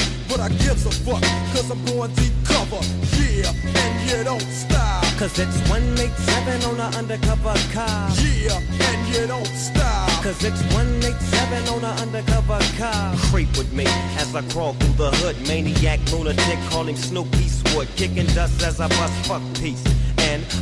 But 0.31 0.39
I 0.39 0.47
gives 0.47 0.85
a 0.85 0.91
fuck, 0.91 1.21
cause 1.51 1.69
I'm 1.69 1.83
going 1.83 2.13
deep 2.13 2.31
cover. 2.45 2.79
Yeah, 3.19 3.51
and 3.51 4.09
you 4.09 4.23
don't 4.23 4.39
stop. 4.39 5.03
Cause 5.19 5.37
it's 5.37 5.59
187 5.69 6.63
on 6.71 6.79
an 6.79 6.95
undercover 6.95 7.53
car. 7.73 8.09
Yeah, 8.15 8.55
and 8.55 9.13
you 9.13 9.27
don't 9.27 9.45
stop. 9.45 10.23
Cause 10.23 10.41
it's 10.45 10.61
187 10.73 11.67
on 11.67 11.83
an 11.83 11.99
undercover 11.99 12.59
car. 12.77 13.13
Creep 13.29 13.49
with 13.57 13.73
me 13.73 13.83
as 14.15 14.33
I 14.33 14.41
crawl 14.53 14.71
through 14.75 14.93
the 14.93 15.11
hood. 15.17 15.35
Maniac, 15.49 15.99
lunatic, 16.13 16.59
calling 16.69 16.95
Snoop 16.95 17.27
Eastwood. 17.35 17.89
Kicking 17.97 18.27
dust 18.27 18.63
as 18.63 18.79
I 18.79 18.87
bust 18.87 19.13
fuck 19.27 19.41
peace. 19.59 19.83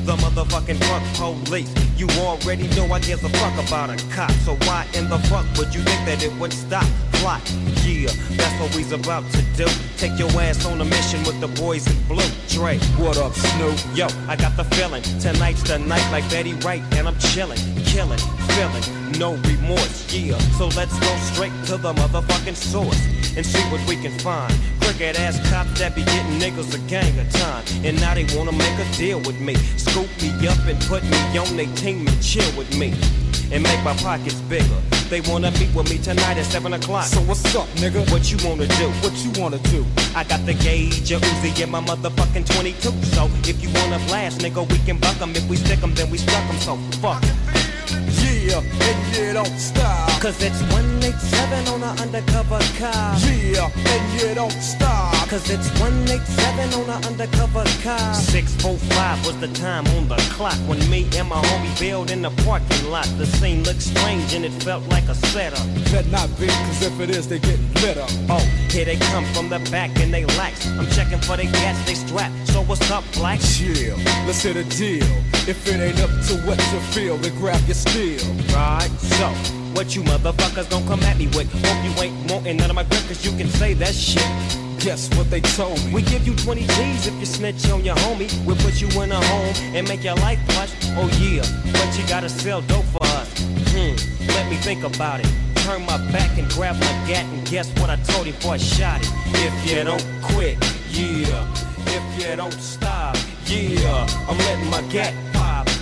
The 0.05 0.15
motherfucking 0.15 0.77
fuck 0.83 1.45
police. 1.45 1.69
You 1.97 2.07
already 2.19 2.67
know 2.75 2.85
I 2.91 2.99
give 2.99 3.23
a 3.23 3.29
fuck 3.29 3.67
about 3.67 3.89
a 3.89 3.97
cop. 4.09 4.31
So 4.45 4.55
why 4.67 4.85
in 4.93 5.09
the 5.09 5.19
fuck 5.29 5.45
would 5.57 5.73
you 5.73 5.81
think 5.81 6.05
that 6.05 6.23
it 6.23 6.33
would 6.39 6.53
stop? 6.53 6.85
Plot. 7.13 7.41
Yeah, 7.83 8.11
that's 8.37 8.61
what 8.61 8.75
we's 8.75 8.91
about 8.91 9.29
to 9.31 9.41
do. 9.57 9.67
Take 9.97 10.17
your 10.17 10.29
ass 10.41 10.65
on 10.65 10.79
a 10.79 10.85
mission 10.85 11.23
with 11.23 11.39
the 11.41 11.47
boys 11.59 11.85
in 11.87 12.07
blue. 12.07 12.29
Dre, 12.47 12.77
what 12.97 13.17
up, 13.17 13.33
Snoop? 13.33 13.77
Yo, 13.95 14.07
I 14.27 14.35
got 14.35 14.55
the 14.55 14.63
feeling. 14.75 15.03
Tonight's 15.19 15.63
the 15.63 15.79
night 15.79 16.07
like 16.11 16.29
Betty 16.29 16.53
Wright, 16.53 16.83
and 16.93 17.07
I'm 17.07 17.17
chilling, 17.19 17.59
killing, 17.83 18.19
feeling, 18.55 19.19
no 19.19 19.35
remorse. 19.49 20.13
Yeah, 20.13 20.37
so 20.57 20.67
let's 20.69 20.97
go 20.99 21.15
straight 21.33 21.53
to 21.65 21.77
the 21.77 21.93
motherfucking 21.93 22.55
source 22.55 23.18
and 23.35 23.45
see 23.45 23.61
what 23.71 23.81
we 23.87 23.95
can 23.95 24.11
find. 24.19 24.53
Crooked 24.81 25.15
ass 25.17 25.39
cops 25.49 25.79
that 25.79 25.95
be 25.95 26.03
getting 26.03 26.39
niggas 26.39 26.73
a 26.73 26.79
gang 26.89 27.17
of 27.19 27.29
time, 27.31 27.63
and 27.83 27.99
now 27.99 28.13
they 28.13 28.25
wanna 28.35 28.51
make 28.51 28.77
a 28.79 28.85
deal 28.97 29.19
with 29.19 29.39
me. 29.39 29.55
Scoop 29.77 30.09
me 30.21 30.47
up 30.47 30.59
and 30.67 30.79
put 30.87 31.03
me 31.03 31.37
on 31.37 31.57
their 31.57 31.71
team 31.75 32.07
and 32.07 32.21
chill 32.21 32.51
with 32.57 32.75
me. 32.77 32.93
And 33.51 33.63
make 33.63 33.83
my 33.83 33.95
pockets 33.95 34.41
bigger. 34.47 34.81
They 35.09 35.21
wanna 35.21 35.49
meet 35.51 35.73
with 35.73 35.89
me 35.89 35.97
tonight 35.97 36.37
at 36.37 36.45
7 36.45 36.71
o'clock. 36.73 37.05
So 37.05 37.19
what's 37.21 37.43
up, 37.55 37.67
nigga? 37.77 38.07
What 38.11 38.29
you 38.29 38.37
wanna 38.47 38.67
do? 38.67 38.89
What 39.01 39.15
you 39.25 39.31
wanna 39.41 39.57
do? 39.57 39.83
I 40.15 40.23
got 40.23 40.45
the 40.45 40.53
gauge, 40.53 41.11
a 41.11 41.19
Uzi 41.19 41.63
and 41.63 41.71
my 41.71 41.81
motherfucking 41.81 42.45
22. 42.45 42.93
So 43.15 43.27
if 43.43 43.61
you 43.63 43.69
wanna 43.73 43.97
blast, 44.07 44.39
nigga, 44.39 44.69
we 44.69 44.77
can 44.85 44.97
buck 44.97 45.19
'em. 45.19 45.35
If 45.35 45.47
we 45.49 45.57
stick 45.57 45.81
'em, 45.81 45.95
then 45.95 46.11
we 46.11 46.19
stuck 46.19 46.43
'em. 46.49 46.59
So 46.59 46.77
fuck. 47.01 47.23
Yeah, 48.21 48.61
and 48.61 49.15
you 49.15 49.33
don't 49.33 49.59
stop. 49.59 50.08
Cause 50.19 50.43
it's 50.43 50.61
187 50.63 51.67
on 51.69 51.81
an 51.81 51.97
undercover 51.97 52.59
car. 52.77 53.17
Yeah, 53.19 53.71
and 53.73 54.21
you 54.21 54.35
don't 54.35 54.51
stop. 54.51 55.15
Cause 55.29 55.49
it's 55.49 55.69
187 55.79 56.73
on 56.73 56.89
an 56.89 57.05
undercover 57.05 57.63
car. 57.81 58.13
645 58.13 59.25
was 59.25 59.39
the 59.39 59.47
time 59.47 59.87
on 59.95 60.09
the 60.09 60.17
clock 60.35 60.57
when 60.67 60.77
me 60.89 61.07
and 61.15 61.29
my 61.29 61.37
homie 61.37 61.79
bailed 61.79 62.11
in 62.11 62.21
the 62.21 62.31
parking 62.43 62.91
lot. 62.91 63.07
The 63.17 63.25
scene 63.25 63.63
looked 63.63 63.81
strange 63.81 64.33
and 64.33 64.43
it 64.43 64.51
felt 64.61 64.85
like 64.89 65.07
a 65.07 65.15
setup. 65.15 65.65
Better 65.89 66.09
not 66.09 66.27
be, 66.37 66.47
cause 66.47 66.81
if 66.81 66.99
it 66.99 67.11
is, 67.11 67.29
they 67.29 67.39
get 67.39 67.59
lit 67.81 67.97
up. 67.97 68.09
Oh, 68.27 68.45
here 68.69 68.83
they 68.83 68.97
come 68.97 69.23
from 69.33 69.47
the 69.47 69.59
back 69.71 69.97
and 70.01 70.13
they 70.13 70.25
lax. 70.35 70.67
I'm 70.67 70.89
checking 70.91 71.19
for 71.19 71.37
the 71.37 71.43
gas, 71.43 71.77
they 71.87 71.95
strap. 71.95 72.33
So 72.47 72.61
what's 72.63 72.91
up, 72.91 73.05
black? 73.13 73.39
Chill, 73.39 73.95
let's 74.27 74.41
hit 74.41 74.57
a 74.57 74.65
deal. 74.65 75.07
If 75.47 75.65
it 75.65 75.79
ain't 75.79 76.01
up 76.01 76.11
to 76.27 76.35
what 76.45 76.59
you 76.73 76.79
feel, 76.91 77.15
then 77.15 77.33
grab 77.37 77.65
your 77.67 77.75
steel. 77.75 78.19
Right, 78.53 78.89
so 78.99 79.58
what 79.73 79.95
you 79.95 80.03
motherfuckers 80.03 80.69
gon' 80.69 80.85
come 80.87 81.01
at 81.03 81.17
me 81.17 81.27
with? 81.27 81.51
Hope 81.65 81.83
you 81.83 82.03
ain't 82.03 82.31
wanting 82.31 82.57
none 82.57 82.69
of 82.69 82.75
my 82.75 82.83
grip, 82.83 83.01
cause 83.07 83.25
you 83.25 83.31
can 83.37 83.47
say 83.47 83.73
that 83.75 83.93
shit. 83.93 84.23
Guess 84.79 85.09
what 85.17 85.29
they 85.29 85.41
told 85.41 85.83
me? 85.85 85.93
We 85.93 86.01
give 86.03 86.25
you 86.25 86.35
20 86.35 86.61
G's 86.61 87.07
if 87.07 87.13
you 87.19 87.25
snitch 87.25 87.69
on 87.69 87.83
your 87.83 87.95
homie. 87.95 88.29
We'll 88.45 88.55
put 88.57 88.79
you 88.81 88.87
in 89.01 89.11
a 89.11 89.21
home 89.21 89.53
and 89.75 89.87
make 89.87 90.03
your 90.03 90.15
life 90.15 90.39
plush. 90.47 90.71
Oh 90.97 91.09
yeah, 91.19 91.43
but 91.73 91.99
you 91.99 92.07
gotta 92.07 92.29
sell 92.29 92.61
dope 92.61 92.85
for 92.85 93.03
us. 93.03 93.27
Hmm, 93.71 93.95
let 94.27 94.49
me 94.49 94.55
think 94.57 94.83
about 94.83 95.19
it. 95.19 95.27
Turn 95.55 95.85
my 95.85 95.97
back 96.11 96.37
and 96.37 96.47
grab 96.49 96.75
my 96.75 97.07
gat 97.07 97.25
and 97.25 97.45
guess 97.47 97.69
what 97.79 97.89
I 97.89 97.97
told 97.97 98.25
him 98.25 98.35
before 98.35 98.53
I 98.53 98.57
shot 98.57 99.01
it. 99.01 99.09
If 99.35 99.69
you 99.69 99.83
don't 99.83 100.05
quit, 100.21 100.57
yeah. 100.91 101.53
If 101.85 102.29
you 102.29 102.35
don't 102.35 102.53
stop, 102.53 103.17
yeah. 103.45 104.07
I'm 104.29 104.37
letting 104.37 104.69
my 104.69 104.81
gat. 104.91 105.28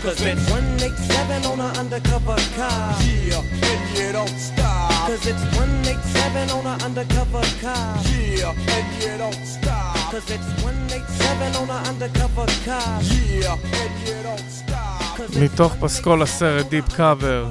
Cause 0.03 0.21
it's 0.21 0.49
187 0.49 1.45
on 1.51 1.59
an 1.59 1.77
undercover 1.77 2.37
car. 2.55 2.95
Yeah, 3.01 3.41
and 3.71 3.83
you 3.97 4.11
don't 4.13 4.37
stop. 4.49 5.07
Cause 5.09 5.25
it's 5.31 5.45
187 5.57 6.49
on 6.57 6.65
an 6.67 6.81
undercover 6.87 7.45
car. 7.61 7.97
Yeah, 8.05 8.53
and 8.75 8.87
you 9.03 9.17
don't 9.17 9.45
stop. 9.55 10.11
Cause 10.11 10.29
it's 10.35 10.49
187 10.63 11.55
on 11.61 11.69
an 11.69 11.81
undercover 11.91 12.47
car. 12.65 13.01
Yeah, 13.03 13.57
and 13.81 13.95
you 14.07 14.19
don't 14.23 14.49
stop. 14.49 14.97
מתוך 15.39 15.73
פסקול 15.79 16.21
הסרט 16.21 16.69
דיפ 16.69 16.93
קאבר 16.93 17.49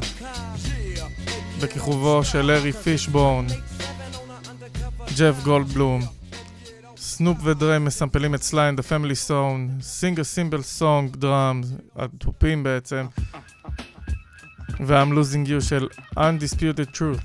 בכיכובו 1.61 2.25
של 2.25 2.41
לארי 2.43 2.73
פישבורן, 2.73 3.47
ג'ף 5.19 5.43
גולדבלום, 5.45 6.07
סנופ 7.17 7.39
ודרי 7.43 7.79
מסמפלים 7.79 8.35
את 8.35 8.43
סליין, 8.43 8.75
The 8.75 8.83
Family 8.83 9.29
Stone, 9.29 9.83
סינגר 9.83 10.25
סימבל 10.25 10.63
סונג 10.63 11.17
דראמס, 11.17 11.73
התופים 11.97 12.63
בעצם, 12.63 13.07
ו-I'm 14.81 15.13
Losing 15.13 15.49
You 15.49 15.61
של 15.61 15.89
Undisputed 16.19 16.93
Truth. 16.93 17.23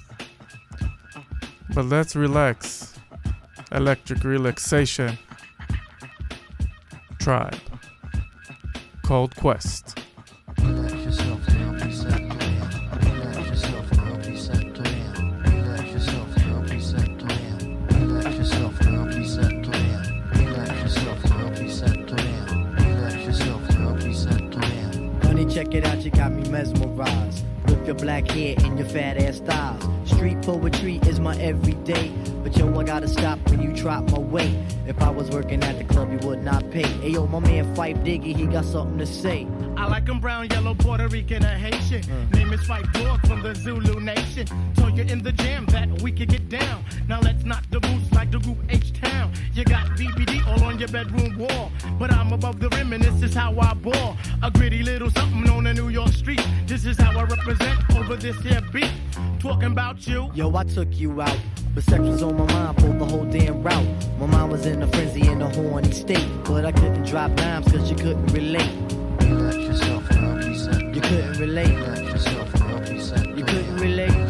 But 1.73 1.85
let's 1.85 2.15
relax. 2.15 2.57
Electric 3.71 4.23
relaxation. 4.23 5.17
Tribe. 7.19 7.65
Called 9.07 9.35
Quest. 9.35 9.99
Check 25.51 25.73
it 25.75 25.85
out, 25.85 25.99
you 25.99 26.11
got 26.11 26.31
me 26.31 26.49
mesmerized. 26.49 27.43
With 27.65 27.85
your 27.85 27.95
black 27.95 28.29
hair 28.31 28.55
and 28.59 28.79
your 28.79 28.87
fat 28.87 29.17
ass 29.17 29.39
thighs. 29.39 29.85
Street 30.09 30.41
poetry 30.41 31.01
is 31.07 31.19
my 31.19 31.35
everyday. 31.41 32.07
But 32.41 32.55
yo, 32.55 32.73
I 32.79 32.85
gotta 32.85 33.09
stop 33.09 33.37
when 33.49 33.61
you 33.61 33.73
drop 33.73 34.09
my 34.11 34.19
weight. 34.19 34.55
If 34.87 35.01
I 35.01 35.09
was 35.09 35.29
working 35.29 35.61
at 35.63 35.77
the 35.77 35.83
club, 35.83 36.09
you 36.09 36.25
would 36.25 36.41
not 36.41 36.69
pay. 36.71 36.87
Hey 37.01 37.09
yo, 37.09 37.27
my 37.27 37.39
man 37.39 37.75
Phife 37.75 38.01
Diggy, 38.01 38.33
he 38.33 38.45
got 38.45 38.63
something 38.63 38.97
to 38.97 39.05
say. 39.05 39.45
I 39.75 39.87
like 39.87 40.07
'em 40.07 40.21
brown, 40.21 40.47
yellow, 40.49 40.73
Puerto 40.73 41.09
Rican, 41.09 41.43
or 41.43 41.57
Haitian. 41.57 42.01
Mm. 42.03 42.33
Name 42.33 42.53
is 42.53 42.61
Phife 42.61 42.91
Dawg 42.93 43.19
from 43.27 43.41
the 43.41 43.53
Zulu 43.53 43.99
Nation. 43.99 44.47
Told 44.75 44.97
you 44.97 45.03
in 45.03 45.21
the 45.21 45.33
jam 45.33 45.65
that 45.67 46.01
we 46.01 46.13
could 46.13 46.29
get 46.29 46.47
down. 46.47 46.85
Now 47.09 47.19
let's 47.19 47.43
knock 47.43 47.63
the 47.71 47.81
boots 47.81 48.09
like 48.13 48.31
the 48.31 48.39
group 48.39 48.57
H 48.69 48.93
Town. 48.93 49.10
You 49.53 49.65
got 49.65 49.85
BBD 49.97 50.47
all 50.47 50.63
on 50.63 50.79
your 50.79 50.87
bedroom 50.87 51.37
wall. 51.37 51.71
But 51.99 52.11
I'm 52.13 52.31
above 52.31 52.59
the 52.59 52.69
rim 52.69 52.93
and 52.93 53.03
this 53.03 53.21
is 53.21 53.33
how 53.35 53.57
I 53.59 53.73
ball. 53.73 54.15
A 54.41 54.49
gritty 54.49 54.81
little 54.81 55.09
something 55.11 55.49
on 55.49 55.65
the 55.65 55.73
New 55.73 55.89
York 55.89 56.13
street. 56.13 56.45
This 56.67 56.85
is 56.85 56.97
how 56.97 57.19
I 57.19 57.23
represent 57.23 57.77
over 57.95 58.15
this 58.15 58.37
here 58.41 58.61
beat. 58.71 58.91
Talking 59.39 59.71
about 59.73 60.07
you. 60.07 60.31
Yo, 60.33 60.55
I 60.55 60.63
took 60.63 60.97
you 60.97 61.21
out. 61.21 61.37
But 61.75 61.83
sex 61.83 61.99
was 61.99 62.23
on 62.23 62.37
my 62.37 62.45
mind 62.53 62.79
for 62.79 62.87
the 62.87 63.05
whole 63.05 63.25
damn 63.25 63.61
route. 63.61 63.87
My 64.19 64.25
mind 64.25 64.51
was 64.53 64.65
in 64.65 64.81
a 64.83 64.87
frenzy 64.87 65.27
in 65.27 65.41
a 65.41 65.49
horny 65.53 65.91
state. 65.91 66.27
But 66.45 66.65
I 66.65 66.71
couldn't 66.71 67.03
drop 67.03 67.35
dimes 67.35 67.69
cause 67.69 67.89
you 67.89 67.97
couldn't 67.97 68.27
relate. 68.27 68.71
You 69.21 69.35
let 69.35 69.59
yourself 69.59 70.03
You 70.11 71.01
couldn't 71.01 71.39
relate. 71.39 71.71
You 71.71 71.83
let 71.83 72.03
yourself 72.05 73.37
You 73.37 73.43
couldn't 73.43 73.75
relate. 73.77 74.20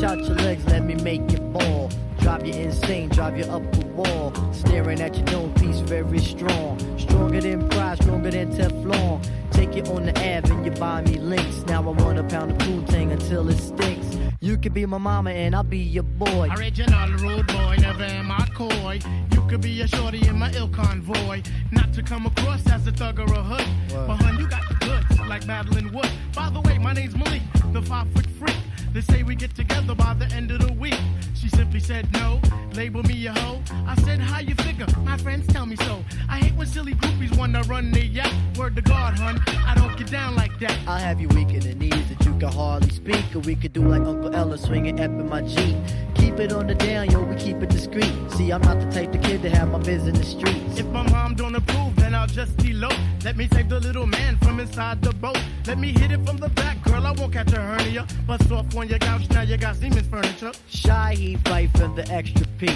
Stretch 0.00 0.18
out 0.18 0.24
your 0.24 0.36
legs, 0.36 0.64
let 0.64 0.82
me 0.82 0.94
make 0.94 1.30
you 1.30 1.38
ball. 1.38 1.90
Drive 2.20 2.46
you 2.46 2.54
insane, 2.54 3.10
drive 3.10 3.36
you 3.36 3.44
up 3.44 3.70
the 3.70 3.84
wall. 3.88 4.32
Staring 4.50 4.98
at 4.98 5.14
your 5.14 5.26
dome 5.26 5.52
piece, 5.52 5.80
very 5.80 6.18
strong. 6.20 6.78
Stronger 6.98 7.42
than 7.42 7.68
pride, 7.68 7.98
stronger 8.02 8.30
than 8.30 8.50
Teflon. 8.50 9.22
Take 9.50 9.76
it 9.76 9.90
on 9.90 10.06
the 10.06 10.12
Ave 10.12 10.50
and 10.50 10.64
you 10.64 10.70
buy 10.70 11.02
me 11.02 11.18
links. 11.18 11.66
Now 11.66 11.82
I 11.82 11.90
want 11.90 12.18
a 12.18 12.24
pound 12.24 12.52
of 12.52 12.56
Poontang 12.56 13.12
until 13.12 13.46
it 13.50 13.58
stinks. 13.58 14.16
You 14.40 14.56
could 14.56 14.72
be 14.72 14.86
my 14.86 14.96
mama 14.96 15.32
and 15.32 15.54
I'll 15.54 15.64
be 15.64 15.76
your 15.76 16.04
boy. 16.04 16.48
Original 16.56 17.10
rude 17.18 17.46
boy, 17.48 17.76
never 17.78 18.04
am 18.04 18.32
I 18.32 18.48
coy. 18.54 19.00
You 19.32 19.42
could 19.48 19.60
be 19.60 19.82
a 19.82 19.86
shorty 19.86 20.26
in 20.26 20.38
my 20.38 20.50
ill 20.52 20.70
convoy. 20.70 21.42
Not 21.72 21.92
to 21.92 22.02
come 22.02 22.24
across 22.24 22.66
as 22.70 22.86
a 22.86 22.92
thug 22.92 23.18
or 23.18 23.24
a 23.34 23.42
hood. 23.42 23.68
But 23.90 24.16
hun, 24.16 24.38
you 24.38 24.48
got 24.48 24.66
the 24.66 24.76
goods, 24.76 25.20
like 25.28 25.46
Madeline 25.46 25.92
Wood. 25.92 26.08
By 26.34 26.48
the 26.48 26.62
way, 26.62 26.78
my 26.78 26.94
name's 26.94 27.14
Malik, 27.14 27.42
the 27.74 27.82
five 27.82 28.10
foot 28.12 28.24
freak. 28.38 28.56
They 28.92 29.00
say 29.02 29.22
we 29.22 29.36
get 29.36 29.54
together 29.54 29.94
by 29.94 30.14
the 30.14 30.26
end 30.34 30.50
of 30.50 30.66
the 30.66 30.72
week. 30.72 30.98
She 31.40 31.48
simply 31.48 31.80
said 31.80 32.12
no, 32.12 32.38
label 32.74 33.02
me 33.02 33.26
a 33.26 33.32
hoe. 33.32 33.62
I 33.86 33.94
said, 34.02 34.20
how 34.20 34.40
you 34.40 34.54
figure? 34.56 34.86
My 35.04 35.16
friends 35.16 35.46
tell 35.46 35.64
me 35.64 35.74
so. 35.76 36.04
I 36.28 36.38
hate 36.38 36.54
when 36.54 36.66
silly 36.66 36.92
groupies 36.94 37.34
wanna 37.34 37.62
run 37.62 37.90
their 37.92 38.04
yacht. 38.04 38.34
Word 38.58 38.76
to 38.76 38.82
God, 38.82 39.18
hun, 39.18 39.40
I 39.66 39.74
don't 39.74 39.96
get 39.96 40.10
down 40.10 40.36
like 40.36 40.58
that. 40.58 40.76
I'll 40.86 40.98
have 40.98 41.18
you 41.18 41.28
weak 41.28 41.48
in 41.54 41.60
the 41.60 41.74
knees 41.74 42.08
that 42.10 42.22
you 42.26 42.38
can 42.38 42.52
hardly 42.52 42.90
speak. 42.90 43.24
Or 43.34 43.38
we 43.38 43.54
could 43.54 43.72
do 43.72 43.88
like 43.88 44.02
Uncle 44.02 44.34
Ella 44.34 44.58
swinging 44.58 45.00
up 45.00 45.10
in 45.10 45.28
my 45.30 45.40
Jeep. 45.40 45.76
Keep 46.14 46.40
it 46.40 46.52
on 46.52 46.66
the 46.66 46.74
down, 46.74 47.10
yo, 47.10 47.22
we 47.22 47.34
keep 47.36 47.56
it 47.62 47.70
discreet. 47.70 48.12
See, 48.32 48.50
I'm 48.50 48.60
not 48.60 48.78
the 48.78 48.90
type 48.90 49.14
of 49.14 49.22
kid 49.22 49.40
to 49.40 49.48
have 49.48 49.70
my 49.70 49.78
biz 49.78 50.06
in 50.06 50.14
the 50.14 50.24
streets. 50.24 50.78
If 50.78 50.86
my 50.88 51.08
mom 51.10 51.36
don't 51.36 51.54
approve, 51.54 51.96
then 51.96 52.14
I'll 52.14 52.26
just 52.26 52.62
elope. 52.62 52.92
Let 53.24 53.36
me 53.36 53.48
take 53.48 53.68
the 53.68 53.80
little 53.80 54.06
man 54.06 54.36
from 54.38 54.60
inside 54.60 55.02
the 55.02 55.12
boat. 55.14 55.38
Let 55.66 55.78
me 55.78 55.92
hit 55.92 56.10
it 56.10 56.24
from 56.26 56.36
the 56.36 56.48
back, 56.50 56.82
girl. 56.82 57.06
I 57.06 57.12
won't 57.12 57.32
catch 57.32 57.52
a 57.52 57.60
hernia. 57.60 58.06
Bust 58.26 58.50
off 58.50 58.76
on 58.76 58.88
your 58.88 58.98
couch, 58.98 59.28
now 59.30 59.42
you 59.42 59.56
got 59.56 59.76
Seaman's 59.76 60.06
furniture. 60.06 60.52
Shy, 60.68 61.29
Phife 61.36 61.70
for 61.78 61.88
the 61.88 62.06
extra 62.10 62.46
P. 62.58 62.68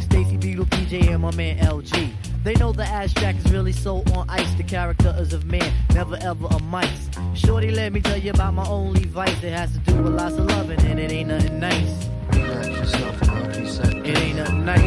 Stacy 0.00 0.36
Beetle, 0.36 0.66
PJ, 0.66 1.08
and 1.08 1.22
my 1.22 1.34
man 1.34 1.58
LG. 1.58 2.12
They 2.44 2.54
know 2.54 2.72
the 2.72 2.84
ass 2.84 3.12
jack 3.12 3.36
is 3.36 3.52
really 3.52 3.72
so 3.72 4.02
on 4.14 4.28
ice. 4.28 4.52
The 4.54 4.64
character 4.64 5.14
is 5.18 5.32
of 5.32 5.44
man, 5.44 5.72
never 5.94 6.16
ever 6.20 6.46
a 6.46 6.58
mice. 6.62 7.08
Shorty, 7.34 7.70
let 7.70 7.92
me 7.92 8.00
tell 8.00 8.18
you 8.18 8.30
about 8.30 8.54
my 8.54 8.66
only 8.66 9.04
vice. 9.04 9.42
It 9.42 9.52
has 9.52 9.72
to 9.72 9.78
do 9.78 10.02
with 10.02 10.14
lots 10.14 10.34
of 10.34 10.46
loving, 10.46 10.80
and 10.82 10.98
it 10.98 11.12
ain't 11.12 11.28
nothing 11.28 11.60
nice. 11.60 12.08
It 12.32 14.18
ain't 14.18 14.36
nothing 14.36 14.64
nice. 14.64 14.82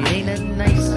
It 0.00 0.12
ain't 0.12 0.26
nothing 0.26 0.58
nice. 0.58 0.88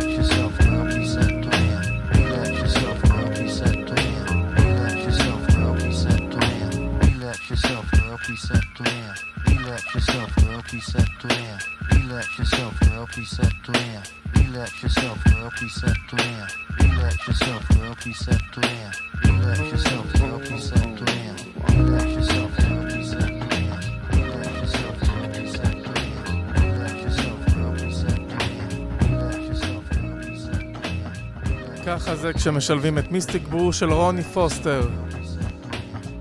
Relax 7.02 7.50
yourself, 7.50 7.92
girl, 7.92 8.18
please 8.24 8.42
settle 8.42 8.88
in. 8.88 9.31
Relax 9.62 9.94
yourself, 9.94 10.36
girl, 10.38 10.62
preceptoria. 10.70 11.56
Relax 11.94 12.28
yourself, 12.40 12.74
girl, 12.80 13.06
preceptoria. 13.14 14.02
Relax 14.36 14.72
yourself, 14.84 15.18
girl, 15.26 15.50
preceptoria. 15.58 16.46
Relax 16.80 17.28
yourself, 17.28 17.64
girl, 17.70 17.94
preceptoria. 18.02 18.90
Relax 19.24 19.60
yourself, 19.72 20.08
girl, 20.20 20.40
preceptoria. 20.48 21.34
Relax 21.78 22.06
yourself, 22.18 22.52
girl, 22.58 22.82
preceptoria. 22.92 23.76
Relax 24.14 24.50
yourself, 24.58 24.98
girl, 25.06 25.26
preceptoria. 25.36 26.18
Relax 26.58 26.94
yourself, 27.04 27.40
girl, 27.54 27.72
preceptoria. 27.84 28.66
Relax 29.04 29.36
yourself, 29.50 29.84
girl, 29.94 30.14
preceptoria. 30.24 31.86
ככה 31.86 32.16
זה 32.16 32.34
כשמשלבים 32.34 32.98
את 32.98 33.12
מיסטיק 33.12 33.48
ברו 33.48 33.74
של 33.74 33.92
רוני 33.94 34.24
פוסטר. 34.24 34.90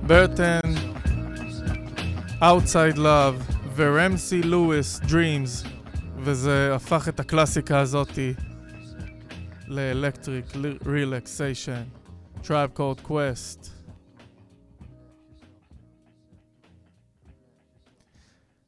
ברטן 0.02 0.59
Outside 2.40 2.96
Love 2.96 3.54
ורמסי 3.76 4.42
לואיס 4.42 5.00
Dreams 5.00 5.68
וזה 6.16 6.74
הפך 6.74 7.08
את 7.08 7.20
הקלאסיקה 7.20 7.80
הזאתי 7.80 8.34
לאלקטריק 9.66 10.44
רילקסיישן, 10.86 11.82
Tribe 12.42 12.78
Called 12.78 13.06
Quest. 13.08 13.68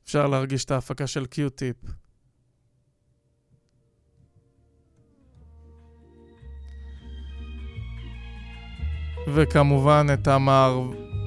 אפשר 0.04 0.26
להרגיש 0.26 0.64
את 0.64 0.70
ההפקה 0.70 1.06
של 1.06 1.26
קיוטיפ. 1.26 1.76
וכמובן 9.34 10.06
את 10.14 10.28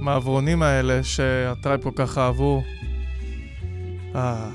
המעברונים 0.07 0.63
האלה 0.63 1.03
שהטרייב 1.03 1.83
כל 1.83 1.91
כך 1.95 2.17
אהבו. 2.17 2.63
אה. 4.15 4.49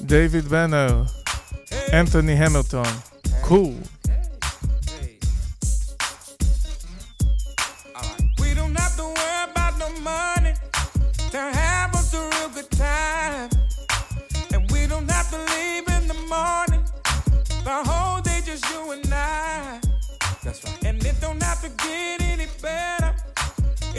דייוויד 0.00 0.44
בנר, 0.44 1.02
אנתוני 1.92 2.32
המילטון, 2.32 2.84
קול. 3.40 3.72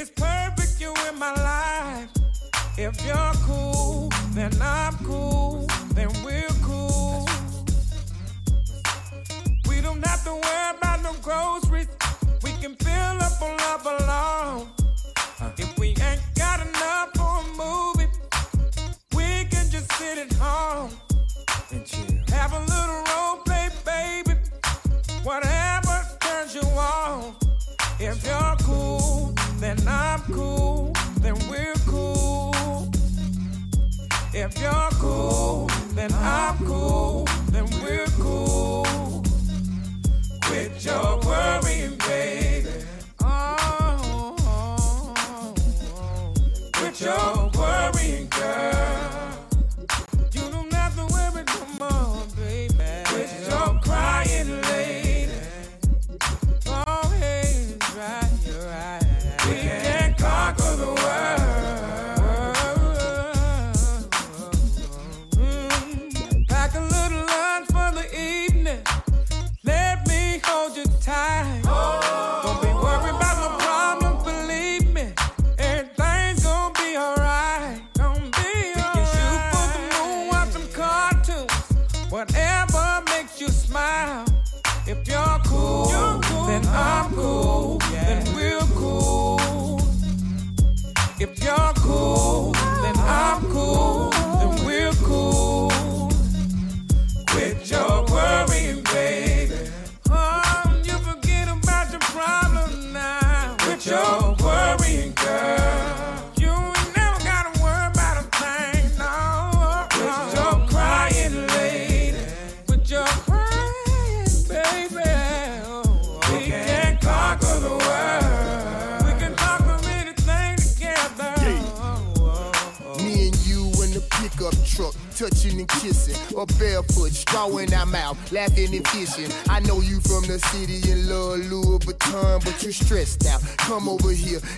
It's 0.10 0.22
perfect 0.22 0.80
you 0.80 0.94
in 1.10 1.20
my 1.20 1.34
life. 1.34 2.10
If 2.78 3.06
you're 3.06 3.34
cool, 3.44 4.10
then 4.32 4.52
I'm 4.62 4.94
cool. 5.04 5.68
Then 5.96 6.08
we're 6.24 6.48
cool. 6.64 7.28
We 9.68 9.82
don't 9.82 10.02
have 10.06 10.24
to 10.24 10.32
worry 10.32 10.78
about 10.78 11.04
no 11.04 11.14
groceries. 11.22 11.90
We 12.42 12.52
can 12.62 12.76
fill 12.76 13.18
up 13.22 13.42
on 13.42 13.58
love 13.58 13.86
alone. 13.86 14.68
Uh, 15.42 15.52
if 15.58 15.78
we 15.78 15.90
ain't 15.90 16.22
got 16.36 16.62
enough 16.62 17.10
for 17.16 17.42
a 17.42 17.58
movie, 17.58 18.10
we 19.14 19.44
can 19.50 19.70
just 19.70 19.92
sit 19.94 20.18
at 20.20 20.32
home 20.34 20.92
and 21.72 21.86
chill. 21.86 22.06
Have 22.30 22.54
a 22.54 22.60
little 22.60 23.04
role 23.12 23.38
play, 23.44 23.70
baby. 23.84 24.40
Whatever 25.24 25.67
If 34.50 34.62
you're 34.62 34.90
cool, 34.92 35.70
then 35.94 36.10
I'm 36.14 36.58
cool. 36.66 37.26
Then 37.52 37.66
we're 37.84 38.06
cool. 38.18 38.86
Quit 40.44 40.86
your 40.86 41.20
worrying, 41.26 41.67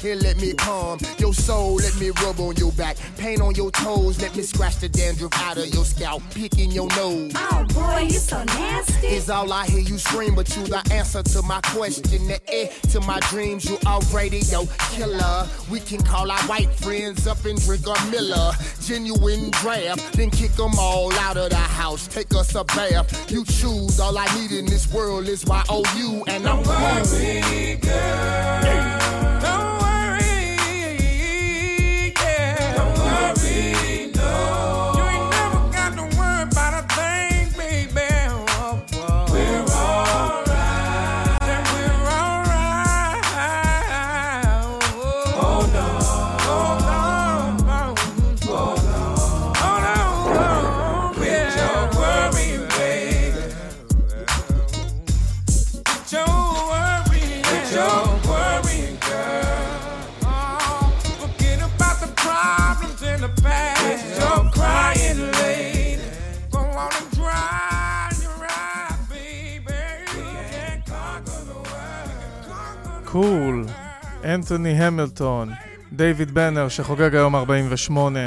here 0.09 0.21
let 0.21 0.41
me 0.41 0.53
calm 0.53 0.97
your 1.17 1.33
soul. 1.33 1.75
Let 1.75 1.95
me 1.99 2.09
rub 2.21 2.39
on 2.39 2.55
your 2.55 2.71
back, 2.73 2.97
paint 3.17 3.41
on 3.41 3.55
your 3.55 3.71
toes. 3.71 4.21
Let 4.21 4.35
me 4.35 4.43
scratch 4.43 4.77
the 4.77 4.89
dandruff 4.89 5.33
out 5.41 5.57
of 5.57 5.67
your 5.67 5.85
scalp, 5.85 6.23
picking 6.33 6.71
your 6.71 6.87
nose. 6.95 7.31
Oh 7.35 7.65
boy, 7.73 8.07
you 8.09 8.19
so 8.19 8.43
nasty. 8.43 9.07
Is 9.07 9.29
all 9.29 9.51
I 9.51 9.65
hear 9.67 9.79
you 9.79 9.97
scream, 9.97 10.35
but 10.35 10.55
you 10.55 10.63
the 10.65 10.81
answer 10.91 11.23
to 11.23 11.41
my 11.43 11.61
question. 11.61 12.27
The 12.27 12.39
eh 12.47 12.67
to 12.91 13.01
my 13.01 13.19
dreams, 13.31 13.69
you 13.69 13.77
already 13.85 14.39
yo 14.39 14.67
killer. 14.91 15.47
We 15.69 15.79
can 15.79 16.01
call 16.03 16.31
our 16.31 16.41
white 16.43 16.71
friends 16.73 17.27
up 17.27 17.45
and 17.45 17.59
drink 17.61 17.85
a 17.85 17.95
Miller, 18.09 18.53
genuine 18.81 19.51
draft, 19.51 20.13
then 20.13 20.31
kick 20.31 20.51
them 20.53 20.71
all 20.79 21.13
out 21.19 21.37
of 21.37 21.49
the 21.51 21.55
house. 21.55 22.07
Take 22.07 22.33
us 22.33 22.55
a 22.55 22.63
bath. 22.63 23.31
You 23.31 23.45
choose. 23.45 23.99
All 23.99 24.17
I 24.17 24.25
need 24.39 24.51
in 24.51 24.65
this 24.65 24.91
world 24.91 25.27
is 25.27 25.45
Y 25.45 25.63
O 25.69 25.83
U, 25.97 26.23
and 26.27 26.47
I'm 26.47 26.63
worry, 26.63 27.75
girl. 27.75 28.61
Don't 28.63 29.38
קול. 73.19 73.65
אנתוני 74.23 74.83
המילטון. 74.83 75.51
דיוויד 75.91 76.31
בנר 76.31 76.69
שחוגג 76.69 77.15
היום 77.15 77.35
48. 77.35 78.19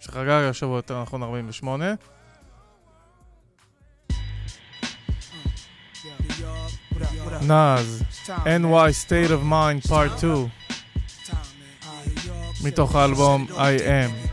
שחגג 0.00 0.46
השבוע 0.50 0.76
יותר 0.76 1.02
נכון 1.02 1.22
48. 1.22 1.94
נאז, 7.42 8.02
NY 8.28 9.06
State 9.06 9.28
of 9.28 9.50
Mind 9.50 9.88
Part 9.88 10.18
2 10.18 10.48
מתוך 12.64 12.96
האלבום 12.96 13.46
I 13.50 13.80
Am. 13.80 14.32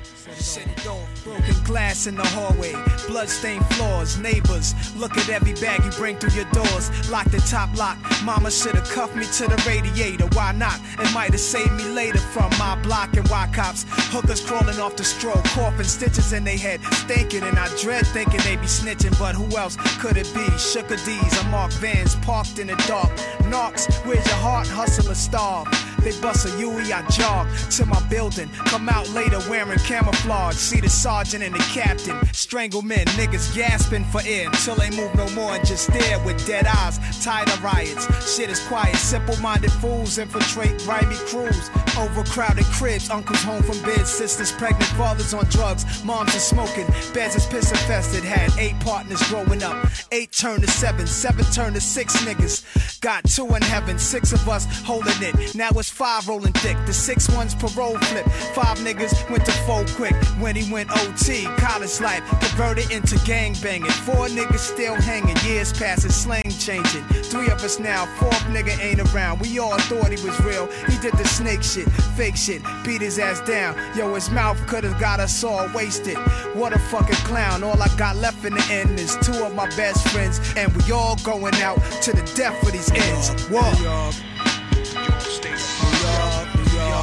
Glass 1.70 2.08
in 2.08 2.16
the 2.16 2.26
hallway, 2.26 2.74
bloodstained 3.08 3.64
floors, 3.76 4.18
neighbors. 4.18 4.74
Look 4.96 5.16
at 5.20 5.30
every 5.30 5.54
bag 5.54 5.86
you 5.86 5.92
bring 5.92 6.18
through 6.18 6.32
your 6.32 6.50
doors. 6.52 6.90
Lock 7.12 7.30
the 7.30 7.38
top 7.42 7.78
lock. 7.78 7.96
Mama 8.24 8.50
should've 8.50 8.90
cuffed 8.90 9.16
me 9.16 9.26
to 9.38 9.46
the 9.46 9.64
radiator. 9.68 10.26
Why 10.34 10.52
not? 10.52 10.80
It 10.98 11.14
might 11.14 11.30
have 11.30 11.40
saved 11.40 11.74
me 11.74 11.84
later 11.84 12.18
from 12.18 12.50
my 12.58 12.76
block 12.82 13.16
and 13.16 13.28
why 13.28 13.48
cops. 13.54 13.86
Hookers 14.10 14.42
crawling 14.44 14.80
off 14.80 14.96
the 14.96 15.04
stroke, 15.04 15.44
coughing 15.44 15.86
stitches 15.86 16.34
in 16.34 16.44
their 16.44 16.58
head, 16.58 16.84
stinking. 16.86 17.44
And 17.44 17.60
I 17.60 17.68
dread 17.78 18.08
thinking 18.08 18.40
they 18.40 18.56
be 18.56 18.66
snitching, 18.66 19.18
but 19.20 19.36
who 19.36 19.56
else 19.56 19.76
could 20.00 20.18
it 20.18 20.34
be? 20.34 20.50
Sugar 20.58 20.98
D's, 20.98 21.38
I'm 21.40 21.52
Mark 21.52 21.72
Vans, 21.74 22.16
parked 22.16 22.58
in 22.58 22.66
the 22.66 22.84
dark. 22.88 23.12
Knocks, 23.46 23.86
where's 24.06 24.26
your 24.26 24.38
heart? 24.38 24.68
Hustle 24.68 25.12
or 25.12 25.14
starve. 25.14 25.68
They 26.02 26.20
bust 26.22 26.46
a 26.46 26.52
Huey, 26.58 26.92
I 26.92 27.06
jog 27.10 27.48
to 27.72 27.86
my 27.86 28.02
building. 28.10 28.50
Come 28.66 28.90
out 28.90 29.10
later 29.10 29.40
wearing 29.50 29.80
camouflage. 29.80 30.56
See 30.56 30.80
the 30.80 30.90
sergeant 30.90 31.44
and 31.44 31.54
the 31.54 31.60
captain. 31.74 32.18
Strangle 32.34 32.82
men, 32.82 33.06
niggas 33.18 33.56
gasping 33.56 34.06
for 34.06 34.22
air 34.26 34.48
until 34.48 34.76
they 34.76 34.90
move 34.92 35.14
no 35.16 35.30
more 35.32 35.54
and 35.54 35.66
just 35.66 35.92
stare 35.92 36.24
with 36.26 36.46
dead 36.46 36.66
eyes. 36.66 37.00
Tired 37.24 37.50
of 37.50 37.64
riots. 37.64 38.36
Shit 38.36 38.50
is 38.50 38.60
quiet. 38.68 38.96
Simple 38.96 39.38
minded 39.38 39.72
fools 39.74 40.18
infiltrate 40.18 40.78
grimy 40.80 41.16
crews. 41.28 41.70
Overcrowded 41.98 42.66
cribs, 42.66 43.10
uncles 43.10 43.44
home 43.44 43.62
from 43.64 43.82
bed, 43.82 44.08
sisters 44.08 44.52
pregnant, 44.54 44.90
fathers 44.92 45.34
on 45.34 45.46
drugs, 45.46 46.04
moms 46.04 46.36
are 46.36 46.40
smoking, 46.40 46.86
beds 47.14 47.36
is 47.36 47.46
piss 47.48 47.72
infested. 47.72 48.24
Had 48.24 48.52
eight 48.58 48.80
partners 48.80 49.22
growing 49.24 49.64
up. 49.64 49.88
Eight 50.12 50.32
turned 50.32 50.64
to 50.64 50.70
seven, 50.70 51.08
seven 51.08 51.46
turned 51.46 51.76
to 51.76 51.82
six 51.82 52.16
niggas. 52.24 53.02
Got 53.02 53.26
two 53.26 53.48
in 53.56 53.62
heaven, 53.62 54.00
six 54.00 54.32
of 54.32 54.48
us 54.48 54.66
holding 54.84 55.22
it. 55.22 55.56
Now 55.56 55.70
it's 55.72 55.89
five 55.90 56.28
rolling 56.28 56.54
thick. 56.54 56.78
The 56.86 56.94
six 56.94 57.30
ones 57.30 57.56
parole 57.56 57.98
flip. 57.98 58.26
Five 58.54 58.78
niggas 58.80 59.30
went 59.30 59.46
to 59.46 59.52
four 59.66 59.86
quick 59.96 60.16
when 60.40 60.56
he 60.56 60.72
went 60.72 60.90
OT. 60.92 61.46
College 61.58 62.00
life 62.00 62.24
converted 62.40 62.92
into 62.92 63.18
gang 63.26 63.56
banging. 63.62 63.92
Four 63.92 64.28
niggas 64.28 64.60
still 64.60 64.96
hanging. 64.96 65.36
Years 65.46 65.72
passing, 65.74 66.12
slang 66.12 66.50
changing. 66.60 67.04
Three 67.24 67.50
of 67.50 67.64
us 67.64 67.80
now, 67.80 68.06
fourth 68.18 68.44
nigga 68.46 68.78
ain't 68.82 69.00
around. 69.14 69.40
We 69.42 69.60
all 69.60 69.78
thought 69.80 70.12
he 70.12 70.26
was 70.26 70.40
real. 70.42 70.68
He 70.88 70.98
did 71.00 71.14
the 71.14 71.28
snake 71.28 71.64
shit, 71.64 71.90
fake 72.16 72.36
shit, 72.36 72.62
beat 72.84 73.02
his 73.02 73.20
ass 73.20 73.42
down. 73.42 73.76
Yo, 73.98 74.14
his 74.16 74.30
mouth 74.30 74.58
could've 74.68 75.00
got 75.00 75.20
us 75.20 75.44
all 75.44 75.68
wasted. 75.74 76.18
What 76.56 76.74
a 76.74 76.80
fucking 76.80 77.16
clown. 77.28 77.64
All 77.64 77.82
I 77.82 77.88
got 77.98 78.16
left 78.18 78.46
in 78.46 78.54
the 78.54 78.66
end 78.72 79.00
is 79.00 79.16
two 79.22 79.46
of 79.46 79.56
my 79.56 79.68
best 79.76 80.08
friends. 80.10 80.40
And 80.56 80.76
we 80.76 80.92
all 80.92 81.16
going 81.24 81.56
out 81.56 81.78
to 82.04 82.12
the 82.12 82.24
death 82.36 82.58
for 82.64 82.72
these 82.72 82.92
ends. 82.92 83.30
Whoa. 83.50 84.12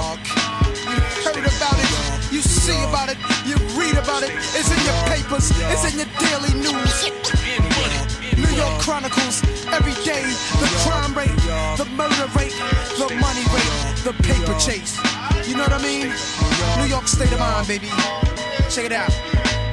You 0.07 1.01
heard 1.27 1.43
about 1.43 1.75
it, 1.83 2.33
you 2.33 2.41
see 2.41 2.79
about 2.85 3.09
it, 3.09 3.19
you 3.45 3.57
read 3.75 3.99
about 3.99 4.23
it. 4.23 4.31
It's 4.55 4.71
in 4.71 4.79
your 4.87 4.95
papers, 5.11 5.51
it's 5.51 5.83
in 5.91 5.99
your 5.99 6.07
daily 6.23 6.55
news. 6.63 7.11
New 8.39 8.55
York 8.55 8.81
Chronicles, 8.81 9.43
every 9.73 9.95
day, 10.05 10.23
the 10.63 10.71
crime 10.87 11.13
rate, 11.13 11.35
the 11.77 11.87
murder 11.97 12.31
rate, 12.39 12.55
the 12.99 13.11
money 13.19 13.43
rate, 13.51 13.75
the 14.05 14.15
paper 14.23 14.55
chase. 14.61 14.97
You 15.49 15.57
know 15.57 15.65
what 15.65 15.73
I 15.73 15.83
mean? 15.83 16.15
New 16.79 16.89
York 16.89 17.09
state 17.09 17.33
of 17.33 17.41
mind, 17.41 17.67
baby. 17.67 17.89
Check 18.71 18.85
it 18.87 18.93
out. 18.93 19.11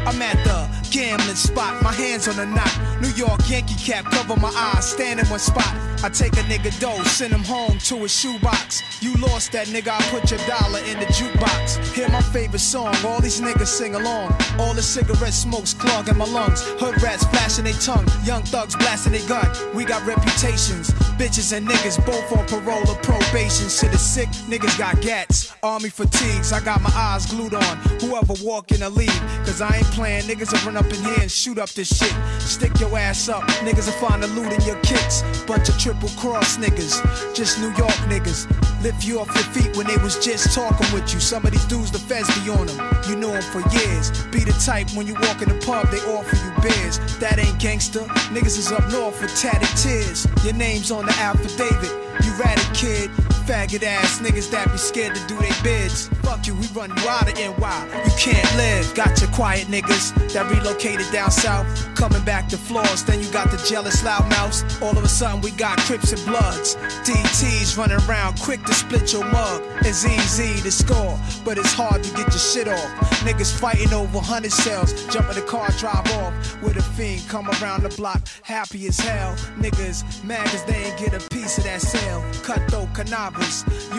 I'm 0.06 0.22
at 0.22 0.44
the 0.44 0.70
gambling 0.92 1.36
spot, 1.36 1.82
my 1.82 1.92
hands 1.92 2.28
on 2.28 2.36
the 2.36 2.46
knot. 2.46 3.02
New 3.02 3.10
York 3.10 3.40
Yankee 3.50 3.76
cap, 3.76 4.06
cover 4.06 4.40
my 4.40 4.50
eyes, 4.50 4.92
stand 4.92 5.20
in 5.20 5.26
one 5.28 5.40
spot. 5.40 5.74
I 6.04 6.10
take 6.10 6.34
a 6.34 6.44
nigga 6.44 6.78
dough, 6.82 7.02
send 7.04 7.34
him 7.34 7.44
home 7.44 7.78
to 7.80 7.96
his 8.00 8.12
shoebox. 8.12 8.84
You 9.02 9.14
lost 9.16 9.54
that 9.54 9.68
nigga, 9.68 9.88
I 9.88 10.02
put 10.12 10.30
your 10.30 10.40
dollar 10.46 10.80
in 10.80 11.00
the 11.00 11.06
jukebox. 11.06 11.78
Hear 11.96 12.10
my 12.10 12.22
favorite 12.22 12.60
song, 12.60 12.94
all 13.06 13.22
these 13.22 13.40
niggas 13.40 13.68
sing 13.68 13.96
along. 13.96 14.36
All 14.60 14.74
the 14.74 14.82
cigarette 14.82 15.34
smokes 15.34 15.74
clogging 15.74 16.18
my 16.18 16.26
lungs. 16.26 16.62
Hood 16.80 17.02
rats 17.02 17.24
flashing 17.28 17.64
their 17.64 17.74
tongue, 17.74 18.06
young 18.26 18.44
thugs 18.44 18.76
blasting 18.76 19.14
their 19.14 19.28
gun. 19.30 19.48
We 19.74 19.86
got 19.86 20.06
reputations, 20.06 20.92
bitches 21.18 21.56
and 21.56 21.66
niggas 21.66 22.06
both 22.06 22.30
on 22.38 22.46
parole 22.48 22.88
or 22.90 22.98
probation. 22.98 23.70
Shit 23.70 23.94
is 23.94 24.02
sick, 24.02 24.28
niggas 24.52 24.78
got 24.78 25.00
gats. 25.02 25.54
Army 25.64 25.90
fatigues, 25.90 26.52
I 26.52 26.60
got 26.60 26.82
my 26.82 26.92
eyes 26.94 27.26
glued 27.28 27.54
on. 27.54 27.78
Whoever 28.02 28.34
walk 28.44 28.72
in 28.72 28.82
the 28.82 28.90
lead, 28.90 29.22
cause 29.46 29.62
I 29.62 29.78
ain't 29.78 29.93
playing. 29.94 30.24
Niggas 30.24 30.52
will 30.52 30.72
run 30.72 30.78
up 30.78 30.91
in 30.91 31.02
here 31.03 31.22
and 31.22 31.32
shoot 31.32 31.57
up 31.57 31.70
this 31.70 31.98
shit. 31.98 32.14
Stick 32.41 32.80
your 32.80 32.98
ass 32.98 33.30
up, 33.30 33.44
niggas 33.65 33.86
will 33.86 34.07
find 34.07 34.22
the 34.22 34.28
loot 34.28 34.52
in 34.52 34.61
your 34.61 34.80
kicks. 34.82 35.24
Bunch 35.45 35.70
of 35.70 35.78
triple 35.80 36.10
cross 36.18 36.57
niggas, 36.57 36.99
just 37.34 37.60
New 37.60 37.72
York 37.78 37.98
niggas. 38.10 38.49
Lift 38.84 39.06
you 39.06 39.20
off 39.20 39.28
your 39.34 39.48
feet 39.56 39.76
when 39.78 39.88
they 39.88 39.98
was 39.98 40.20
just 40.24 40.53
talking 40.53 40.88
with 40.94 41.14
you. 41.14 41.20
Some 41.20 41.45
of 41.45 41.52
these 41.52 41.65
dudes, 41.65 41.91
the 41.91 41.99
feds 41.99 42.28
be 42.44 42.49
on 42.49 42.68
them. 42.68 42.80
You 43.07 43.15
know 43.15 43.32
them 43.32 43.44
for 43.44 43.61
years. 43.78 44.11
Be 44.28 44.40
the 44.40 44.52
type 44.65 44.90
when 44.95 45.07
you 45.07 45.14
walk 45.14 45.41
in 45.41 45.49
the 45.49 45.60
pub, 45.65 45.88
they 45.90 45.99
offer 46.11 46.36
you 46.36 46.52
beers. 46.61 46.99
That 47.20 47.40
ain't 47.40 47.60
gangster. 47.60 48.02
Niggas 48.34 48.57
is 48.57 48.72
up 48.72 48.84
north 48.91 49.22
with 49.22 49.34
tatted 49.40 49.70
tears. 49.78 50.28
Your 50.44 50.53
name's 50.53 50.91
on 50.91 51.06
the 51.06 51.14
affidavit. 51.14 52.12
You 52.22 52.31
ratted 52.35 52.73
kid. 52.76 53.10
Faggot 53.45 53.84
ass 53.84 54.19
niggas 54.19 54.49
that 54.52 54.72
be 54.72 54.77
scared 54.77 55.15
to 55.15 55.27
do 55.27 55.35
their 55.35 55.64
bids. 55.64 56.07
Fuck 56.23 56.48
you, 56.48 56.56
we 56.56 56.65
run 56.68 56.90
you 56.95 57.10
out 57.10 57.27
of 57.27 57.35
NY. 57.35 58.03
You 58.06 58.11
can't 58.18 58.56
live. 58.56 58.95
Got 58.95 59.19
your 59.19 59.30
quiet 59.31 59.68
niggas 59.68 60.15
that 60.31 60.49
relocated 60.49 61.11
down 61.11 61.30
south. 61.30 61.68
Coming 61.95 62.23
back 62.23 62.48
to 62.49 62.57
floors. 62.57 63.03
Then 63.03 63.22
you 63.22 63.30
got 63.31 63.52
the 63.52 63.57
jealous 63.68 64.02
loudmouths. 64.02 64.81
All 64.81 64.98
of 64.98 65.03
a 65.03 65.10
sudden 65.10 65.41
we 65.41 65.52
got 65.52 65.77
Crips 65.80 66.14
and 66.14 66.23
Bloods. 66.26 66.76
DTs 67.03 67.77
running 67.77 67.99
around 68.07 68.40
quick 68.40 68.64
to 68.64 68.73
split 68.73 69.11
your 69.11 69.26
mug. 69.26 69.61
It's 69.81 70.06
easy 70.06 70.61
to 70.61 70.72
score, 70.72 71.19
but 71.44 71.57
it's 71.57 71.73
hard 71.73 72.02
to 72.03 72.10
get 72.15 72.27
your 72.30 72.40
shit 72.40 72.69
off. 72.69 72.90
Niggas 73.27 73.60
fighting 73.60 73.91
over 73.91 74.19
hundred 74.19 74.53
cells. 74.53 74.94
Jump 75.07 75.27
in 75.30 75.35
the 75.35 75.41
car, 75.41 75.69
drive 75.77 76.10
off. 76.14 76.34
With 76.61 76.77
a 76.77 76.81
fiend 76.81 77.27
come 77.27 77.49
around 77.61 77.84
the 77.84 77.90
block, 77.90 78.22
happy 78.44 78.88
as 78.88 78.99
hell. 78.99 79.35
Niggas 79.60 80.23
mad 80.23 80.45
cause 80.48 80.64
they 80.64 80.76
ain't 80.76 80.98
get 80.98 81.14
a 81.14 81.30
piece 81.30 81.57
of 81.57 81.65
that 81.65 81.81
sale. 82.04 82.24
Cutthroat 82.48 82.90
cannabis, 82.98 83.56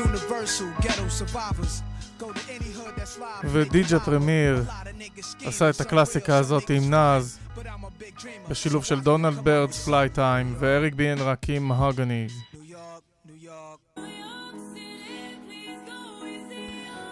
universal 0.06 0.68
ghetto 0.82 1.06
survivors. 1.20 1.82
ודיג'ה 3.44 4.00
פרמיר 4.00 4.64
עשה 5.44 5.70
את 5.70 5.80
הקלאסיקה 5.80 6.36
הזאת 6.36 6.70
עם 6.70 6.90
נאז 6.90 7.38
בשילוב 8.48 8.84
של 8.84 9.00
דונלד 9.00 9.44
ברדס 9.44 9.84
פליי 9.84 10.08
טיים 10.08 10.54
ואריק 10.58 10.94
בי 10.94 11.12
אנד 11.12 11.20
רקים 11.20 11.68
מהוגני. 11.68 12.26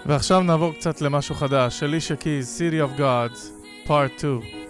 ועכשיו 0.06 0.40
נעבור 0.40 0.72
קצת 0.72 1.00
למשהו 1.00 1.34
חדש, 1.34 1.82
אלישה 1.82 2.16
קיז, 2.16 2.62
City 2.62 2.96
of 2.96 2.98
Gods, 2.98 3.38
Part 3.86 4.18
2. 4.18 4.61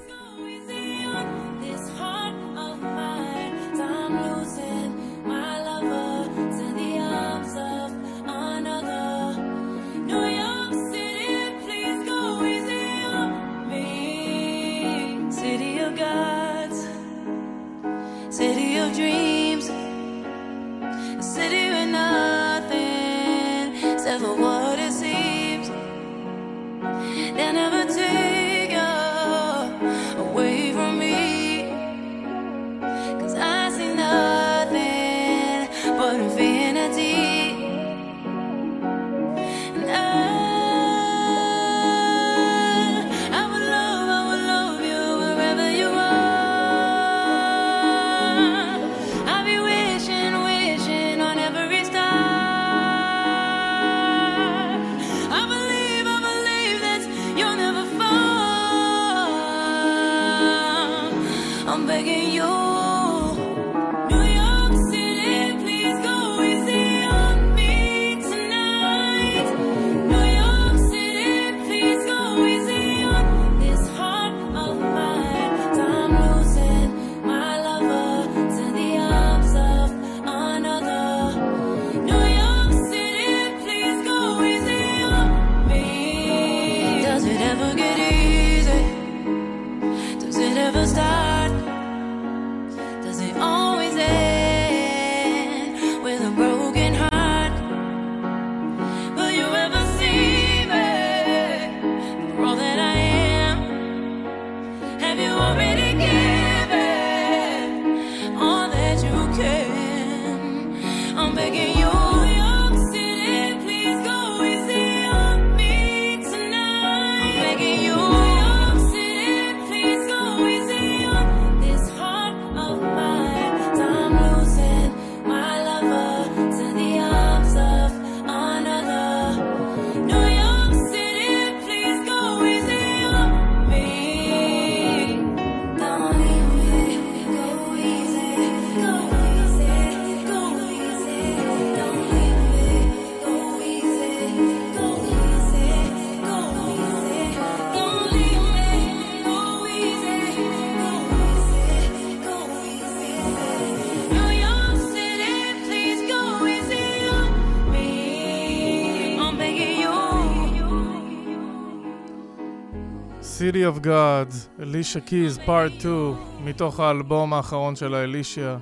City 163.53 163.81
of 163.81 163.85
Gods, 163.85 164.63
אלישה 164.63 165.01
קיז, 165.01 165.39
Part 165.39 165.81
2, 165.81 166.15
מתוך 166.41 166.81
האלבום 166.81 167.33
האחרון 167.35 167.77
של 167.77 167.95
האלישיה. 167.95 168.59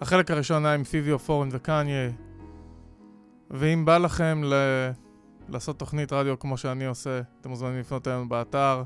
החלק 0.00 0.30
הראשון 0.30 0.66
היה 0.66 0.74
עם 0.74 0.84
פיביו 0.84 1.18
פורן 1.18 1.48
וקניה. 1.52 2.10
ואם 3.50 3.84
בא 3.84 3.98
לכם 3.98 4.42
ל... 4.44 4.54
לעשות 5.48 5.78
תוכנית 5.78 6.12
רדיו 6.12 6.38
כמו 6.38 6.56
שאני 6.56 6.86
עושה, 6.86 7.20
אתם 7.40 7.50
מוזמנים 7.50 7.78
לפנות 7.80 8.08
אלינו 8.08 8.28
באתר 8.28 8.82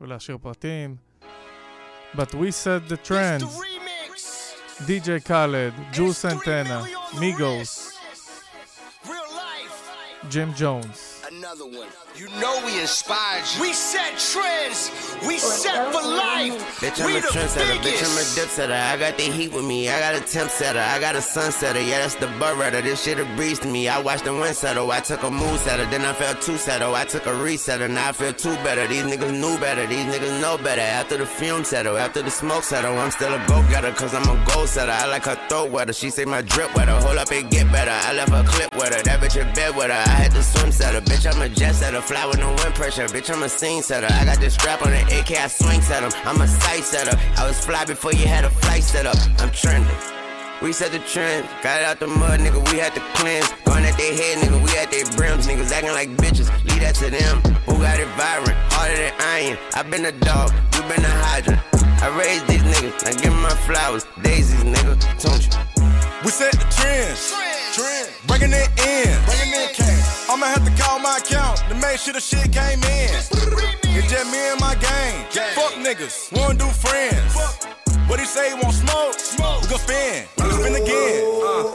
ולהשאיר 0.00 0.38
פרטים. 0.38 0.96
But 2.14 2.30
we 2.34 2.50
set 2.50 2.92
the 2.92 3.08
trends. 3.08 3.44
DJ 4.86 5.08
Khaled, 5.28 5.74
Juice 5.92 6.24
Antenna, 6.24 6.80
Migos, 7.20 7.92
Jim 10.30 10.52
Jones. 10.60 11.13
Another 11.54 11.78
one. 11.78 11.88
You 12.16 12.26
know 12.40 12.60
we 12.66 12.80
inspired 12.80 13.44
you. 13.54 13.62
We 13.62 13.72
set 13.72 14.18
trends. 14.18 14.90
We 15.26 15.38
set 15.38 15.92
for 15.92 16.02
life. 16.02 16.80
Bitch, 16.80 17.00
I'm 17.00 17.06
we 17.06 17.18
a 17.18 17.20
the 17.20 17.28
trendsetter. 17.28 17.78
Bitch, 17.78 18.02
I'm 18.02 18.10
a 18.10 18.22
biggest. 18.26 18.38
dipsetter. 18.38 18.72
I 18.72 18.96
got 18.96 19.16
the 19.16 19.24
heat 19.24 19.52
with 19.52 19.64
me. 19.64 19.88
I 19.88 20.00
got 20.00 20.14
a 20.16 20.20
temp 20.20 20.50
setter. 20.50 20.80
I 20.80 20.98
got 20.98 21.14
a 21.14 21.18
sunsetter. 21.18 21.86
Yeah, 21.86 21.98
that's 21.98 22.16
the 22.16 22.26
burretter. 22.26 22.82
This 22.82 23.04
shit 23.04 23.20
a 23.20 23.24
breeze 23.36 23.60
to 23.60 23.68
me. 23.68 23.88
I 23.88 24.00
watched 24.00 24.24
the 24.24 24.32
wind 24.32 24.56
settle. 24.56 24.90
I 24.90 24.98
took 24.98 25.22
a 25.22 25.30
mood 25.30 25.60
setter. 25.60 25.86
Then 25.86 26.00
I 26.02 26.12
felt 26.12 26.42
two 26.42 26.56
settle. 26.56 26.96
I 26.96 27.04
took 27.04 27.26
a 27.26 27.30
resetter. 27.30 27.88
Now 27.88 28.08
I 28.08 28.12
feel 28.12 28.32
two 28.32 28.54
better. 28.64 28.88
These 28.88 29.04
niggas 29.04 29.38
knew 29.38 29.56
better. 29.58 29.86
These 29.86 30.06
niggas 30.06 30.40
know 30.40 30.58
better. 30.58 30.82
After 30.82 31.18
the 31.18 31.26
fume 31.26 31.62
settle. 31.62 31.96
After 31.96 32.22
the 32.22 32.30
smoke 32.30 32.64
settle. 32.64 32.98
I'm 32.98 33.12
still 33.12 33.32
a 33.32 33.38
go 33.46 33.62
getter. 33.68 33.92
Cause 33.92 34.12
I'm 34.12 34.24
a 34.28 34.44
goal 34.46 34.66
setter. 34.66 34.90
I 34.92 35.06
like 35.06 35.24
her 35.26 35.38
throat 35.48 35.70
wetter. 35.70 35.92
She 35.92 36.10
say 36.10 36.24
my 36.24 36.42
drip 36.42 36.74
wetter. 36.74 36.92
Hold 36.92 37.18
up 37.18 37.30
and 37.30 37.48
get 37.48 37.70
better. 37.70 37.92
I 37.92 38.12
left 38.14 38.32
her 38.32 38.42
clip 38.44 38.74
with 38.74 38.92
her. 38.92 39.02
That 39.04 39.20
bitch 39.20 39.40
in 39.40 39.52
bed 39.54 39.76
with 39.76 39.86
her. 39.86 39.92
I 39.92 40.16
had 40.22 40.32
to 40.32 40.42
swim 40.42 40.72
setter. 40.72 41.00
Bitch, 41.00 41.32
I'm 41.32 41.40
a 41.42 41.43
jet 41.48 41.74
setter. 41.74 42.00
Fly 42.00 42.26
with 42.26 42.38
no 42.38 42.48
wind 42.48 42.74
pressure. 42.74 43.06
Bitch, 43.06 43.30
I'm 43.34 43.42
a 43.42 43.48
scene 43.48 43.82
setter. 43.82 44.08
I 44.10 44.24
got 44.24 44.40
this 44.40 44.54
strap 44.54 44.84
on 44.84 44.92
the 44.92 45.00
AK. 45.18 45.36
I 45.36 45.48
swing 45.48 45.82
set 45.82 46.02
'em. 46.02 46.12
I'm 46.24 46.40
a 46.40 46.48
sight 46.48 46.84
setter. 46.84 47.16
I 47.36 47.46
was 47.46 47.58
fly 47.64 47.84
before 47.84 48.12
you 48.12 48.26
had 48.26 48.44
a 48.44 48.50
flight 48.50 48.82
set 48.82 49.06
up. 49.06 49.16
I'm 49.38 49.50
trending. 49.50 49.96
We 50.62 50.72
set 50.72 50.92
the 50.92 51.00
trend, 51.00 51.46
got 51.62 51.80
it 51.80 51.84
out 51.84 51.98
the 52.00 52.06
mud, 52.06 52.40
nigga. 52.40 52.60
We 52.72 52.78
had 52.78 52.94
to 52.94 53.02
cleanse. 53.14 53.52
Going 53.64 53.84
at 53.84 53.98
their 53.98 54.14
head, 54.14 54.38
nigga. 54.38 54.62
We 54.64 54.70
at 54.78 54.90
their 54.90 55.04
brims, 55.16 55.46
niggas 55.46 55.72
acting 55.72 55.92
like 55.92 56.10
bitches. 56.16 56.48
Leave 56.64 56.80
that 56.80 56.94
to 56.96 57.10
them. 57.10 57.42
Who 57.66 57.76
got 57.82 58.00
it 58.00 58.08
vibrant, 58.16 58.56
harder 58.72 58.96
than 58.96 59.12
iron. 59.20 59.58
I 59.74 59.82
been 59.82 60.06
a 60.06 60.12
dog, 60.12 60.52
you 60.74 60.82
been 60.82 61.04
a 61.04 61.14
hydrant. 61.26 61.60
I 62.00 62.08
raised 62.16 62.46
these 62.46 62.62
niggas, 62.62 63.06
I 63.06 63.12
give 63.20 63.34
my 63.34 63.50
flowers, 63.66 64.06
daisies, 64.22 64.62
nigga. 64.64 64.94
Don't 65.20 65.42
you? 65.44 65.52
We 66.24 66.30
set 66.30 66.52
the 66.52 66.66
trends. 66.70 67.34
Trend. 67.74 68.08
Bringing 68.26 68.52
it 68.52 68.70
in. 68.80 69.24
Bringing 69.26 69.60
in 69.60 69.74
cash. 69.74 69.93
I'ma 70.28 70.46
have 70.46 70.64
to 70.64 70.82
call 70.82 70.98
my 70.98 71.18
account 71.18 71.58
to 71.68 71.74
make 71.74 71.98
sure 71.98 72.14
the 72.14 72.20
shit 72.20 72.50
came 72.50 72.82
in. 72.82 73.10
It's 73.12 74.10
just 74.10 74.32
me 74.32 74.38
and 74.50 74.60
my 74.60 74.74
gang. 74.76 75.24
Fuck 75.54 75.74
niggas. 75.74 76.32
Wanna 76.32 76.58
do 76.58 76.66
friends. 76.66 77.36
What 78.08 78.20
he 78.20 78.26
say? 78.26 78.48
He 78.48 78.54
want 78.54 78.74
smoke? 78.74 79.18
Smoke. 79.18 79.62
We 79.62 79.68
gon' 79.68 79.78
spin. 79.78 80.24
Spin 80.36 80.74
again. 80.76 81.24
Uh, 81.44 81.72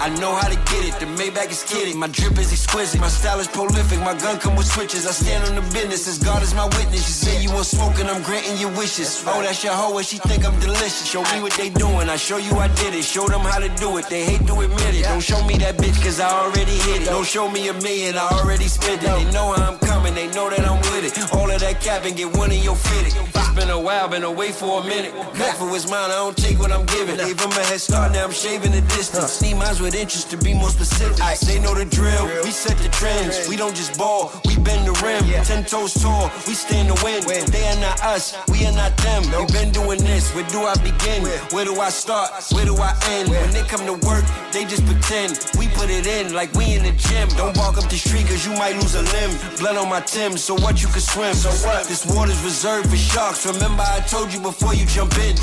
I 0.00 0.08
know 0.18 0.34
how 0.34 0.48
to 0.48 0.56
get 0.72 0.88
it. 0.88 0.98
The 0.98 1.04
Maybach 1.20 1.50
is 1.50 1.62
kidding. 1.62 1.98
My 1.98 2.08
drip 2.08 2.38
is 2.38 2.50
exquisite. 2.52 3.00
My 3.00 3.08
style 3.08 3.38
is 3.38 3.46
prolific. 3.46 3.98
My 4.00 4.16
gun 4.16 4.38
come 4.40 4.56
with 4.56 4.66
switches. 4.66 5.06
I 5.06 5.10
stand 5.10 5.44
on 5.44 5.54
the 5.54 5.60
business 5.74 6.08
as 6.08 6.18
God 6.18 6.42
is 6.42 6.54
my 6.54 6.64
witness. 6.64 7.04
You 7.04 7.12
say 7.12 7.42
you 7.42 7.52
want 7.52 7.66
smoke 7.66 8.00
and 8.00 8.08
I'm 8.08 8.22
granting 8.22 8.56
your 8.56 8.70
wishes. 8.80 9.22
Oh, 9.26 9.42
that's 9.42 9.62
your 9.62 9.74
hoe 9.74 9.98
and 9.98 10.06
she 10.06 10.16
think 10.16 10.46
I'm 10.46 10.58
delicious. 10.58 11.04
Show 11.04 11.22
me 11.34 11.42
what 11.42 11.52
they 11.52 11.68
doing. 11.68 12.08
I 12.08 12.16
show 12.16 12.38
you 12.38 12.52
I 12.56 12.68
did 12.80 12.94
it. 12.94 13.04
Show 13.04 13.28
them 13.28 13.42
how 13.42 13.58
to 13.58 13.68
do 13.76 13.98
it. 13.98 14.08
They 14.08 14.24
hate 14.24 14.46
to 14.46 14.54
admit 14.60 14.94
it. 14.96 15.04
Don't 15.04 15.20
show 15.20 15.44
me 15.44 15.58
that 15.58 15.76
bitch 15.76 16.02
cause 16.02 16.18
I 16.18 16.30
already 16.30 16.76
hit 16.88 17.02
it. 17.02 17.12
Don't 17.12 17.26
show 17.26 17.50
me 17.50 17.68
a 17.68 17.74
million. 17.74 18.16
I 18.16 18.26
already 18.40 18.68
spent 18.68 19.02
it. 19.02 19.06
They 19.06 19.30
know 19.32 19.52
how 19.52 19.72
I'm 19.72 19.78
coming. 19.80 20.14
They 20.14 20.28
know 20.28 20.48
that 20.48 20.64
I'm 20.64 20.80
with 20.96 21.04
it. 21.04 21.34
All 21.34 21.50
of 21.50 21.60
that 21.60 21.82
cap 21.82 22.06
and 22.06 22.16
get 22.16 22.34
one 22.34 22.52
in 22.52 22.62
your 22.62 22.76
fitted. 22.76 23.12
It's 23.36 23.54
been 23.54 23.68
a 23.68 23.78
while. 23.78 24.08
Been 24.08 24.24
away 24.24 24.50
for 24.50 24.80
a 24.80 24.84
minute. 24.86 25.12
Back 25.36 25.56
for 25.56 25.68
his 25.68 25.90
mind. 25.90 26.10
I 26.10 26.16
don't 26.24 26.36
take 26.36 26.58
what 26.58 26.72
I'm 26.72 26.86
giving. 26.86 27.18
Gave 27.18 27.38
him 27.38 27.52
a 27.52 27.64
head 27.68 27.80
start. 27.82 28.12
Now 28.12 28.24
I'm 28.24 28.32
shaving 28.32 28.72
the 28.72 28.80
distance. 28.96 29.42
Need 29.42 29.58
minds 29.58 29.80
with 29.80 29.89
interest 29.94 30.30
to 30.30 30.36
be 30.36 30.54
more 30.54 30.70
specific. 30.70 31.16
They 31.46 31.58
know 31.58 31.74
the 31.74 31.84
drill. 31.84 32.26
We 32.44 32.50
set 32.50 32.76
the 32.78 32.88
trends. 32.90 33.48
We 33.48 33.56
don't 33.56 33.74
just 33.74 33.98
ball. 33.98 34.32
We 34.46 34.56
bend 34.56 34.86
the 34.86 34.92
rim. 35.04 35.24
Ten 35.44 35.64
toes 35.64 35.94
tall. 35.94 36.30
We 36.46 36.54
stay 36.54 36.80
in 36.80 36.88
the 36.88 36.98
wind. 37.04 37.24
They 37.48 37.66
are 37.68 37.80
not 37.80 38.02
us. 38.02 38.36
We 38.48 38.66
are 38.66 38.72
not 38.72 38.96
them. 38.98 39.22
We've 39.30 39.52
been 39.52 39.70
doing 39.70 40.00
this. 40.00 40.34
Where 40.34 40.46
do 40.48 40.60
I 40.62 40.74
begin? 40.82 41.24
Where 41.50 41.64
do 41.64 41.80
I 41.80 41.90
start? 41.90 42.30
Where 42.52 42.64
do 42.64 42.76
I 42.76 42.96
end? 43.10 43.30
When 43.30 43.50
they 43.50 43.62
come 43.62 43.84
to 43.86 43.94
work, 44.06 44.24
they 44.52 44.64
just 44.64 44.84
pretend. 44.86 45.38
We 45.58 45.68
put 45.68 45.90
it 45.90 46.06
in 46.06 46.32
like 46.32 46.52
we 46.54 46.76
in 46.76 46.82
the 46.84 46.92
gym. 46.92 47.28
Don't 47.36 47.56
walk 47.56 47.78
up 47.78 47.88
the 47.88 47.96
street 47.96 48.26
cause 48.26 48.46
you 48.46 48.52
might 48.54 48.76
lose 48.76 48.94
a 48.94 49.02
limb. 49.02 49.32
Blood 49.58 49.76
on 49.76 49.88
my 49.88 50.00
Tim's, 50.00 50.42
so 50.42 50.54
what 50.54 50.82
you 50.82 50.88
can 50.88 51.00
swim. 51.00 51.34
So 51.34 51.50
what? 51.66 51.86
This 51.86 52.06
water's 52.06 52.42
reserved 52.42 52.90
for 52.90 52.96
sharks. 52.96 53.46
Remember 53.46 53.82
I 53.86 54.00
told 54.00 54.32
you 54.32 54.40
before 54.40 54.74
you 54.74 54.86
jump 54.86 55.16
in. 55.18 55.36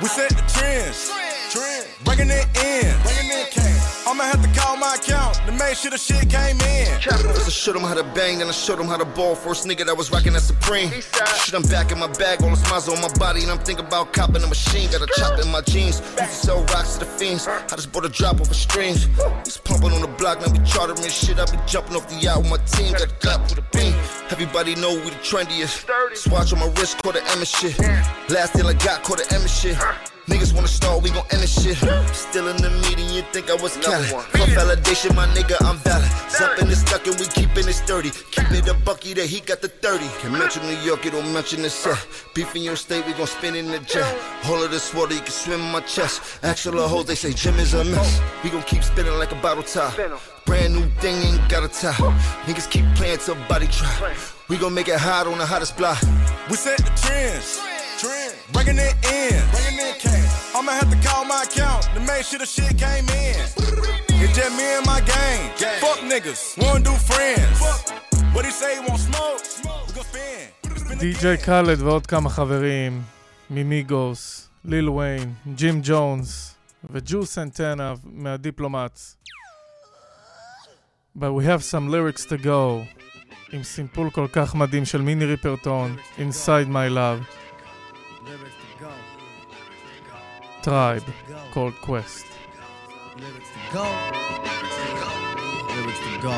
We 0.00 0.08
set 0.08 0.30
the 0.30 0.44
trends. 0.48 1.10
Bringing 2.04 2.30
it 2.30 2.46
in. 2.58 3.21
Bringing 3.22 3.46
it 3.46 3.50
cash. 3.52 4.06
I'ma 4.06 4.24
have 4.24 4.42
to 4.42 4.60
call 4.60 4.76
my 4.76 4.96
account 4.96 5.36
to 5.46 5.52
make 5.52 5.76
sure 5.76 5.90
the 5.90 5.96
shit 5.96 6.28
came 6.28 6.60
in. 6.60 7.00
First 7.00 7.46
I 7.46 7.50
showed 7.50 7.76
him 7.76 7.82
how 7.82 7.94
to 7.94 8.02
bang, 8.02 8.38
then 8.38 8.48
I 8.48 8.50
showed 8.50 8.80
him 8.80 8.86
how 8.86 8.96
to 8.96 9.04
ball. 9.04 9.36
First 9.36 9.64
nigga 9.64 9.86
that 9.86 9.96
was 9.96 10.10
rocking 10.10 10.32
that 10.32 10.42
Supreme. 10.42 10.90
Shit, 10.90 11.54
I'm 11.54 11.62
back 11.62 11.92
in 11.92 12.00
my 12.00 12.08
bag, 12.08 12.42
all 12.42 12.50
the 12.50 12.56
smiles 12.56 12.88
on 12.88 13.00
my 13.00 13.12
body, 13.14 13.42
and 13.42 13.50
I'm 13.50 13.58
thinking 13.58 13.86
about 13.86 14.12
copping 14.12 14.42
a 14.42 14.46
machine. 14.48 14.90
Got 14.90 15.02
a 15.02 15.06
chop 15.16 15.38
in 15.38 15.48
my 15.52 15.60
jeans. 15.60 16.00
Used 16.00 16.16
to 16.18 16.26
sell 16.26 16.64
rocks 16.74 16.94
to 16.94 17.00
the 17.00 17.06
fiends. 17.06 17.46
I 17.46 17.62
just 17.76 17.92
bought 17.92 18.04
a 18.04 18.08
drop 18.08 18.40
off 18.40 18.50
of 18.50 18.56
streams. 18.56 19.06
He's 19.44 19.56
pumping 19.56 19.92
on 19.92 20.00
the 20.00 20.08
block, 20.18 20.40
now 20.40 20.52
we 20.52 20.58
chartering 20.66 21.08
shit. 21.08 21.38
I 21.38 21.44
be 21.44 21.58
jumping 21.66 21.94
off 21.94 22.08
the 22.08 22.16
yacht 22.16 22.38
with 22.38 22.50
my 22.50 22.58
team. 22.74 22.92
Got 22.94 23.12
a 23.12 23.14
clap 23.22 23.40
with 23.42 23.58
a 23.58 23.66
beam. 23.70 23.94
Everybody 24.30 24.74
know 24.74 24.94
we 24.94 25.10
the 25.10 25.22
trendiest. 25.22 25.86
Swatch 26.16 26.52
on 26.52 26.58
my 26.58 26.66
wrist, 26.74 27.00
caught 27.02 27.14
the 27.14 27.22
Emma 27.30 27.46
shit. 27.46 27.78
Last 28.28 28.54
deal 28.54 28.66
I 28.66 28.74
got, 28.74 29.04
caught 29.04 29.18
the 29.18 29.32
Emma 29.32 29.46
shit. 29.46 29.78
Niggas 30.28 30.54
wanna 30.54 30.68
start, 30.68 31.02
we 31.02 31.10
gon' 31.10 31.26
end 31.32 31.42
this 31.42 31.60
shit. 31.60 31.76
Still 32.14 32.46
in 32.46 32.56
the 32.56 32.70
meeting, 32.86 33.08
you 33.10 33.22
think 33.32 33.50
I 33.50 33.54
was 33.54 33.76
Cali. 33.78 34.06
For 34.06 34.46
validation, 34.54 35.16
my 35.16 35.26
nigga, 35.28 35.56
I'm 35.66 35.78
valid. 35.78 36.08
Something 36.30 36.68
is 36.68 36.80
stuck 36.80 37.04
and 37.08 37.18
we 37.18 37.26
keeping 37.26 37.66
it 37.66 37.72
sturdy. 37.72 38.10
Keep 38.30 38.52
it 38.52 38.68
a 38.68 38.74
bucky 38.74 39.14
that 39.14 39.26
he 39.26 39.40
got 39.40 39.62
the 39.62 39.68
30. 39.68 40.06
Can 40.20 40.32
mention 40.32 40.62
New 40.62 40.78
York, 40.78 41.04
you 41.04 41.10
don't 41.10 41.32
mention 41.32 41.62
the 41.62 41.70
set. 41.70 41.98
Beef 42.34 42.54
in 42.54 42.62
your 42.62 42.76
state, 42.76 43.04
we 43.04 43.14
gon' 43.14 43.26
spin 43.26 43.56
in 43.56 43.66
the 43.66 43.80
jet. 43.80 44.06
All 44.46 44.62
of 44.62 44.70
this 44.70 44.94
water, 44.94 45.12
you 45.12 45.20
can 45.20 45.32
swim 45.32 45.60
in 45.60 45.72
my 45.72 45.80
chest. 45.80 46.22
Actual 46.44 46.86
hoes, 46.86 47.06
they 47.06 47.16
say 47.16 47.32
Jim 47.32 47.58
is 47.58 47.74
a 47.74 47.82
mess. 47.82 48.20
We 48.44 48.50
gon' 48.50 48.62
keep 48.62 48.84
spinning 48.84 49.18
like 49.18 49.32
a 49.32 49.40
bottle 49.42 49.64
top. 49.64 49.98
Brand 50.46 50.74
new 50.74 50.88
thing, 51.00 51.16
ain't 51.16 51.48
got 51.48 51.64
a 51.64 51.68
top. 51.68 51.96
Niggas 52.46 52.70
keep 52.70 52.84
playing 52.94 53.18
till 53.18 53.34
body 53.48 53.66
drop. 53.66 54.14
We 54.48 54.56
gon' 54.56 54.72
make 54.72 54.86
it 54.86 55.00
hot 55.00 55.26
on 55.26 55.38
the 55.38 55.46
hottest 55.46 55.76
block. 55.76 56.00
We 56.48 56.56
set 56.56 56.78
the 56.78 56.92
trends. 56.94 57.71
Bringing 58.53 58.79
it 58.87 58.95
in. 59.19 59.37
Bringing 59.53 59.79
it 59.89 59.95
cash. 60.03 60.55
I'ma 60.55 60.71
have 60.79 60.89
to 60.93 60.99
call 61.07 61.23
my 61.25 61.41
account 61.47 61.83
to 61.95 61.99
make 62.11 62.23
sure 62.27 62.39
the 62.39 62.49
shit 62.55 62.73
came 62.85 63.07
in. 63.25 63.35
It's 64.21 64.33
just 64.37 64.51
me 64.59 64.67
and 64.77 64.85
my 64.85 64.99
gang. 65.11 65.39
Fuck 65.83 65.99
niggas. 66.11 66.41
Wanna 66.61 66.83
do 66.89 66.93
friends. 67.09 67.57
What 68.33 68.43
he 68.45 68.51
say? 68.51 68.71
He 68.77 68.81
want 68.87 69.01
smoke? 69.09 69.41
We 69.87 69.93
gon' 69.97 70.05
spin. 70.11 70.97
די.ג'יי 70.99 71.37
קאלד 71.37 71.81
ועוד 71.81 72.07
כמה 72.07 72.29
חברים 72.29 73.01
ממיגוס, 73.49 74.49
ליל 74.65 74.89
ויין, 74.89 75.33
ג'ים 75.55 75.79
ג'ונס 75.83 76.55
וג'ו 76.89 77.25
סנטנה 77.25 77.93
מהדיפלומטס. 78.03 79.17
But 81.15 81.33
we 81.33 81.43
have 81.45 81.63
some 81.63 81.89
lyrics 81.89 82.25
to 82.25 82.37
go 82.43 82.85
עם 83.51 83.63
סימפול 83.63 84.09
כל 84.09 84.27
כך 84.33 84.55
מדהים 84.55 84.85
של 84.85 85.01
מיני 85.01 85.25
ריפרטון, 85.25 85.97
Inside 86.17 86.67
My 86.67 86.89
Love. 86.95 87.40
Tribe, 90.62 91.02
called 91.50 91.74
Quest. 91.80 92.24
go. 93.72 93.82
Lyrics 95.74 95.98
to 96.06 96.18
go. 96.22 96.30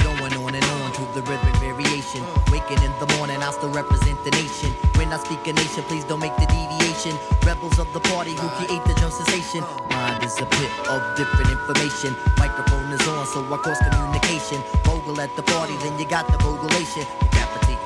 Going 0.00 0.32
on 0.32 0.54
and 0.54 0.64
on 0.64 0.92
to 0.96 1.04
the 1.12 1.20
rhythmic 1.28 1.54
variation. 1.60 2.24
Waking 2.50 2.80
in 2.80 2.92
the 3.04 3.14
morning, 3.18 3.36
I 3.42 3.50
still 3.50 3.68
represent 3.68 4.16
the 4.24 4.30
nation. 4.30 4.70
When 4.96 5.12
I 5.12 5.18
speak 5.18 5.46
a 5.46 5.52
nation, 5.52 5.82
please 5.84 6.04
don't 6.04 6.20
make 6.20 6.34
the 6.36 6.46
deviation. 6.46 7.18
Rebels 7.44 7.78
of 7.78 7.92
the 7.92 8.00
party 8.00 8.32
who 8.32 8.48
create 8.56 8.82
the 8.88 8.94
drum 8.94 9.12
sensation. 9.12 9.60
Mind 9.90 10.24
is 10.24 10.40
a 10.40 10.46
pit 10.46 10.72
of 10.88 11.04
different 11.18 11.50
information. 11.52 12.16
Microphone 12.38 12.92
is 12.92 13.06
on, 13.08 13.26
so 13.26 13.44
I 13.52 13.58
cross 13.58 13.76
communication. 13.84 14.62
Bogle 14.84 15.20
at 15.20 15.36
the 15.36 15.42
party, 15.42 15.76
then 15.84 15.98
you 15.98 16.08
got 16.08 16.32
the 16.32 16.38
bogulation. 16.38 17.04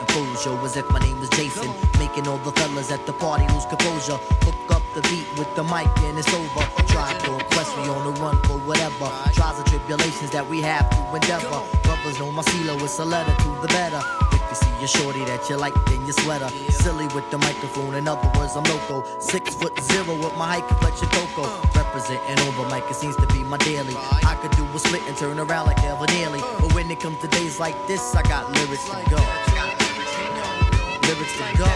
Decapitating 0.08 0.34
full 0.34 0.34
show 0.36 0.64
as 0.64 0.76
if 0.76 0.90
my 0.90 0.98
name 1.00 1.18
was 1.20 1.28
Jason. 1.30 1.72
Making 1.98 2.28
all 2.28 2.38
the 2.38 2.52
fellas 2.52 2.90
at 2.90 3.04
the 3.06 3.12
party 3.12 3.46
lose 3.52 3.66
composure. 3.66 4.18
Hook 4.44 4.70
up 4.70 4.82
the 4.94 5.02
beat 5.02 5.26
with 5.38 5.52
the 5.54 5.62
mic 5.64 5.88
and 6.04 6.18
it's 6.18 6.32
over. 6.32 6.66
Try 6.88 7.12
to 7.24 7.44
quest 7.52 7.76
me 7.78 7.88
on 7.88 8.04
the 8.04 8.20
run 8.20 8.36
for 8.44 8.58
whatever. 8.58 9.10
Trials 9.32 9.58
and 9.58 9.66
tribulations 9.66 10.30
that 10.30 10.46
we 10.46 10.60
have 10.62 10.88
to 10.90 11.14
endeavor. 11.14 11.62
Brothers 11.82 12.18
know 12.18 12.32
my 12.32 12.42
CeeLo, 12.42 12.80
it's 12.82 12.98
a 12.98 13.04
letter 13.04 13.34
to 13.42 13.48
the 13.62 13.68
better. 13.68 14.00
If 14.32 14.42
you 14.50 14.54
see 14.54 14.84
a 14.84 14.88
shorty 14.88 15.24
that 15.26 15.48
you 15.48 15.56
like, 15.56 15.74
then 15.86 16.06
you 16.06 16.12
sweater. 16.12 16.48
Silly 16.70 17.06
with 17.14 17.30
the 17.30 17.38
microphone, 17.38 17.94
in 17.94 18.08
other 18.08 18.30
words, 18.38 18.56
I'm 18.56 18.64
loco. 18.64 19.04
Six 19.20 19.54
foot 19.54 19.78
zero 19.80 20.14
with 20.14 20.36
my 20.36 20.46
high 20.46 20.66
complexion 20.66 21.08
cocoa. 21.08 21.48
Representing 21.76 22.38
over 22.46 22.68
mic, 22.70 22.84
it 22.90 22.94
seems 22.94 23.16
to 23.16 23.26
be 23.26 23.42
my 23.44 23.58
daily. 23.58 23.94
I 23.96 24.38
could 24.40 24.52
do 24.52 24.64
a 24.64 24.78
split 24.78 25.02
and 25.06 25.16
turn 25.16 25.38
around 25.38 25.66
like 25.66 25.82
Ever 25.84 26.06
Nearly. 26.06 26.40
But 26.40 26.72
when 26.72 26.90
it 26.90 27.00
comes 27.00 27.18
to 27.18 27.28
days 27.28 27.60
like 27.60 27.76
this, 27.86 28.14
I 28.14 28.22
got 28.22 28.50
lyrics 28.52 28.88
to 28.88 29.10
go. 29.10 29.37
Lyrics 31.18 31.36
to 31.38 31.58
go. 31.58 31.66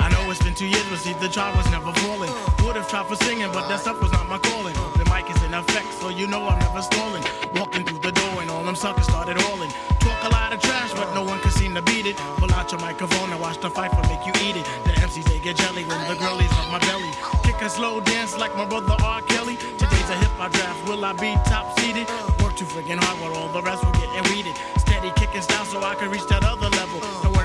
I 0.00 0.08
know 0.10 0.28
it's 0.30 0.42
been 0.42 0.54
two 0.54 0.66
years, 0.66 0.82
but 0.90 0.98
see, 0.98 1.12
the 1.12 1.28
job 1.28 1.54
was 1.56 1.70
never 1.70 1.92
falling. 2.02 2.30
Would 2.66 2.74
have 2.74 2.88
tried 2.88 3.06
for 3.06 3.14
singing, 3.14 3.46
but 3.52 3.68
that 3.68 3.80
stuff 3.80 4.02
was 4.02 4.10
not 4.10 4.28
my 4.28 4.38
calling. 4.38 4.74
The 4.98 5.06
mic 5.06 5.30
is 5.30 5.40
in 5.44 5.54
effect, 5.54 5.94
so 5.94 6.08
you 6.08 6.26
know 6.26 6.42
I'm 6.48 6.58
never 6.58 6.82
stalling. 6.82 7.22
Walking 7.54 7.84
through 7.84 8.00
the 8.00 8.10
door, 8.10 8.42
and 8.42 8.50
all 8.50 8.64
them 8.64 8.74
suckers 8.74 9.04
started 9.06 9.36
hauling. 9.38 9.70
Talk 10.00 10.18
a 10.24 10.30
lot 10.30 10.52
of 10.52 10.60
trash, 10.60 10.92
but 10.94 11.14
no 11.14 11.22
one 11.22 11.38
can 11.38 11.52
seem 11.52 11.72
to 11.74 11.82
beat 11.82 12.06
it. 12.06 12.16
Pull 12.42 12.52
out 12.52 12.72
your 12.72 12.80
microphone 12.80 13.30
and 13.30 13.40
watch 13.40 13.60
the 13.60 13.70
fight 13.70 13.92
for 13.92 14.02
make 14.10 14.26
you 14.26 14.34
eat 14.42 14.56
it. 14.56 14.66
The 14.82 14.92
MCs, 15.06 15.24
they 15.30 15.38
get 15.38 15.54
jelly 15.56 15.84
when 15.84 16.00
the 16.10 16.16
girlies 16.16 16.50
up 16.58 16.66
my 16.72 16.80
belly. 16.80 17.10
Kick 17.44 17.62
a 17.62 17.70
slow 17.70 18.00
dance 18.00 18.36
like 18.36 18.56
my 18.56 18.64
brother 18.64 18.96
R. 19.04 19.22
Kelly. 19.22 19.56
Today's 19.78 20.10
a 20.10 20.16
hip 20.18 20.34
hop 20.34 20.50
draft, 20.50 20.88
will 20.88 21.04
I 21.04 21.12
be 21.12 21.38
top 21.46 21.78
seeded? 21.78 22.08
Work 22.42 22.56
too 22.56 22.64
friggin' 22.64 22.98
hard 22.98 23.20
while 23.20 23.34
all 23.38 23.52
the 23.52 23.62
rest 23.62 23.84
will 23.84 23.92
get 23.92 24.10
weeded. 24.30 24.56
Steady 24.78 25.12
kicking 25.14 25.42
style 25.42 25.64
so 25.64 25.78
I 25.80 25.94
can 25.94 26.10
reach 26.10 26.26
that 26.26 26.42
other 26.44 26.73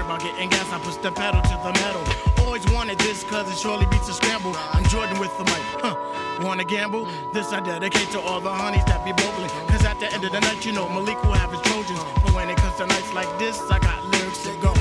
about 0.09 0.21
getting 0.23 0.49
gas, 0.49 0.71
I 0.71 0.79
push 0.79 0.95
the 0.95 1.11
pedal 1.11 1.39
to 1.39 1.55
the 1.61 1.71
metal. 1.81 2.01
Always 2.43 2.65
wanted 2.71 2.97
this 2.97 3.23
cause 3.23 3.47
it 3.51 3.55
surely 3.55 3.85
beats 3.91 4.09
a 4.09 4.13
scramble. 4.13 4.55
I'm 4.73 4.83
Jordan 4.85 5.19
with 5.19 5.37
the 5.37 5.43
mic, 5.43 5.61
huh? 5.85 5.95
Wanna 6.41 6.63
gamble? 6.63 7.07
This 7.31 7.53
I 7.53 7.59
dedicate 7.59 8.09
to 8.13 8.19
all 8.19 8.39
the 8.41 8.49
honeys 8.49 8.83
that 8.85 9.05
be 9.05 9.11
bogling. 9.11 9.51
Cause 9.67 9.85
at 9.85 9.99
the 9.99 10.11
end 10.11 10.23
of 10.23 10.31
the 10.31 10.39
night, 10.39 10.65
you 10.65 10.71
know 10.71 10.89
Malik 10.89 11.21
will 11.23 11.33
have 11.33 11.51
his 11.51 11.61
Trojans. 11.61 11.99
But 12.23 12.33
when 12.33 12.49
it 12.49 12.57
comes 12.57 12.75
to 12.77 12.87
nights 12.87 13.13
like 13.13 13.29
this, 13.37 13.61
I 13.69 13.77
got 13.77 14.03
lyrics 14.05 14.41
to 14.45 14.53
go. 14.57 14.78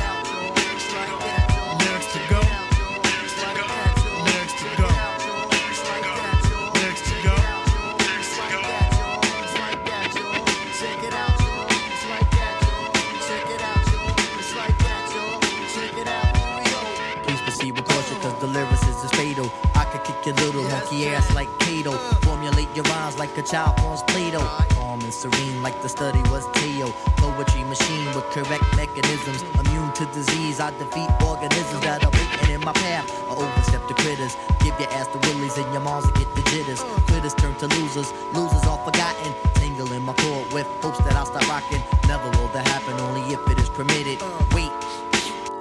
Little 20.37 20.63
monkey 20.65 21.09
ass 21.09 21.35
like 21.35 21.49
Kato. 21.59 21.93
Formulate 22.23 22.69
your 22.77 22.85
rhymes 22.85 23.19
like 23.19 23.37
a 23.39 23.43
child 23.43 23.81
forms 23.81 24.03
Play-Doh. 24.09 24.47
Calm 24.71 25.01
and 25.01 25.13
serene 25.13 25.63
like 25.63 25.81
the 25.81 25.89
study 25.89 26.21
was 26.31 26.45
Teo. 26.55 26.89
Poetry 27.17 27.65
machine 27.65 28.07
with 28.15 28.25
correct 28.31 28.65
mechanisms. 28.77 29.43
Immune 29.59 29.93
to 29.95 30.05
disease, 30.07 30.61
I 30.61 30.71
defeat 30.79 31.09
organisms 31.25 31.81
that 31.81 32.05
are 32.05 32.11
waiting 32.11 32.55
in 32.57 32.61
my 32.61 32.73
path. 32.75 33.09
I 33.29 33.35
overstep 33.35 33.89
the 33.89 33.95
critters. 33.95 34.37
Give 34.61 34.79
your 34.79 34.91
ass 34.91 35.09
the 35.09 35.19
willies 35.29 35.57
and 35.57 35.73
your 35.73 35.83
moms 35.83 36.07
to 36.07 36.13
get 36.13 36.35
the 36.35 36.43
jitters. 36.51 36.83
Critters 37.07 37.35
turn 37.35 37.55
to 37.57 37.67
losers. 37.79 38.13
Losers 38.35 38.65
are 38.65 38.79
forgotten. 38.85 39.33
Tingle 39.55 39.93
in 39.93 40.03
my 40.03 40.15
cord 40.15 40.53
with 40.53 40.67
hopes 40.83 40.99
that 40.99 41.15
I'll 41.15 41.27
stop 41.27 41.49
rocking. 41.49 41.83
Never 42.07 42.29
will 42.37 42.49
that 42.49 42.69
happen, 42.69 43.01
only 43.01 43.23
if 43.33 43.41
it 43.49 43.59
is 43.59 43.71
permitted. 43.71 44.21
Wait. 44.53 44.71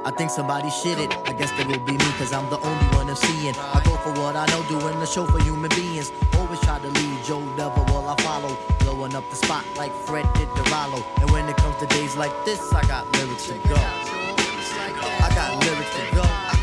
I 0.07 0.11
think 0.11 0.31
somebody 0.31 0.69
shit 0.69 0.99
it. 0.99 1.13
I 1.27 1.33
guess 1.33 1.51
that 1.51 1.67
will 1.67 1.79
be 1.79 1.91
me, 1.91 2.11
cause 2.17 2.31
I'm 2.31 2.49
the 2.49 2.57
only 2.61 2.85
one 2.95 3.09
I'm 3.09 3.15
seeing. 3.17 3.53
I 3.57 3.81
go 3.83 3.91
for 3.97 4.13
what 4.13 4.37
I 4.37 4.45
know, 4.45 4.63
doing 4.69 4.97
the 5.01 5.05
show 5.05 5.25
for 5.25 5.37
human 5.43 5.69
beings. 5.71 6.13
Always 6.37 6.61
try 6.61 6.79
to 6.79 6.87
lead 6.87 7.23
Joe 7.25 7.43
Devil 7.57 7.83
while 7.91 8.07
I 8.07 8.15
follow. 8.21 8.55
Blowing 8.79 9.13
up 9.15 9.29
the 9.29 9.35
spot 9.35 9.65
like 9.75 9.91
Fred 9.91 10.25
did 10.35 10.47
to 10.55 10.63
Rollo. 10.71 11.03
And 11.19 11.29
when 11.31 11.49
it 11.49 11.57
comes 11.57 11.75
to 11.81 11.87
days 11.87 12.15
like 12.15 12.31
this, 12.45 12.71
I 12.71 12.87
got 12.87 13.11
lyrics 13.17 13.47
to 13.47 13.55
go. 13.67 13.75
I 13.75 15.29
got 15.35 15.61
lyrics 15.61 15.93
to 15.97 16.15
go. 16.15 16.56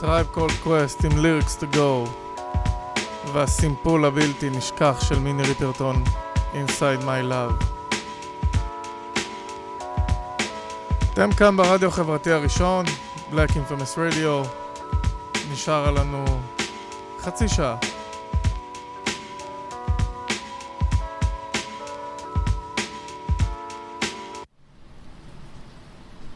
טרייב 0.00 0.26
קולד 0.26 0.52
קווסט 0.62 1.04
עם 1.04 1.10
lyrics 1.10 1.62
to 1.62 1.76
go 1.76 2.08
והסימפול 3.32 4.04
הבלתי 4.04 4.50
נשכח 4.50 5.00
של 5.08 5.18
מיני 5.18 5.42
ריפרטון 5.42 6.04
Inside 6.52 7.02
My 7.02 7.32
Love. 7.32 7.64
אתם 11.12 11.32
כאן 11.32 11.56
ברדיו 11.56 11.88
החברתי 11.88 12.30
הראשון, 12.30 12.84
Black 13.32 13.50
Infamous 13.50 13.96
Radio, 13.96 14.46
נשאר 15.52 15.90
לנו 15.90 16.24
חצי 17.20 17.48
שעה. 17.48 17.76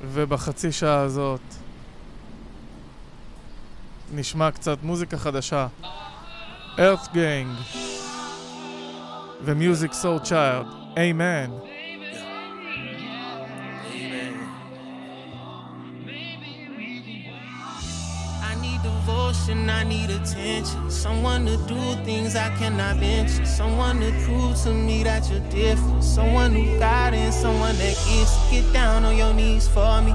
ובחצי 0.02 0.72
שעה 0.72 1.00
הזאת 1.00 1.63
נשמע 4.16 4.50
קצת 4.50 4.78
מוזיקה 4.82 5.18
חדשה. 5.18 5.66
EarthGang 6.76 7.50
ו-Music 9.44 9.92
Soul 9.92 10.20
Child. 10.30 10.66
Amen. 10.98 11.50
I 19.80 19.84
need 19.84 20.10
attention. 20.10 20.90
Someone 20.90 21.44
to 21.46 21.56
do 21.68 21.80
things 22.04 22.34
I 22.36 22.48
cannot. 22.58 22.96
Someone 23.46 24.00
to 24.00 24.10
prove 24.24 24.56
to 24.64 24.72
me 24.72 25.02
that 25.04 25.28
you're 25.30 25.46
different. 25.50 26.02
Someone 26.02 26.52
who 26.54 26.64
someone 27.44 27.76
that 27.82 27.96
gives. 28.06 28.32
Get 28.50 28.66
down 28.72 29.04
on 29.04 29.14
your 29.16 29.34
knees 29.34 29.68
for 29.68 30.00
me. 30.06 30.14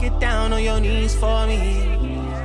Get 0.00 0.14
down 0.20 0.52
on 0.52 0.62
your 0.62 0.80
knees 0.80 1.14
for 1.16 1.46
me. 1.46 1.95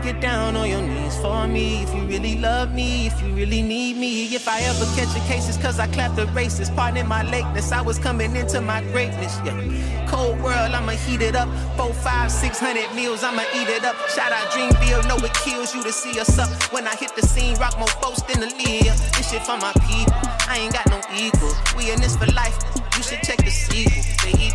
Get 0.04 0.20
down 0.20 0.56
on 0.56 0.68
your 0.68 0.82
knees 0.82 1.16
for 1.18 1.48
me. 1.48 1.84
If 1.84 1.94
you 1.94 2.04
really 2.06 2.36
love 2.36 2.74
me, 2.74 3.06
if 3.08 3.22
you 3.22 3.34
really 3.34 3.62
need 3.62 3.98
me. 3.98 4.34
If 4.34 4.48
I 4.48 4.60
ever 4.62 4.86
catch 4.96 5.16
a 5.16 5.20
case, 5.28 5.48
it's 5.48 5.58
cause 5.58 5.80
I 5.80 5.88
clapped 5.88 6.16
the 6.16 6.26
races. 6.28 6.72
Pardon 6.72 7.08
my 7.08 7.22
lateness, 7.24 7.72
I 7.72 7.82
was 7.82 8.00
coming 8.00 8.36
into 8.36 8.62
my 8.62 8.82
greatness. 8.92 9.38
Yeah. 9.46 10.08
Cold 10.10 10.42
world, 10.42 10.74
I'ma 10.74 10.94
heat 10.94 11.22
it 11.22 11.36
up. 11.36 11.48
Four, 11.78 11.94
five, 11.94 12.32
six 12.32 12.60
hundred 12.60 12.92
meals, 12.96 13.24
I'ma 13.24 13.44
eat 13.54 13.70
it 13.70 13.86
up. 13.86 13.96
Shout 14.10 14.32
out 14.32 14.50
Dreamville, 14.52 15.08
know 15.08 15.18
it 15.24 15.34
kills 15.36 15.76
you 15.76 15.84
to 15.84 15.94
see 15.94 16.20
us 16.20 16.38
up. 16.40 16.50
When 16.74 16.88
I 16.88 16.96
hit 16.96 17.16
the 17.16 17.22
scene, 17.22 17.56
rock 17.58 17.78
more 17.78 17.88
folks 18.02 18.24
than 18.24 18.40
the 18.42 18.48
leader. 18.48 18.96
This 19.16 19.30
shit 19.30 19.44
for 19.44 19.58
my 19.58 19.72
people, 19.88 20.18
I 20.50 20.58
ain't 20.62 20.74
got 20.74 20.90
no 20.90 21.00
equal. 21.16 21.54
We 21.78 21.92
in 21.92 22.02
this 22.02 22.18
for 22.18 22.26
life, 22.34 22.58
you 22.98 23.04
should 23.04 23.22
check 23.22 23.38
the 23.38 23.52
sequel. 23.52 24.02
Baby, 24.26 24.52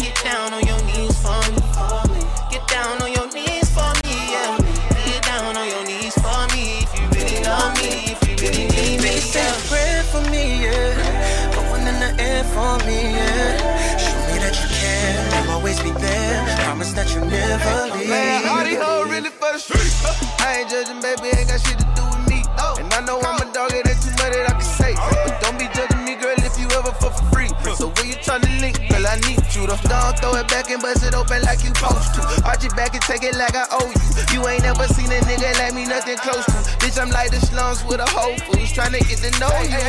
get 0.00 0.16
down 0.24 0.54
on 0.54 0.64
your 0.66 0.80
knees 0.88 1.14
for 1.20 1.38
me. 1.52 1.60
Get 2.50 2.66
down 2.68 3.00
on 3.02 3.12
your 3.12 3.21
that 17.02 17.10
you'll 17.14 17.26
never 17.26 17.98
leave. 17.98 18.08
Man, 18.08 18.46
all 18.46 18.62
these 18.62 18.78
hoes 18.78 19.10
really 19.10 19.30
for 19.30 19.50
the 19.50 19.58
street. 19.58 19.90
I 20.38 20.62
ain't 20.62 20.70
judging, 20.70 21.02
baby, 21.02 21.34
ain't 21.34 21.50
got 21.50 21.58
shit 21.58 21.78
to 21.78 21.86
do 21.98 22.04
with 22.06 22.22
me. 22.30 22.46
And 22.78 22.86
I 22.94 23.02
know 23.02 23.18
I'm 23.18 23.42
a 23.42 23.46
dog, 23.50 23.74
it 23.74 23.82
ain't 23.82 23.98
too 23.98 24.14
much 24.22 24.30
that 24.30 24.46
I 24.46 24.54
can 24.54 24.62
say. 24.62 24.94
But 24.94 25.34
don't 25.42 25.58
be 25.58 25.66
judging 25.74 26.06
me, 26.06 26.14
girl, 26.14 26.38
if 26.38 26.54
you 26.62 26.70
ever 26.78 26.94
fuck 27.02 27.18
for 27.18 27.26
free. 27.34 27.50
So 27.74 27.90
when 27.98 28.06
you 28.06 28.18
tryna 28.22 28.46
link, 28.62 28.78
girl, 28.86 29.02
I 29.02 29.18
need 29.26 29.42
you 29.50 29.66
to 29.66 29.74
don't 29.82 30.14
throw 30.18 30.38
it 30.38 30.46
back 30.46 30.70
and 30.70 30.78
bust 30.78 31.02
it 31.02 31.14
open 31.14 31.42
like 31.42 31.66
you 31.66 31.74
supposed 31.74 32.14
to. 32.14 32.22
Arch 32.46 32.62
it 32.62 32.74
back 32.78 32.94
and 32.94 33.02
take 33.02 33.26
it 33.26 33.34
like 33.34 33.58
I 33.58 33.66
owe 33.74 33.90
you. 33.90 34.06
You 34.30 34.40
ain't 34.46 34.62
never 34.62 34.86
seen 34.94 35.10
a 35.10 35.18
nigga 35.26 35.50
like 35.58 35.74
me, 35.74 35.86
nothing 35.86 36.16
close 36.22 36.46
to. 36.46 36.58
Bitch, 36.78 37.02
I'm 37.02 37.10
like 37.10 37.34
the 37.34 37.42
slums 37.42 37.82
with 37.84 37.98
a 37.98 38.08
whole 38.14 38.38
foods, 38.46 38.70
tryna 38.70 39.02
get 39.10 39.18
to 39.26 39.30
know 39.42 39.52
you. 39.66 39.82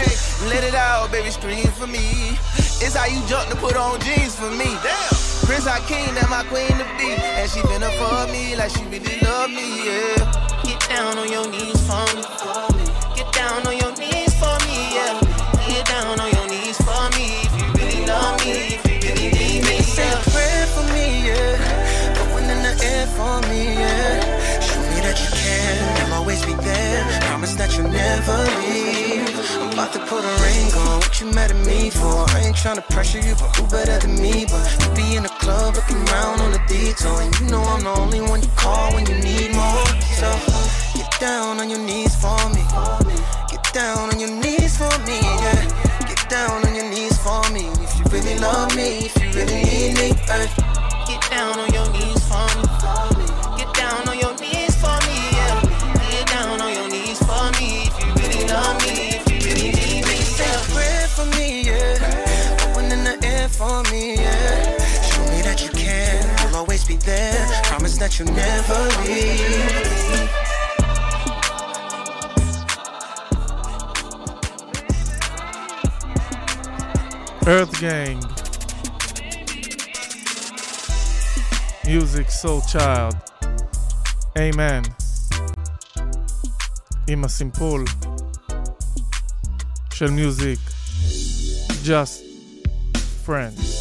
Let 0.49 0.65
it 0.65 0.73
out, 0.73 1.11
baby, 1.11 1.30
scream 1.30 1.69
for 1.77 1.85
me. 1.85 2.34
It's 2.81 2.98
how 2.98 3.06
you 3.06 3.22
jump 3.30 3.49
to 3.53 3.56
put 3.56 3.77
on 3.77 4.02
jeans 4.02 4.34
for 4.35 4.49
me. 4.49 4.73
Damn. 4.81 5.23
Prince 5.45 5.65
Hakeem, 5.68 6.15
that 6.15 6.30
my 6.30 6.44
queen 6.49 6.72
to 6.80 6.86
be. 6.98 7.10
And 7.40 7.49
she 7.49 7.61
been 7.64 7.84
up 7.84 7.94
for 7.99 8.32
me 8.32 8.56
like 8.56 8.72
she 8.72 8.84
really 8.86 9.20
love 9.22 9.49
me, 9.49 9.68
yeah. 9.86 10.18
Get 10.64 10.80
down 10.90 11.18
on 11.18 11.30
your 11.32 11.48
knees 11.49 11.80
for 11.88 12.03
me. 12.15 12.24
Get 13.15 13.30
down 13.34 13.65
on 13.68 13.76
your 13.78 13.94
knees 13.99 14.34
for 14.40 14.56
me, 14.68 14.80
yeah. 14.95 15.20
Get 15.68 15.86
down 15.88 16.20
on 16.20 16.30
your 16.32 16.48
knees 16.49 16.78
for 16.82 17.03
me 17.18 17.44
if 17.45 17.52
you 17.60 17.68
really 17.78 18.06
love 18.06 18.40
me, 18.45 18.78
if 18.78 18.82
you 18.88 18.95
really 19.03 19.30
need 19.38 19.61
me. 19.68 19.78
Say 19.82 20.07
a 20.07 20.15
Yeah. 20.15 20.32
prayer 20.34 20.65
for 20.76 20.86
me, 20.94 21.07
yeah. 21.28 22.15
Going 22.18 22.48
in 22.49 22.60
the 22.68 22.74
air 22.91 23.07
for 23.18 23.36
me, 23.49 23.61
yeah. 23.84 24.60
Show 24.61 24.80
me 24.91 24.98
that 25.06 25.18
you 25.22 25.30
care. 25.44 25.78
I'll 26.07 26.14
always 26.22 26.41
be 26.45 26.53
there. 26.56 27.02
Promise 27.28 27.56
that 27.56 27.70
you'll 27.78 27.90
never 27.91 28.38
leave. 28.61 29.12
About 29.74 29.91
to 29.94 30.00
put 30.06 30.24
a 30.24 30.34
ring 30.45 30.72
on. 30.86 31.00
What 31.00 31.20
you 31.20 31.32
mad 31.32 31.50
at 31.50 31.66
me 31.66 31.90
for? 31.90 32.30
I 32.30 32.44
ain't 32.45 32.56
tryna 32.56 32.88
pressure 32.91 33.18
you, 33.18 33.34
but 33.34 33.56
who 33.56 33.66
better 33.66 33.98
than 33.98 34.22
me? 34.22 34.45
But 34.45 34.70
you 34.70 34.94
be 34.94 35.16
in 35.16 35.24
the 35.24 35.34
club 35.41 35.74
looking 35.74 35.98
around 36.10 36.41
on 36.41 36.52
the 36.52 36.62
detour, 36.68 37.20
and 37.22 37.34
you 37.40 37.48
know 37.48 37.64
I'm 37.64 37.82
the 37.82 37.90
only 37.90 38.22
one 38.22 38.44
you 38.44 38.50
call 38.56 38.94
when 38.94 39.08
you 39.08 39.18
need 39.18 39.50
more. 39.56 39.86
So 40.22 40.30
get 40.94 41.10
down 41.20 41.58
on 41.60 41.72
your 41.72 41.80
knees 41.80 42.14
for 42.14 42.38
me. 42.54 42.62
Get 43.50 43.66
down 43.74 44.14
on 44.14 44.20
your 44.20 44.30
knees 44.30 44.78
for 44.78 44.94
me, 45.10 45.18
yeah. 45.41 45.66
Get 46.06 46.22
down 46.30 46.64
on 46.68 46.76
your 46.76 46.90
knees 46.94 47.18
for 47.18 47.41
me. 47.50 47.66
If 47.82 47.98
you 47.98 48.06
really 48.14 48.38
love 48.38 48.76
me, 48.76 49.10
if 49.10 49.18
you 49.18 49.32
really 49.34 49.58
need 49.58 49.98
me. 49.98 50.10
Get 51.10 51.22
down 51.34 51.58
on 51.58 51.74
your 51.74 51.82
be 66.94 67.06
there. 67.06 67.48
Promise 67.64 67.98
that 67.98 68.20
you'll 68.20 68.34
never 68.34 68.80
leave. 69.03 70.30
EarthGang. 77.45 78.20
Music 81.86 82.30
Soul 82.32 82.61
Child. 82.61 83.15
Amen. 84.38 84.84
עם 87.07 87.24
הסימפול 87.24 87.86
של 89.94 90.10
מיוזיק. 90.10 90.60
Just 91.86 92.24
Friends. 93.26 93.73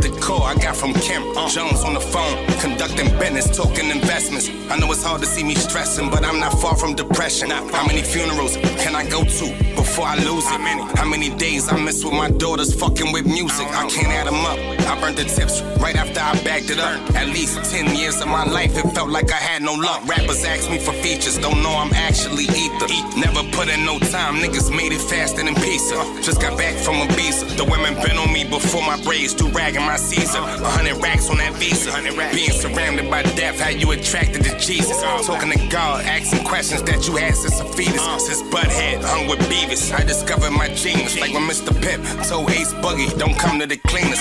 The 0.00 0.10
core 0.20 0.42
I 0.42 0.54
got 0.54 0.76
from 0.76 0.92
Kim. 0.94 1.22
Uh. 1.36 1.48
Jones 1.48 1.82
on 1.82 1.94
the 1.94 2.00
phone, 2.00 2.46
conducting 2.60 3.08
business, 3.18 3.54
talking 3.56 3.90
investments. 3.90 4.48
I 4.70 4.78
know 4.78 4.90
it's 4.92 5.02
hard 5.02 5.20
to 5.20 5.26
see 5.26 5.44
me 5.44 5.54
stressing, 5.54 6.10
but 6.10 6.24
I'm 6.24 6.40
not 6.40 6.52
far 6.60 6.76
from 6.76 6.94
depression. 6.94 7.50
How 7.50 7.86
many 7.86 8.02
funerals 8.02 8.56
can 8.82 8.94
I 8.94 9.08
go 9.08 9.24
to 9.24 9.46
before 9.74 10.06
I 10.06 10.16
lose 10.16 10.44
it? 10.44 10.50
How 10.50 10.58
many? 10.58 10.82
How 10.96 11.04
many 11.04 11.30
days 11.30 11.68
I 11.68 11.78
miss 11.78 12.04
with 12.04 12.14
my 12.14 12.30
daughters 12.30 12.74
fucking 12.74 13.12
with 13.12 13.26
music? 13.26 13.66
I 13.68 13.88
can't 13.88 14.08
add 14.08 14.26
them 14.26 14.44
up. 14.46 14.79
I 14.90 15.00
burnt 15.00 15.16
the 15.16 15.24
tips 15.24 15.62
right 15.78 15.94
after 15.94 16.18
I 16.18 16.34
bagged 16.42 16.70
it 16.70 16.80
up. 16.80 16.98
At 17.14 17.28
least 17.28 17.62
10 17.70 17.94
years 17.94 18.20
of 18.20 18.26
my 18.26 18.44
life, 18.44 18.76
it 18.76 18.90
felt 18.90 19.08
like 19.08 19.30
I 19.30 19.36
had 19.36 19.62
no 19.62 19.74
luck. 19.74 20.04
Rappers 20.08 20.44
ask 20.44 20.68
me 20.68 20.78
for 20.78 20.92
features, 20.94 21.38
don't 21.38 21.62
know 21.62 21.70
I'm 21.70 21.92
actually 21.94 22.50
ether. 22.50 22.90
Never 23.16 23.44
put 23.54 23.68
in 23.68 23.84
no 23.86 24.00
time, 24.00 24.42
niggas 24.42 24.74
made 24.74 24.90
it 24.90 25.00
faster 25.00 25.44
than 25.44 25.54
pizza. 25.54 25.94
Just 26.22 26.40
got 26.40 26.58
back 26.58 26.74
from 26.74 26.96
a 26.96 27.06
Ibiza. 27.06 27.56
The 27.56 27.64
women 27.64 27.94
been 28.02 28.18
on 28.18 28.32
me 28.32 28.42
before 28.42 28.82
my 28.82 29.00
braids, 29.04 29.32
do 29.32 29.46
rag 29.50 29.76
in 29.76 29.82
my 29.82 29.96
Caesar. 29.96 30.38
A 30.38 30.70
hundred 30.74 30.96
racks 30.96 31.30
on 31.30 31.38
that 31.38 31.54
visa. 31.54 31.92
Being 32.34 32.50
surrounded 32.50 33.08
by 33.08 33.22
death, 33.38 33.60
how 33.60 33.70
you 33.70 33.92
attracted 33.92 34.42
to 34.42 34.58
Jesus. 34.58 35.00
Talking 35.00 35.52
to 35.52 35.68
God, 35.68 36.04
asking 36.04 36.42
questions 36.44 36.82
that 36.82 37.06
you 37.06 37.14
had 37.14 37.36
since 37.36 37.60
a 37.60 37.64
fetus. 37.64 38.02
Since 38.26 38.42
Butthead, 38.50 39.04
hung 39.04 39.28
with 39.28 39.38
Beavis. 39.46 39.94
I 39.94 40.02
discovered 40.02 40.50
my 40.50 40.68
genius, 40.74 41.20
like 41.20 41.32
when 41.32 41.46
Mr. 41.46 41.70
Pip 41.80 42.02
told 42.26 42.50
Ace 42.50 42.74
Boogie, 42.82 43.16
don't 43.16 43.38
come 43.38 43.60
to 43.60 43.66
the 43.66 43.76
cleaners. 43.76 44.18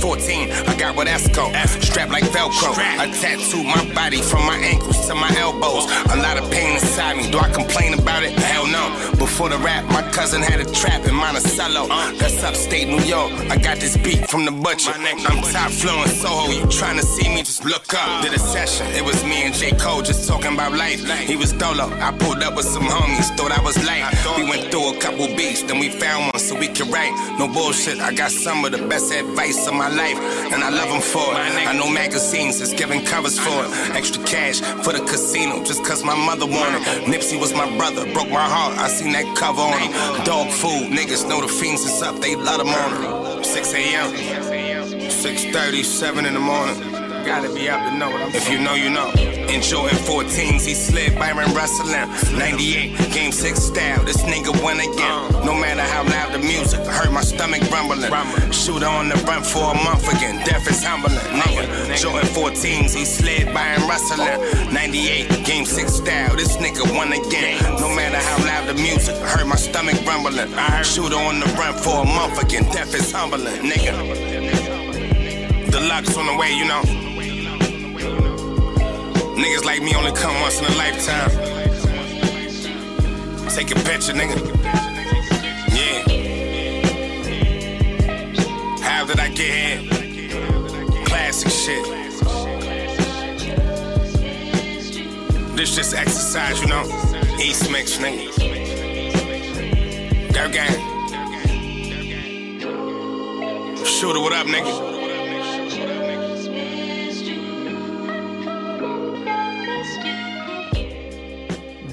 2014, 0.00 0.50
I 0.68 0.76
got 0.78 0.96
what 0.96 1.06
Esco, 1.06 1.52
strapped 1.82 2.12
like 2.12 2.24
Velcro. 2.24 2.72
I 2.76 3.10
tattooed 3.20 3.66
my 3.66 3.84
body 3.94 4.22
from 4.22 4.46
my 4.46 4.56
ankles 4.56 5.06
to 5.06 5.14
my 5.14 5.30
elbows. 5.36 5.84
A 6.12 6.16
lot 6.16 6.38
of 6.38 6.50
pain 6.50 6.74
inside 6.74 7.16
me. 7.16 7.30
Do 7.30 7.38
I 7.38 7.50
complain 7.50 7.94
about 7.94 8.22
it? 8.22 8.32
Hell 8.32 8.66
no. 8.66 8.84
Before 9.18 9.48
the 9.48 9.58
rap, 9.58 9.84
my 9.90 10.02
cousin 10.12 10.42
had 10.42 10.60
a 10.60 10.70
trap 10.72 11.06
in 11.06 11.14
Monticello. 11.14 11.88
That's 12.18 12.42
upstate 12.42 12.88
New 12.88 13.02
York. 13.04 13.32
I 13.50 13.56
got 13.56 13.78
this 13.78 13.96
beat 13.96 14.28
from 14.28 14.44
the 14.44 14.52
butcher. 14.52 14.92
I'm 14.94 15.42
top 15.52 15.70
flowing 15.70 16.08
Soho. 16.08 16.50
You 16.52 16.66
trying 16.70 16.98
to 16.98 17.04
see 17.04 17.28
me? 17.28 17.42
Just 17.42 17.64
look 17.64 17.92
up. 17.94 18.22
Did 18.22 18.34
a 18.34 18.38
session. 18.38 18.86
It 18.94 19.04
was 19.04 19.22
me 19.24 19.44
and 19.44 19.54
J. 19.54 19.72
Cole 19.72 20.02
just 20.02 20.28
talking 20.28 20.54
about 20.54 20.72
life. 20.72 21.02
He 21.26 21.36
was 21.36 21.52
dolo. 21.52 21.86
I 22.00 22.12
pulled 22.18 22.42
up 22.42 22.56
with 22.56 22.66
some 22.66 22.84
homies. 22.84 23.28
Thought 23.36 23.52
I 23.52 23.62
was 23.62 23.76
late. 23.84 24.04
We 24.36 24.44
went 24.48 24.70
through 24.70 24.94
a 24.94 24.98
couple 24.98 25.26
beats, 25.36 25.62
then 25.62 25.78
we 25.78 25.90
found 25.90 26.32
one 26.32 26.38
so 26.38 26.58
we 26.58 26.68
could 26.68 26.88
write. 26.88 27.12
No 27.38 27.46
bullshit. 27.48 28.00
I 28.00 28.12
got 28.14 28.30
some 28.30 28.64
of 28.64 28.72
the 28.72 28.86
best 28.88 29.12
advice 29.12 29.66
my 29.72 29.81
life, 29.88 30.18
and 30.52 30.62
I 30.62 30.70
love 30.70 30.88
them 30.88 31.00
for 31.00 31.32
it. 31.32 31.68
I 31.68 31.72
know 31.72 31.88
magazines 31.90 32.60
is 32.60 32.72
giving 32.72 33.04
covers 33.04 33.38
for 33.38 33.64
it. 33.64 33.96
Extra 33.96 34.22
cash 34.24 34.60
for 34.84 34.92
the 34.92 35.00
casino 35.00 35.62
just 35.64 35.84
cause 35.84 36.04
my 36.04 36.14
mother 36.14 36.46
wanted. 36.46 36.82
Nipsey 37.10 37.38
was 37.40 37.52
my 37.54 37.68
brother, 37.76 38.04
broke 38.12 38.30
my 38.30 38.48
heart. 38.48 38.78
I 38.78 38.88
seen 38.88 39.12
that 39.12 39.26
cover 39.36 39.62
on 39.62 39.78
him. 39.78 39.92
Dog 40.24 40.48
food, 40.48 40.90
niggas 40.90 41.28
know 41.28 41.40
the 41.40 41.48
fiends 41.48 41.82
is 41.84 42.02
up, 42.02 42.20
they 42.20 42.36
love 42.36 42.58
them 42.58 42.68
on 42.68 43.40
it. 43.40 43.44
6 43.44 43.74
a.m., 43.74 44.12
6:30, 45.10 45.84
7 45.84 46.26
in 46.26 46.34
the 46.34 46.40
morning. 46.40 47.01
Gotta 47.24 47.54
be 47.54 47.68
up 47.68 47.80
to 47.88 47.96
know 47.96 48.10
it. 48.16 48.34
If 48.34 48.50
you 48.50 48.58
know, 48.58 48.74
you 48.74 48.90
know. 48.90 49.10
In 49.48 49.62
Jordan 49.62 49.96
14s, 49.98 50.66
he 50.66 50.74
slid 50.74 51.14
Bryon 51.14 51.54
Russell. 51.54 51.86
98, 51.86 53.12
game 53.12 53.30
6 53.30 53.58
style. 53.62 54.04
This 54.04 54.22
nigga 54.22 54.52
win 54.64 54.80
again. 54.80 55.34
Uh. 55.34 55.44
No 55.44 55.54
matter 55.54 55.82
how 55.82 56.02
loud 56.02 56.32
the 56.32 56.40
music, 56.40 56.80
I 56.80 56.92
heard 56.92 57.12
my 57.12 57.20
stomach 57.20 57.62
rumbling. 57.70 58.10
Shooter 58.50 58.86
on 58.86 59.08
the 59.08 59.14
run 59.28 59.44
for 59.44 59.70
a 59.70 59.74
month 59.84 60.08
again. 60.12 60.44
Death 60.44 60.68
is 60.68 60.82
humbling. 60.82 61.14
Nigga. 61.14 61.96
Jordan 61.96 62.28
14s, 62.30 62.94
he 62.94 63.04
slid 63.04 63.52
Bryon 63.52 63.82
Russell. 63.88 64.18
98, 64.72 65.44
game 65.44 65.64
6 65.64 65.92
style. 65.92 66.34
This 66.34 66.56
nigga 66.56 66.82
won 66.96 67.12
again. 67.12 67.62
No 67.78 67.88
matter 67.94 68.18
how 68.18 68.44
loud 68.44 68.68
the 68.68 68.74
music, 68.74 69.14
I 69.22 69.28
heard 69.28 69.46
my 69.46 69.56
stomach 69.56 69.94
rumbling. 70.04 70.50
Shooter 70.82 71.16
on 71.16 71.38
the 71.38 71.46
run 71.58 71.74
for 71.74 72.02
a 72.02 72.04
month 72.04 72.42
again. 72.42 72.64
Death 72.72 72.94
is 72.94 73.12
humbling. 73.12 73.62
Nigga. 73.62 74.61
Deluxe 75.72 76.16
on 76.18 76.26
the 76.26 76.36
way, 76.36 76.52
you 76.52 76.66
know. 76.66 76.82
Niggas 79.40 79.64
like 79.64 79.82
me 79.82 79.94
only 79.94 80.12
come 80.12 80.38
once 80.42 80.58
in 80.60 80.66
a 80.66 80.76
lifetime. 80.76 81.30
Take 83.48 83.70
a 83.70 83.74
picture, 83.76 84.12
nigga. 84.12 84.36
Yeah. 85.72 86.02
How 88.82 89.06
did 89.06 89.18
I 89.18 89.28
get 89.30 89.50
here? 89.50 89.80
Classic 91.06 91.50
shit. 91.50 91.84
This 95.56 95.74
just 95.74 95.94
exercise, 95.94 96.60
you 96.60 96.68
know. 96.68 96.84
East 97.40 97.70
mix, 97.70 97.96
nigga. 97.96 98.28
Go 100.34 100.48
gang. 100.50 100.78
Shooter, 103.86 104.20
what 104.20 104.34
up, 104.34 104.46
nigga? 104.46 105.01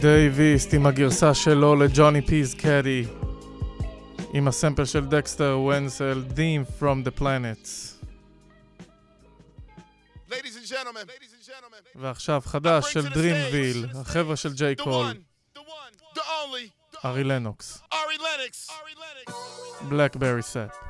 דייוויסט 0.02 0.74
עם 0.74 0.86
הגרסה 0.86 1.34
שלו 1.34 1.76
לג'וני 1.76 2.22
פיז 2.22 2.56
קדי 2.56 3.06
עם 4.34 4.48
הסמפל 4.48 4.86
של 4.86 5.06
דקסטר 5.06 5.60
ונסל, 5.60 6.24
Deem 6.36 6.82
from 6.82 7.08
the 7.08 7.22
Planets. 7.22 7.96
Ladies 10.30 10.56
and 10.56 10.68
gentlemen, 10.70 11.06
ladies 11.08 11.34
and 11.34 11.46
gentlemen, 11.48 11.84
ועכשיו 11.96 12.42
חדש 12.46 12.94
של 12.94 13.10
דרימוויל, 13.10 13.86
החבר'ה 13.96 14.36
של 14.36 14.54
ג'יי 14.54 14.76
קול, 14.76 15.14
ארי 17.06 17.24
לנוקס. 17.24 17.82
בלקברי 19.90 20.42
סאפ. 20.42 20.89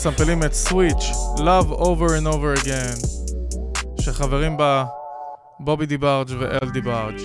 מסמפלים 0.00 0.42
את 0.42 0.54
סוויץ', 0.54 1.10
Love 1.36 1.70
Over 1.70 2.08
and 2.08 2.32
Over 2.32 2.62
Again, 2.62 3.06
שחברים 4.00 4.56
בה 4.56 4.84
בובי 5.58 5.86
דיברג' 5.86 6.30
ואל 6.40 6.70
דיברג'. 6.72 7.20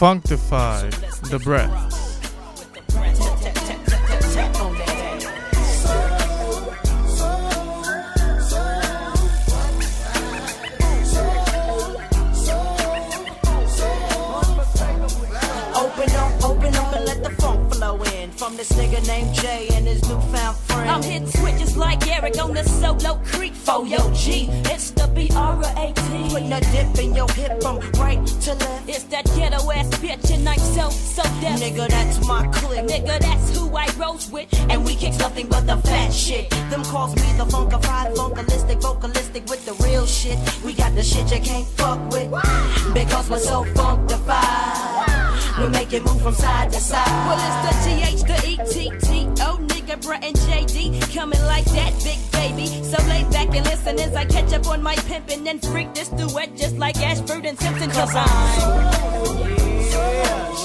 Functify, 0.00 0.82
The 1.30 1.38
Breath. 1.46 1.85
Shit. 40.26 40.64
We 40.64 40.72
got 40.72 40.92
the 40.96 41.04
shit 41.04 41.30
you 41.30 41.40
can't 41.40 41.68
fuck 41.78 42.00
with. 42.10 42.30
Because 42.92 43.30
we're 43.30 43.38
so 43.38 43.62
funkdafied. 43.64 45.60
We 45.60 45.68
make 45.68 45.92
it 45.92 46.04
move 46.04 46.20
from 46.20 46.34
side 46.34 46.72
to 46.72 46.80
side. 46.80 47.06
Well, 47.26 47.38
it's 47.46 47.60
the 47.64 47.74
TH, 47.86 48.22
the 48.26 48.38
E-T-T-O, 48.48 49.58
nigga, 49.68 50.02
Brat 50.02 50.24
and 50.24 50.34
JD 50.34 51.14
coming 51.14 51.40
like 51.42 51.64
that, 51.66 51.92
big 52.02 52.18
baby. 52.32 52.66
So 52.82 53.00
lay 53.06 53.22
back 53.30 53.54
and 53.54 53.64
listen 53.66 54.00
as 54.00 54.16
I 54.16 54.24
catch 54.24 54.52
up 54.52 54.66
on 54.66 54.82
my 54.82 54.96
pimpin' 54.96 55.46
and 55.48 55.62
freak 55.62 55.94
this 55.94 56.08
duet 56.08 56.56
just 56.56 56.76
like 56.76 56.96
Ashford 56.96 57.46
and 57.46 57.56
Simpson. 57.60 57.88
Cause 57.90 58.12
I'm. 58.12 59.26
Putting 59.26 60.55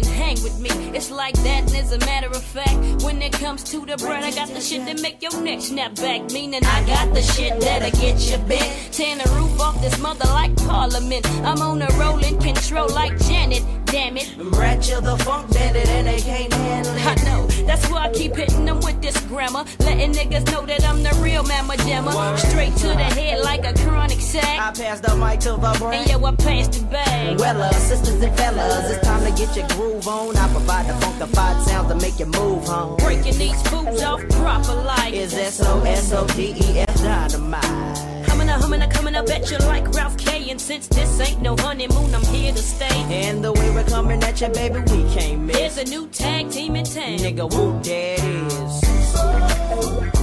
can 0.00 0.12
hang 0.12 0.42
with 0.42 0.58
me. 0.60 0.70
It's 0.96 1.10
like 1.10 1.34
that, 1.42 1.62
and 1.66 1.74
as 1.76 1.92
a 1.92 1.98
matter 1.98 2.28
of 2.28 2.42
fact, 2.42 3.02
when 3.02 3.20
it 3.22 3.32
comes 3.32 3.62
to 3.64 3.84
the 3.84 3.96
bread, 3.96 4.22
I 4.22 4.30
got 4.30 4.48
the 4.48 4.60
shit 4.60 4.84
that 4.86 5.00
make 5.00 5.22
your 5.22 5.40
neck 5.40 5.60
snap 5.60 5.94
back. 5.96 6.30
Meaning 6.32 6.64
I 6.64 6.86
got 6.86 7.14
the 7.14 7.22
shit 7.22 7.60
that'll 7.60 7.90
get 8.00 8.18
you 8.30 8.38
bent. 8.46 8.92
Tearing 8.92 9.18
the 9.18 9.30
roof 9.30 9.60
off 9.60 9.80
this 9.80 9.98
mother 9.98 10.26
like 10.26 10.54
Parliament. 10.56 11.26
I'm 11.44 11.60
on 11.62 11.82
a 11.82 11.88
rolling 11.98 12.38
control 12.38 12.88
like 12.88 13.18
Janet. 13.26 13.62
Damn 13.90 14.16
it. 14.18 14.30
Rat 14.38 14.88
you 14.88 15.00
the 15.00 15.16
funk 15.24 15.50
bandit 15.52 15.88
and 15.88 16.06
they 16.06 16.20
can't 16.20 16.52
handle 16.52 16.94
it. 16.94 17.06
I 17.06 17.14
know, 17.24 17.46
that's 17.66 17.88
why 17.90 18.04
I 18.04 18.12
keep 18.12 18.36
hitting 18.36 18.66
them 18.66 18.80
with 18.80 19.00
this 19.00 19.18
grammar. 19.22 19.64
Letting 19.80 20.12
niggas 20.12 20.44
know 20.52 20.66
that 20.66 20.84
I'm 20.86 21.02
the 21.02 21.18
real 21.22 21.42
mamma 21.42 21.76
jammer. 21.78 22.36
Straight 22.36 22.76
to 22.76 22.88
the 22.88 23.08
head 23.18 23.42
like 23.42 23.64
a 23.64 23.72
chronic 23.84 24.20
sack. 24.20 24.44
I 24.60 24.72
pass 24.72 25.00
the 25.00 25.16
mic 25.16 25.40
to 25.40 25.52
the 25.52 25.76
brain. 25.78 26.00
And 26.00 26.10
yo, 26.10 26.24
I 26.24 26.34
passed 26.36 26.76
it 26.76 26.90
back. 26.90 27.38
Well, 27.38 27.62
uh, 27.62 27.70
sisters 27.72 28.20
and 28.20 28.36
fellas, 28.36 28.90
it's 28.90 29.06
time 29.06 29.24
to 29.24 29.30
get 29.38 29.56
your 29.56 29.66
groove 29.68 30.06
on. 30.06 30.36
I 30.36 30.48
provide 30.48 30.86
the 30.86 30.94
funkdafied 31.04 31.64
sounds 31.64 31.88
to 31.88 31.94
make 31.94 32.18
you 32.18 32.26
move 32.26 32.66
home. 32.66 32.96
Breaking 32.98 33.38
these 33.38 33.62
fools 33.68 34.02
off 34.02 34.20
proper 34.30 34.74
like 34.74 35.14
Is 35.14 35.34
S-O-S-O-D-E-F 35.34 36.94
dynamite. 36.96 38.07
Coming 38.48 38.62
up, 38.62 38.62
coming 38.62 38.82
up, 38.82 38.90
coming 38.90 39.14
up 39.14 39.28
at 39.28 39.50
you 39.50 39.58
like 39.66 39.86
Ralph 39.94 40.16
K. 40.16 40.50
And 40.50 40.58
since 40.58 40.88
this 40.88 41.20
ain't 41.20 41.42
no 41.42 41.54
honeymoon, 41.58 42.14
I'm 42.14 42.24
here 42.24 42.50
to 42.50 42.62
stay. 42.62 42.86
And 43.10 43.44
the 43.44 43.52
way 43.52 43.70
we're 43.70 43.84
coming 43.84 44.22
at 44.22 44.40
you, 44.40 44.48
baby, 44.48 44.80
we 44.90 45.04
can't 45.14 45.42
miss. 45.42 45.56
There's 45.56 45.76
a 45.78 45.84
new 45.84 46.08
tag 46.08 46.50
team 46.50 46.74
in 46.74 46.86
town. 46.86 47.18
Nigga, 47.18 47.52
whoop, 47.52 47.82
there 47.82 48.16
it 48.18 48.52
is. 48.52 50.17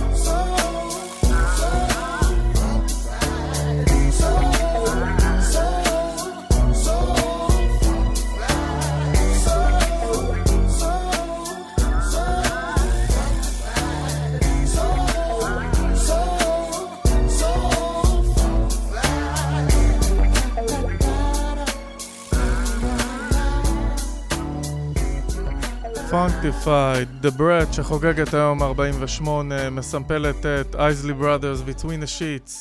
פונקטיפייד, 26.15 27.07
The 27.25 27.39
Bread 27.39 27.73
שחוגגת 27.73 28.33
היום 28.33 28.63
48, 28.63 29.69
מסמפלת 29.69 30.45
את 30.45 30.75
אייזלי 30.75 31.13
Brothers 31.13 31.69
Between 31.69 32.03
the 32.03 32.19
Sheets, 32.19 32.51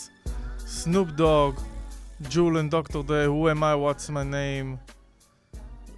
סנופ 0.67 1.09
דוג, 1.09 1.55
ג'ול 2.31 2.59
and 2.59 2.71
דוקטור 2.71 3.03
דיי, 3.03 3.27
Who 3.27 3.57
am 3.57 3.63
I, 3.63 3.75
what's 3.75 4.11
my 4.11 4.25
name, 4.25 4.93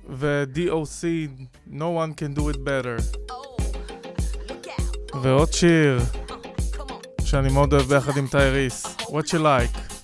ו-DOC, 0.09 1.05
No 1.71 1.91
one 1.91 2.15
can 2.15 2.41
do 2.41 2.49
it 2.49 2.57
better. 2.65 3.19
ועוד 5.23 5.53
שיר 5.53 6.01
שאני 7.25 7.53
מאוד 7.53 7.73
אוהב 7.73 7.87
ביחד 7.87 8.17
עם 8.17 8.27
טייריס, 8.27 8.87
What 9.01 9.33
you 9.33 9.39
like. 9.39 9.96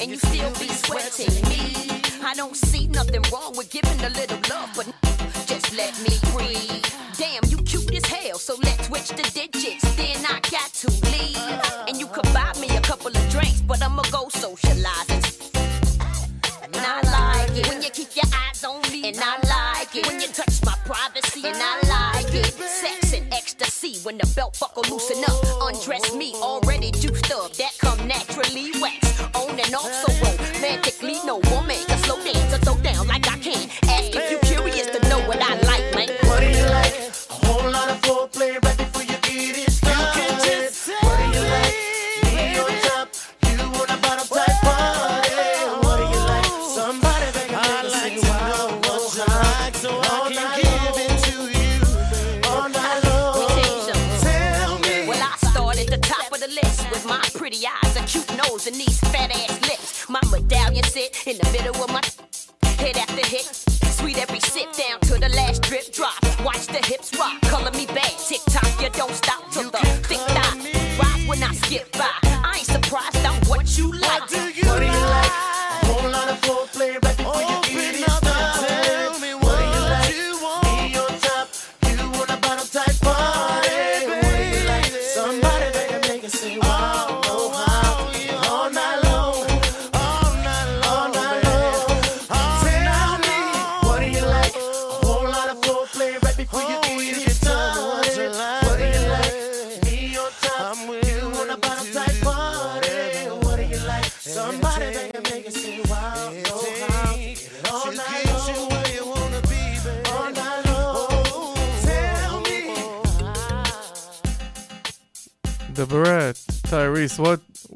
And 0.00 0.10
you 0.10 0.16
still 0.16 0.50
be 0.52 0.68
sweating. 0.68 1.48
Me. 1.48 2.02
I 2.24 2.34
don't 2.34 2.56
see 2.56 2.86
nothing 2.86 3.22
wrong 3.32 3.54
with 3.56 3.70
giving 3.70 4.00
a 4.00 4.08
little 4.10 4.40
love, 4.48 4.70
but 4.74 4.86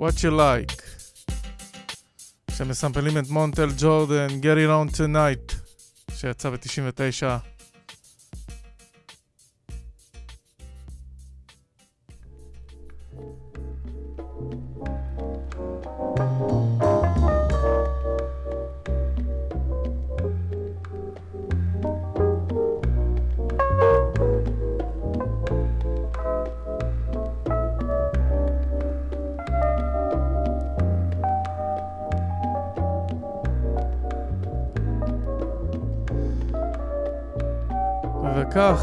what, 0.05 0.23
you 0.23 0.31
like? 0.31 0.83
שמסמפלים 2.51 3.19
את 3.19 3.29
מונטל 3.29 3.69
ג'ורדן, 3.79 4.27
Get 4.29 4.57
it 4.57 4.93
on 4.93 4.97
tonight, 4.97 5.55
שיצא 6.15 6.51
ב-99. 6.51 7.54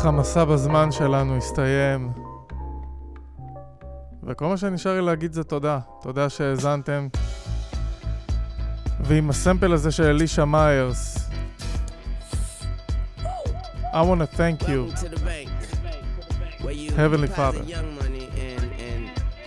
וכך 0.01 0.07
המסע 0.07 0.43
בזמן 0.43 0.91
שלנו 0.91 1.37
הסתיים. 1.37 2.11
וכל 4.23 4.45
מה 4.45 4.57
שנשאר 4.57 4.95
לי 4.95 5.01
להגיד 5.05 5.33
זה 5.33 5.43
תודה. 5.43 5.79
תודה 6.01 6.29
שהאזנתם. 6.29 7.07
ועם 8.99 9.29
הסמפל 9.29 9.73
הזה 9.73 9.91
של 9.91 10.03
אלישה 10.03 10.45
מיירס, 10.45 11.29
I 13.93 13.95
want 13.95 14.21
to 14.21 14.37
thank 14.37 14.63
you, 14.63 15.05
Heavenly 16.97 17.37
Father. 17.37 17.71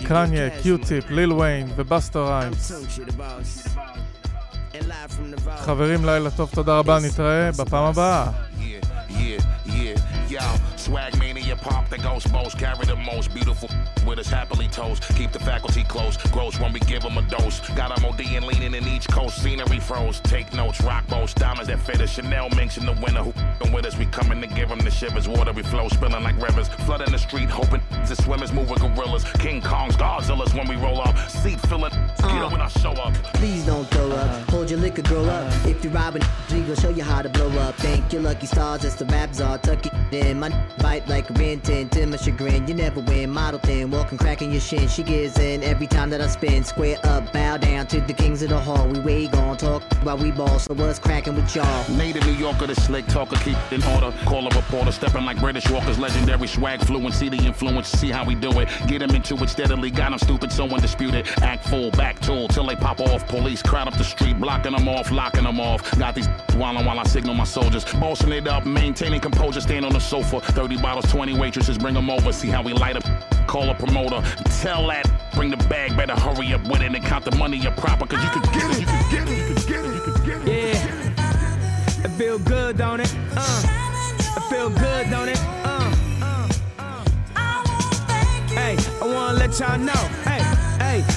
קניה, 0.07 0.49
cash 0.49 0.63
קיוטיפ, 0.63 1.11
ליל 1.11 1.33
ויין 1.33 1.69
ובאסטר 1.77 2.29
ריימס. 2.29 2.73
חברים, 5.59 6.05
לילה 6.05 6.31
טוב, 6.31 6.51
תודה 6.55 6.79
רבה, 6.79 6.99
נתראה 6.99 7.51
בפעם 7.53 7.85
הבאה. 7.85 8.27
Yeah, 8.27 8.63
yeah, 9.67 10.04
Swag 10.77 11.19
mania 11.19 11.57
pop 11.57 11.89
the 11.89 11.99
ghost 11.99 12.31
most. 12.33 12.59
Carry 12.59 12.85
the 12.87 12.97
most 12.97 13.33
beautiful 13.33 13.69
with 14.07 14.19
us 14.19 14.29
happily 14.29 14.69
toast. 14.69 15.03
Keep 15.17 15.33
the 15.33 15.39
faculty 15.39 15.85
close. 15.85 16.17
Gross 16.33 16.59
when 16.59 16.73
we 16.73 16.81
give 16.81 17.03
them 17.03 17.19
a 17.19 17.23
dose. 17.23 17.61
Got 17.71 17.95
them 17.95 18.05
OD 18.05 18.21
and 18.21 18.45
leaning 18.45 18.75
in 18.75 18.87
each 18.89 19.09
coast. 19.09 19.43
Scenery 19.43 19.81
froze. 19.81 20.21
Take 20.21 20.53
notes. 20.53 20.81
Rock 20.83 21.07
boats. 21.09 21.35
Diamonds 21.35 21.69
that 21.69 21.81
fit 21.81 22.01
us. 22.01 22.11
Chanel 22.11 22.49
minks 22.51 22.77
in 22.77 22.87
the 22.87 22.93
winter. 22.93 23.23
Who 23.23 23.75
with 23.75 23.87
us? 23.87 23.97
We 23.97 24.07
coming 24.07 24.41
to 24.41 24.47
give 24.47 24.69
them 24.69 24.81
the 24.81 24.91
shivers. 24.91 25.29
Water 25.29 25.53
we 25.53 25.63
flow. 25.63 25.89
Spilling 25.89 26.23
like 26.23 26.41
rivers. 26.41 26.69
Flooding 26.69 27.13
the 27.13 27.19
street. 27.19 27.49
Hoping 27.49 27.81
the 28.07 28.15
swimmers 28.15 28.53
move 28.53 28.71
with 28.71 28.81
gorillas. 28.81 29.25
King 29.39 29.61
Kongs. 29.61 29.95
Godzillas 29.95 30.55
when 30.55 30.69
we 30.69 30.77
roll 30.77 31.01
up. 31.01 31.17
Seat 31.31 31.61
filling. 31.61 31.93
Up 32.25 32.53
when 32.53 32.61
I 32.61 32.69
show 32.69 32.93
up. 32.93 33.13
Please 33.35 33.67
don't 33.67 33.85
throw 33.91 34.11
up. 34.11 34.49
Hold 34.51 34.71
your 34.71 34.81
liquor, 34.81 35.03
grow 35.03 35.25
up. 35.27 35.53
If 35.67 35.85
you're 35.85 35.93
robbing, 35.93 36.23
we 36.51 36.63
gon' 36.63 36.77
show 36.77 36.89
you 36.89 37.03
how 37.03 37.21
to 37.21 37.29
blow 37.29 37.51
up. 37.59 37.75
Thank 37.77 38.13
your 38.13 38.23
lucky 38.23 38.47
stars, 38.47 38.83
that's 38.83 38.95
the 38.95 39.05
rap 39.07 39.35
czar. 39.35 39.59
Tuck 39.59 39.85
it 39.85 39.93
in. 40.13 40.41
My 40.41 40.49
bite 40.79 41.07
like 41.07 41.29
a 41.29 41.35
rin 41.35 41.61
tin 41.61 41.91
to 41.91 42.07
my 42.07 42.17
chagrin. 42.17 42.67
You 42.67 42.75
never 42.75 43.01
win. 43.01 43.31
Model 43.31 43.61
thin, 43.61 43.91
walking, 43.91 44.17
cracking 44.17 44.51
your 44.51 44.63
shin. 44.63 44.89
She 44.89 45.03
gives 45.03 45.39
in 45.39 45.63
every 45.63 45.87
time 45.87 46.09
that 46.11 46.21
I 46.23 46.27
spin. 46.27 46.65
Square 46.65 46.99
up, 47.05 47.31
bow 47.33 47.59
down 47.59 47.87
to 47.89 48.01
the 48.01 48.15
kings 48.15 48.43
of 48.43 48.49
the 48.49 48.59
hall. 48.59 48.89
We 48.89 49.01
way 49.01 49.27
gon' 49.27 49.59
talk 49.59 49.83
while 50.03 50.17
we 50.17 50.31
ball. 50.31 50.59
So 50.59 50.73
what's 50.75 50.99
cracking 50.99 51.37
with 51.37 51.55
y'all? 51.55 51.91
Native 51.91 52.25
New 52.25 52.33
Yorker, 52.33 52.67
the 52.67 52.75
slick 52.75 53.07
talker, 53.07 53.37
keep 53.37 53.57
it 53.71 53.73
in 53.73 53.85
order. 53.95 54.17
Call 54.25 54.47
a 54.47 54.57
reporter, 54.57 54.93
stepping 54.93 55.27
like 55.27 55.39
British 55.41 55.69
Walker's 55.71 55.99
legendary 55.99 56.49
swag 56.49 56.81
fluency, 56.85 57.29
the 57.29 57.37
influence, 57.37 57.89
see 57.89 58.11
how 58.11 58.25
we 58.25 58.35
do 58.35 58.51
it. 58.61 58.69
Get 58.89 59.03
him 59.03 59.11
into 59.11 59.37
it 59.43 59.49
steadily, 59.51 59.91
got 59.91 60.13
him 60.13 60.19
stupid, 60.19 60.51
so 60.51 60.65
undisputed. 60.65 61.29
Act 61.43 61.69
full, 61.69 61.91
back 61.93 62.14
tool, 62.21 62.49
till 62.49 62.67
they 62.67 62.77
pop 62.77 63.01
off. 63.01 63.27
Police 63.29 63.63
crowd 63.63 63.89
up 63.89 63.97
the 63.97 64.05
street, 64.05 64.39
blocking 64.41 64.73
them 64.73 64.89
off, 64.89 65.11
locking 65.11 65.45
them 65.45 65.61
off. 65.61 65.99
Got 65.99 66.15
these 66.15 66.29
wildin' 66.59 66.87
while 66.87 66.99
I 66.99 67.05
signal 67.05 67.35
my 67.35 67.45
soldiers. 67.45 67.85
Bossing 67.95 68.33
it 68.33 68.47
up, 68.49 68.65
maintaining 68.67 69.21
composure, 69.21 69.61
stand 69.61 69.85
on 69.85 69.93
the 69.93 70.01
sofa. 70.01 70.41
30 70.41 70.79
bottles, 70.81 71.11
20 71.11 71.39
waitresses, 71.39 71.79
bring 71.79 71.95
them 71.95 72.11
over, 72.11 72.33
see 72.33 72.49
how 72.49 72.63
we 72.63 72.73
light 72.73 72.97
up. 72.97 73.05
Call 73.47 73.69
a 73.71 73.75
promoter, 73.75 74.23
tell 74.61 74.87
that, 74.89 75.09
bring 75.35 75.51
the 75.51 75.57
bag, 75.69 75.97
better 75.97 76.15
hurry 76.15 76.53
up 76.55 76.63
with 76.69 76.81
it 76.83 76.95
and 76.95 77.05
count 77.05 77.25
the 77.25 77.37
money 77.37 77.67
up 77.67 77.77
proper, 77.77 78.07
cause 78.07 78.23
you 78.25 78.31
could 78.31 78.53
get 78.53 78.71
it, 78.71 78.81
you 78.81 78.87
could 78.87 79.11
get 79.11 79.29
it, 79.29 79.39
you 79.39 79.55
could 79.55 79.67
get 79.67 79.85
it, 79.85 79.95
you 79.95 80.01
could 80.01 80.25
get 80.25 80.49
it. 80.49 80.75
Yeah. 80.75 82.05
It 82.05 82.11
feel 82.19 82.39
good, 82.39 82.77
don't 82.79 83.01
it? 83.01 83.15
Uh. 83.37 83.63
It 84.37 84.43
feel 84.51 84.71
good, 84.71 85.11
don't 85.11 85.29
it? 85.29 85.39
Uh. 85.65 85.91
Hey, 88.55 88.77
I 89.03 89.07
wanna 89.07 89.39
let 89.39 89.59
y'all 89.59 89.79
know. 89.79 89.93
Hey, 90.23 90.39
hey, 90.41 90.54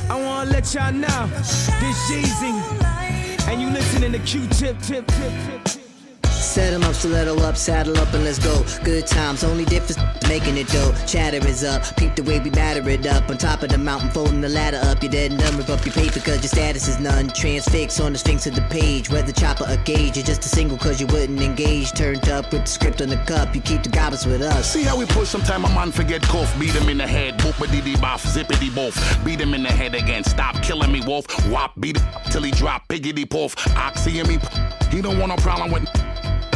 I 0.10 0.16
wanna 0.16 0.50
let 0.50 0.74
y'all 0.74 0.94
know. 0.94 1.28
This 1.80 1.98
Jeezy, 2.10 3.48
and 3.48 3.62
you 3.62 3.70
listening 3.70 4.14
to 4.14 4.20
Q-Tip, 4.20 4.82
tip, 4.82 5.06
tip, 5.08 5.34
tip, 5.46 5.64
tip. 5.66 5.87
Set 6.48 6.74
'em 6.74 6.84
up, 6.84 6.96
stiletto 6.96 7.38
up, 7.42 7.58
saddle 7.58 7.98
up, 7.98 8.12
and 8.14 8.24
let's 8.24 8.40
go. 8.40 8.64
Good 8.84 9.06
times, 9.06 9.44
only 9.44 9.66
difference 9.66 9.98
making 10.30 10.58
it 10.58 10.68
dope. 10.70 10.96
Chatter 11.06 11.46
is 11.46 11.64
up, 11.64 11.84
peep 11.98 12.16
the 12.16 12.24
way 12.24 12.40
we 12.40 12.50
batter 12.50 12.88
it 12.90 13.06
up. 13.06 13.30
On 13.30 13.38
top 13.38 13.64
of 13.64 13.70
the 13.70 13.78
mountain, 13.78 14.10
folding 14.12 14.40
the 14.42 14.50
ladder 14.50 14.80
up. 14.84 15.04
You're 15.04 15.12
dead 15.12 15.32
and 15.32 15.40
done, 15.40 15.58
rip 15.58 15.70
up 15.70 15.86
your 15.86 15.94
paper, 15.94 16.20
cause 16.22 16.38
your 16.38 16.50
status 16.50 16.88
is 16.88 17.00
none. 17.00 17.28
Transfix 17.28 18.00
on 18.00 18.14
the 18.14 18.18
sphinx 18.18 18.48
of 18.48 18.56
the 18.56 18.62
page. 18.70 19.10
Whether 19.10 19.34
chopper 19.34 19.66
or 19.70 19.76
gauge, 19.84 20.16
you're 20.16 20.26
just 20.26 20.46
a 20.46 20.50
single 20.50 20.78
cause 20.78 21.02
you 21.02 21.08
wouldn't 21.08 21.42
engage. 21.42 21.92
Turned 21.92 22.30
up 22.30 22.52
with 22.54 22.64
the 22.64 22.72
script 22.72 23.02
on 23.02 23.10
the 23.10 23.18
cup, 23.28 23.54
you 23.54 23.62
keep 23.62 23.84
the 23.84 23.90
goblins 23.90 24.26
with 24.26 24.42
us. 24.42 24.72
See 24.72 24.84
how 24.84 24.98
we 24.98 25.06
push 25.06 25.28
sometime 25.28 25.66
a 25.66 25.70
man 25.70 25.92
forget 25.92 26.22
cough, 26.24 26.58
beat 26.58 26.72
him 26.72 26.88
in 26.88 26.98
the 26.98 27.08
head, 27.08 27.38
boopity 27.40 27.84
dee 27.84 27.96
boff, 27.96 28.26
zippity 28.26 28.70
boff, 28.70 28.96
beat 29.26 29.42
him 29.42 29.54
in 29.54 29.64
the 29.64 29.72
head 29.72 29.94
again, 29.94 30.24
stop 30.24 30.56
killing 30.64 30.92
me, 30.92 31.02
wolf, 31.02 31.26
Wop, 31.50 31.74
beat 31.80 32.00
till 32.32 32.42
he 32.42 32.52
drop, 32.52 32.88
piggity 32.88 33.30
poof, 33.30 33.54
oxy 33.76 34.20
and 34.20 34.30
me, 34.30 34.40
he 34.90 35.02
don't 35.02 35.20
want 35.20 35.30
no 35.30 35.36
problem 35.38 35.72
with 35.72 35.88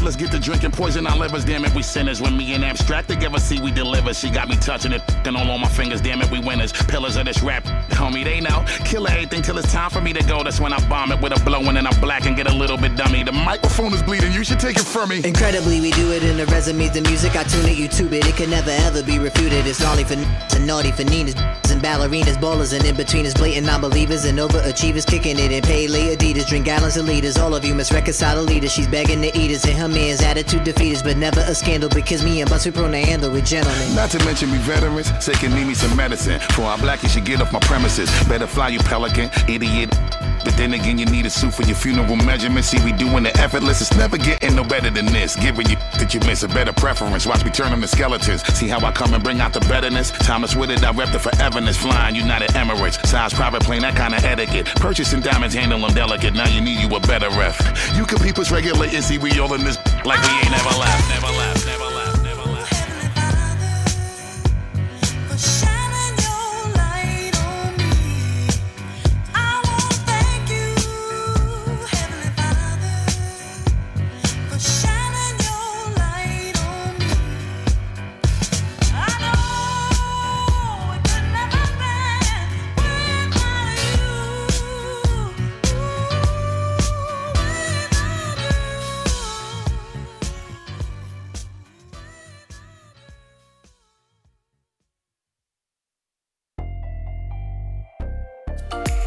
Let's 0.01 0.15
get 0.15 0.31
to 0.31 0.39
drinking 0.39 0.71
poison 0.71 1.07
our 1.07 1.17
livers, 1.17 1.43
damn 1.45 1.65
it, 1.65 1.73
we 1.73 1.81
sinners. 1.81 2.21
When 2.21 2.37
me 2.37 2.53
and 2.53 2.63
abstract 2.63 3.09
together, 3.09 3.39
see 3.39 3.59
we 3.59 3.71
deliver. 3.71 4.13
She 4.13 4.29
got 4.29 4.49
me 4.49 4.55
touching 4.57 4.91
it, 4.91 5.01
and 5.25 5.35
all 5.35 5.49
on 5.49 5.61
my 5.61 5.67
fingers, 5.67 6.01
damn 6.01 6.21
it, 6.21 6.29
we 6.31 6.39
winners. 6.39 6.71
Pillars 6.73 7.15
of 7.17 7.25
this 7.25 7.41
rap, 7.41 7.63
homie, 7.89 8.23
they 8.23 8.39
know. 8.39 8.63
Kill 8.85 9.07
everything 9.07 9.41
till 9.41 9.57
it's 9.57 9.71
time 9.71 9.89
for 9.89 10.01
me 10.01 10.13
to 10.13 10.23
go. 10.23 10.43
That's 10.43 10.59
when 10.59 10.73
I 10.73 10.79
bomb 10.89 11.11
it 11.11 11.21
with 11.21 11.39
a 11.39 11.43
blow 11.43 11.61
and 11.61 11.87
I 11.87 11.99
black 11.99 12.25
and 12.25 12.35
get 12.35 12.47
a 12.49 12.53
little 12.53 12.77
bit 12.77 12.95
dummy. 12.95 13.23
The 13.23 13.31
The 13.31 13.37
microphone 13.45 13.93
is 13.93 14.03
bleeding, 14.03 14.33
you 14.33 14.43
should 14.43 14.59
take 14.59 14.75
it 14.75 14.83
from 14.83 15.07
me. 15.07 15.21
Incredibly, 15.23 15.79
we 15.79 15.91
do 15.91 16.11
it 16.11 16.21
in 16.21 16.35
the 16.35 16.45
resumes, 16.47 16.91
the 16.91 17.01
music, 17.01 17.37
I 17.37 17.43
tune 17.43 17.65
it, 17.65 17.77
YouTube 17.77 18.11
it. 18.11 18.27
It 18.27 18.35
can 18.35 18.49
never 18.49 18.71
ever 18.71 19.01
be 19.01 19.19
refuted. 19.19 19.65
It's 19.65 19.79
gnarly 19.79 20.03
for 20.03 20.15
n- 20.15 20.27
and 20.53 20.67
naughty 20.67 20.91
for 20.91 21.05
Ninas 21.05 21.35
and 21.71 21.81
ballerinas, 21.81 22.35
ballers 22.35 22.73
and 22.73 22.83
in 22.83 22.95
betweeners, 22.95 23.33
blatant 23.35 23.67
non-believers 23.67 24.25
and 24.25 24.37
overachievers, 24.37 25.07
kicking 25.07 25.39
it 25.39 25.51
in 25.53 25.61
pay 25.63 25.87
Adidas, 25.87 26.45
drink 26.45 26.65
gallons 26.65 26.97
of 26.97 27.05
liters. 27.05 27.37
All 27.37 27.55
of 27.55 27.63
you 27.63 27.73
must 27.73 27.91
reconcile 27.93 28.37
a 28.37 28.43
leader. 28.43 28.67
She's 28.67 28.87
begging 28.87 29.21
to 29.21 29.31
eat 29.37 29.51
us 29.55 29.63
and 29.63 29.77
her 29.77 29.87
man's 29.91 30.21
attitude 30.21 30.63
defeat 30.63 30.91
but 31.03 31.17
never 31.17 31.41
a 31.41 31.55
scandal 31.55 31.89
because 31.89 32.23
me 32.23 32.41
and 32.41 32.49
Bus 32.49 32.65
we 32.65 32.71
prone 32.71 32.91
to 32.91 32.97
handle 32.97 33.31
with 33.31 33.45
gentlemen. 33.45 33.95
Not 33.95 34.09
to 34.11 34.19
mention 34.25 34.51
me 34.51 34.57
veterans, 34.59 35.11
say 35.23 35.33
can 35.33 35.53
need 35.53 35.67
me 35.67 35.73
some 35.73 35.95
medicine. 35.95 36.39
For 36.51 36.63
our 36.63 36.77
black, 36.77 37.03
you 37.03 37.09
should 37.09 37.25
get 37.25 37.41
off 37.41 37.53
my 37.53 37.59
premises. 37.59 38.09
Better 38.27 38.47
fly 38.47 38.69
you 38.69 38.79
pelican, 38.79 39.29
idiot. 39.47 39.89
But 40.43 40.57
then 40.57 40.73
again, 40.73 40.97
you 40.97 41.05
need 41.05 41.25
a 41.25 41.29
suit 41.29 41.53
for 41.53 41.63
your 41.63 41.75
funeral 41.75 42.15
measurements. 42.15 42.69
See, 42.69 42.83
we 42.83 42.91
doing 42.91 43.23
the 43.23 43.37
effortless. 43.37 43.81
It's 43.81 43.95
never 43.95 44.17
getting 44.17 44.55
no 44.55 44.63
better 44.63 44.89
than 44.89 45.05
this. 45.05 45.35
Giving 45.35 45.69
you 45.69 45.75
that 45.99 46.13
you 46.13 46.19
miss 46.21 46.41
a 46.43 46.47
better 46.47 46.73
preference. 46.73 47.27
Watch 47.27 47.45
me 47.45 47.51
turn 47.51 47.69
them 47.69 47.81
to 47.81 47.87
skeletons. 47.87 48.41
See 48.55 48.67
how 48.67 48.79
I 48.79 48.91
come 48.91 49.13
and 49.13 49.23
bring 49.23 49.39
out 49.39 49.53
the 49.53 49.59
betterness. 49.61 50.09
Thomas 50.11 50.55
with 50.55 50.71
it, 50.71 50.83
I 50.83 50.91
rep 50.91 51.11
the 51.11 51.19
foreverness. 51.19 51.77
Flying 51.77 52.15
United 52.15 52.49
Emirates. 52.51 53.05
Size 53.05 53.33
private 53.33 53.61
plane, 53.61 53.81
that 53.81 53.95
kind 53.95 54.15
of 54.15 54.23
etiquette. 54.23 54.65
Purchasing 54.77 55.21
diamonds, 55.21 55.53
handle 55.53 55.79
them 55.79 55.93
delicate. 55.93 56.33
Now 56.33 56.49
you 56.49 56.61
need 56.61 56.79
you 56.79 56.95
a 56.95 56.99
better 57.01 57.29
ref. 57.37 57.59
You 57.95 58.05
can 58.05 58.17
peep 58.17 58.39
us 58.39 58.51
and 58.51 59.03
see 59.03 59.17
we 59.17 59.39
all 59.39 59.53
in 59.53 59.63
this 59.63 59.77
like 60.05 60.21
we 60.23 60.29
ain't 60.29 60.51
never 60.51 60.73
left, 60.79 61.09
never 61.09 61.31
left, 61.37 61.65
never 61.65 61.85
left. 61.85 62.00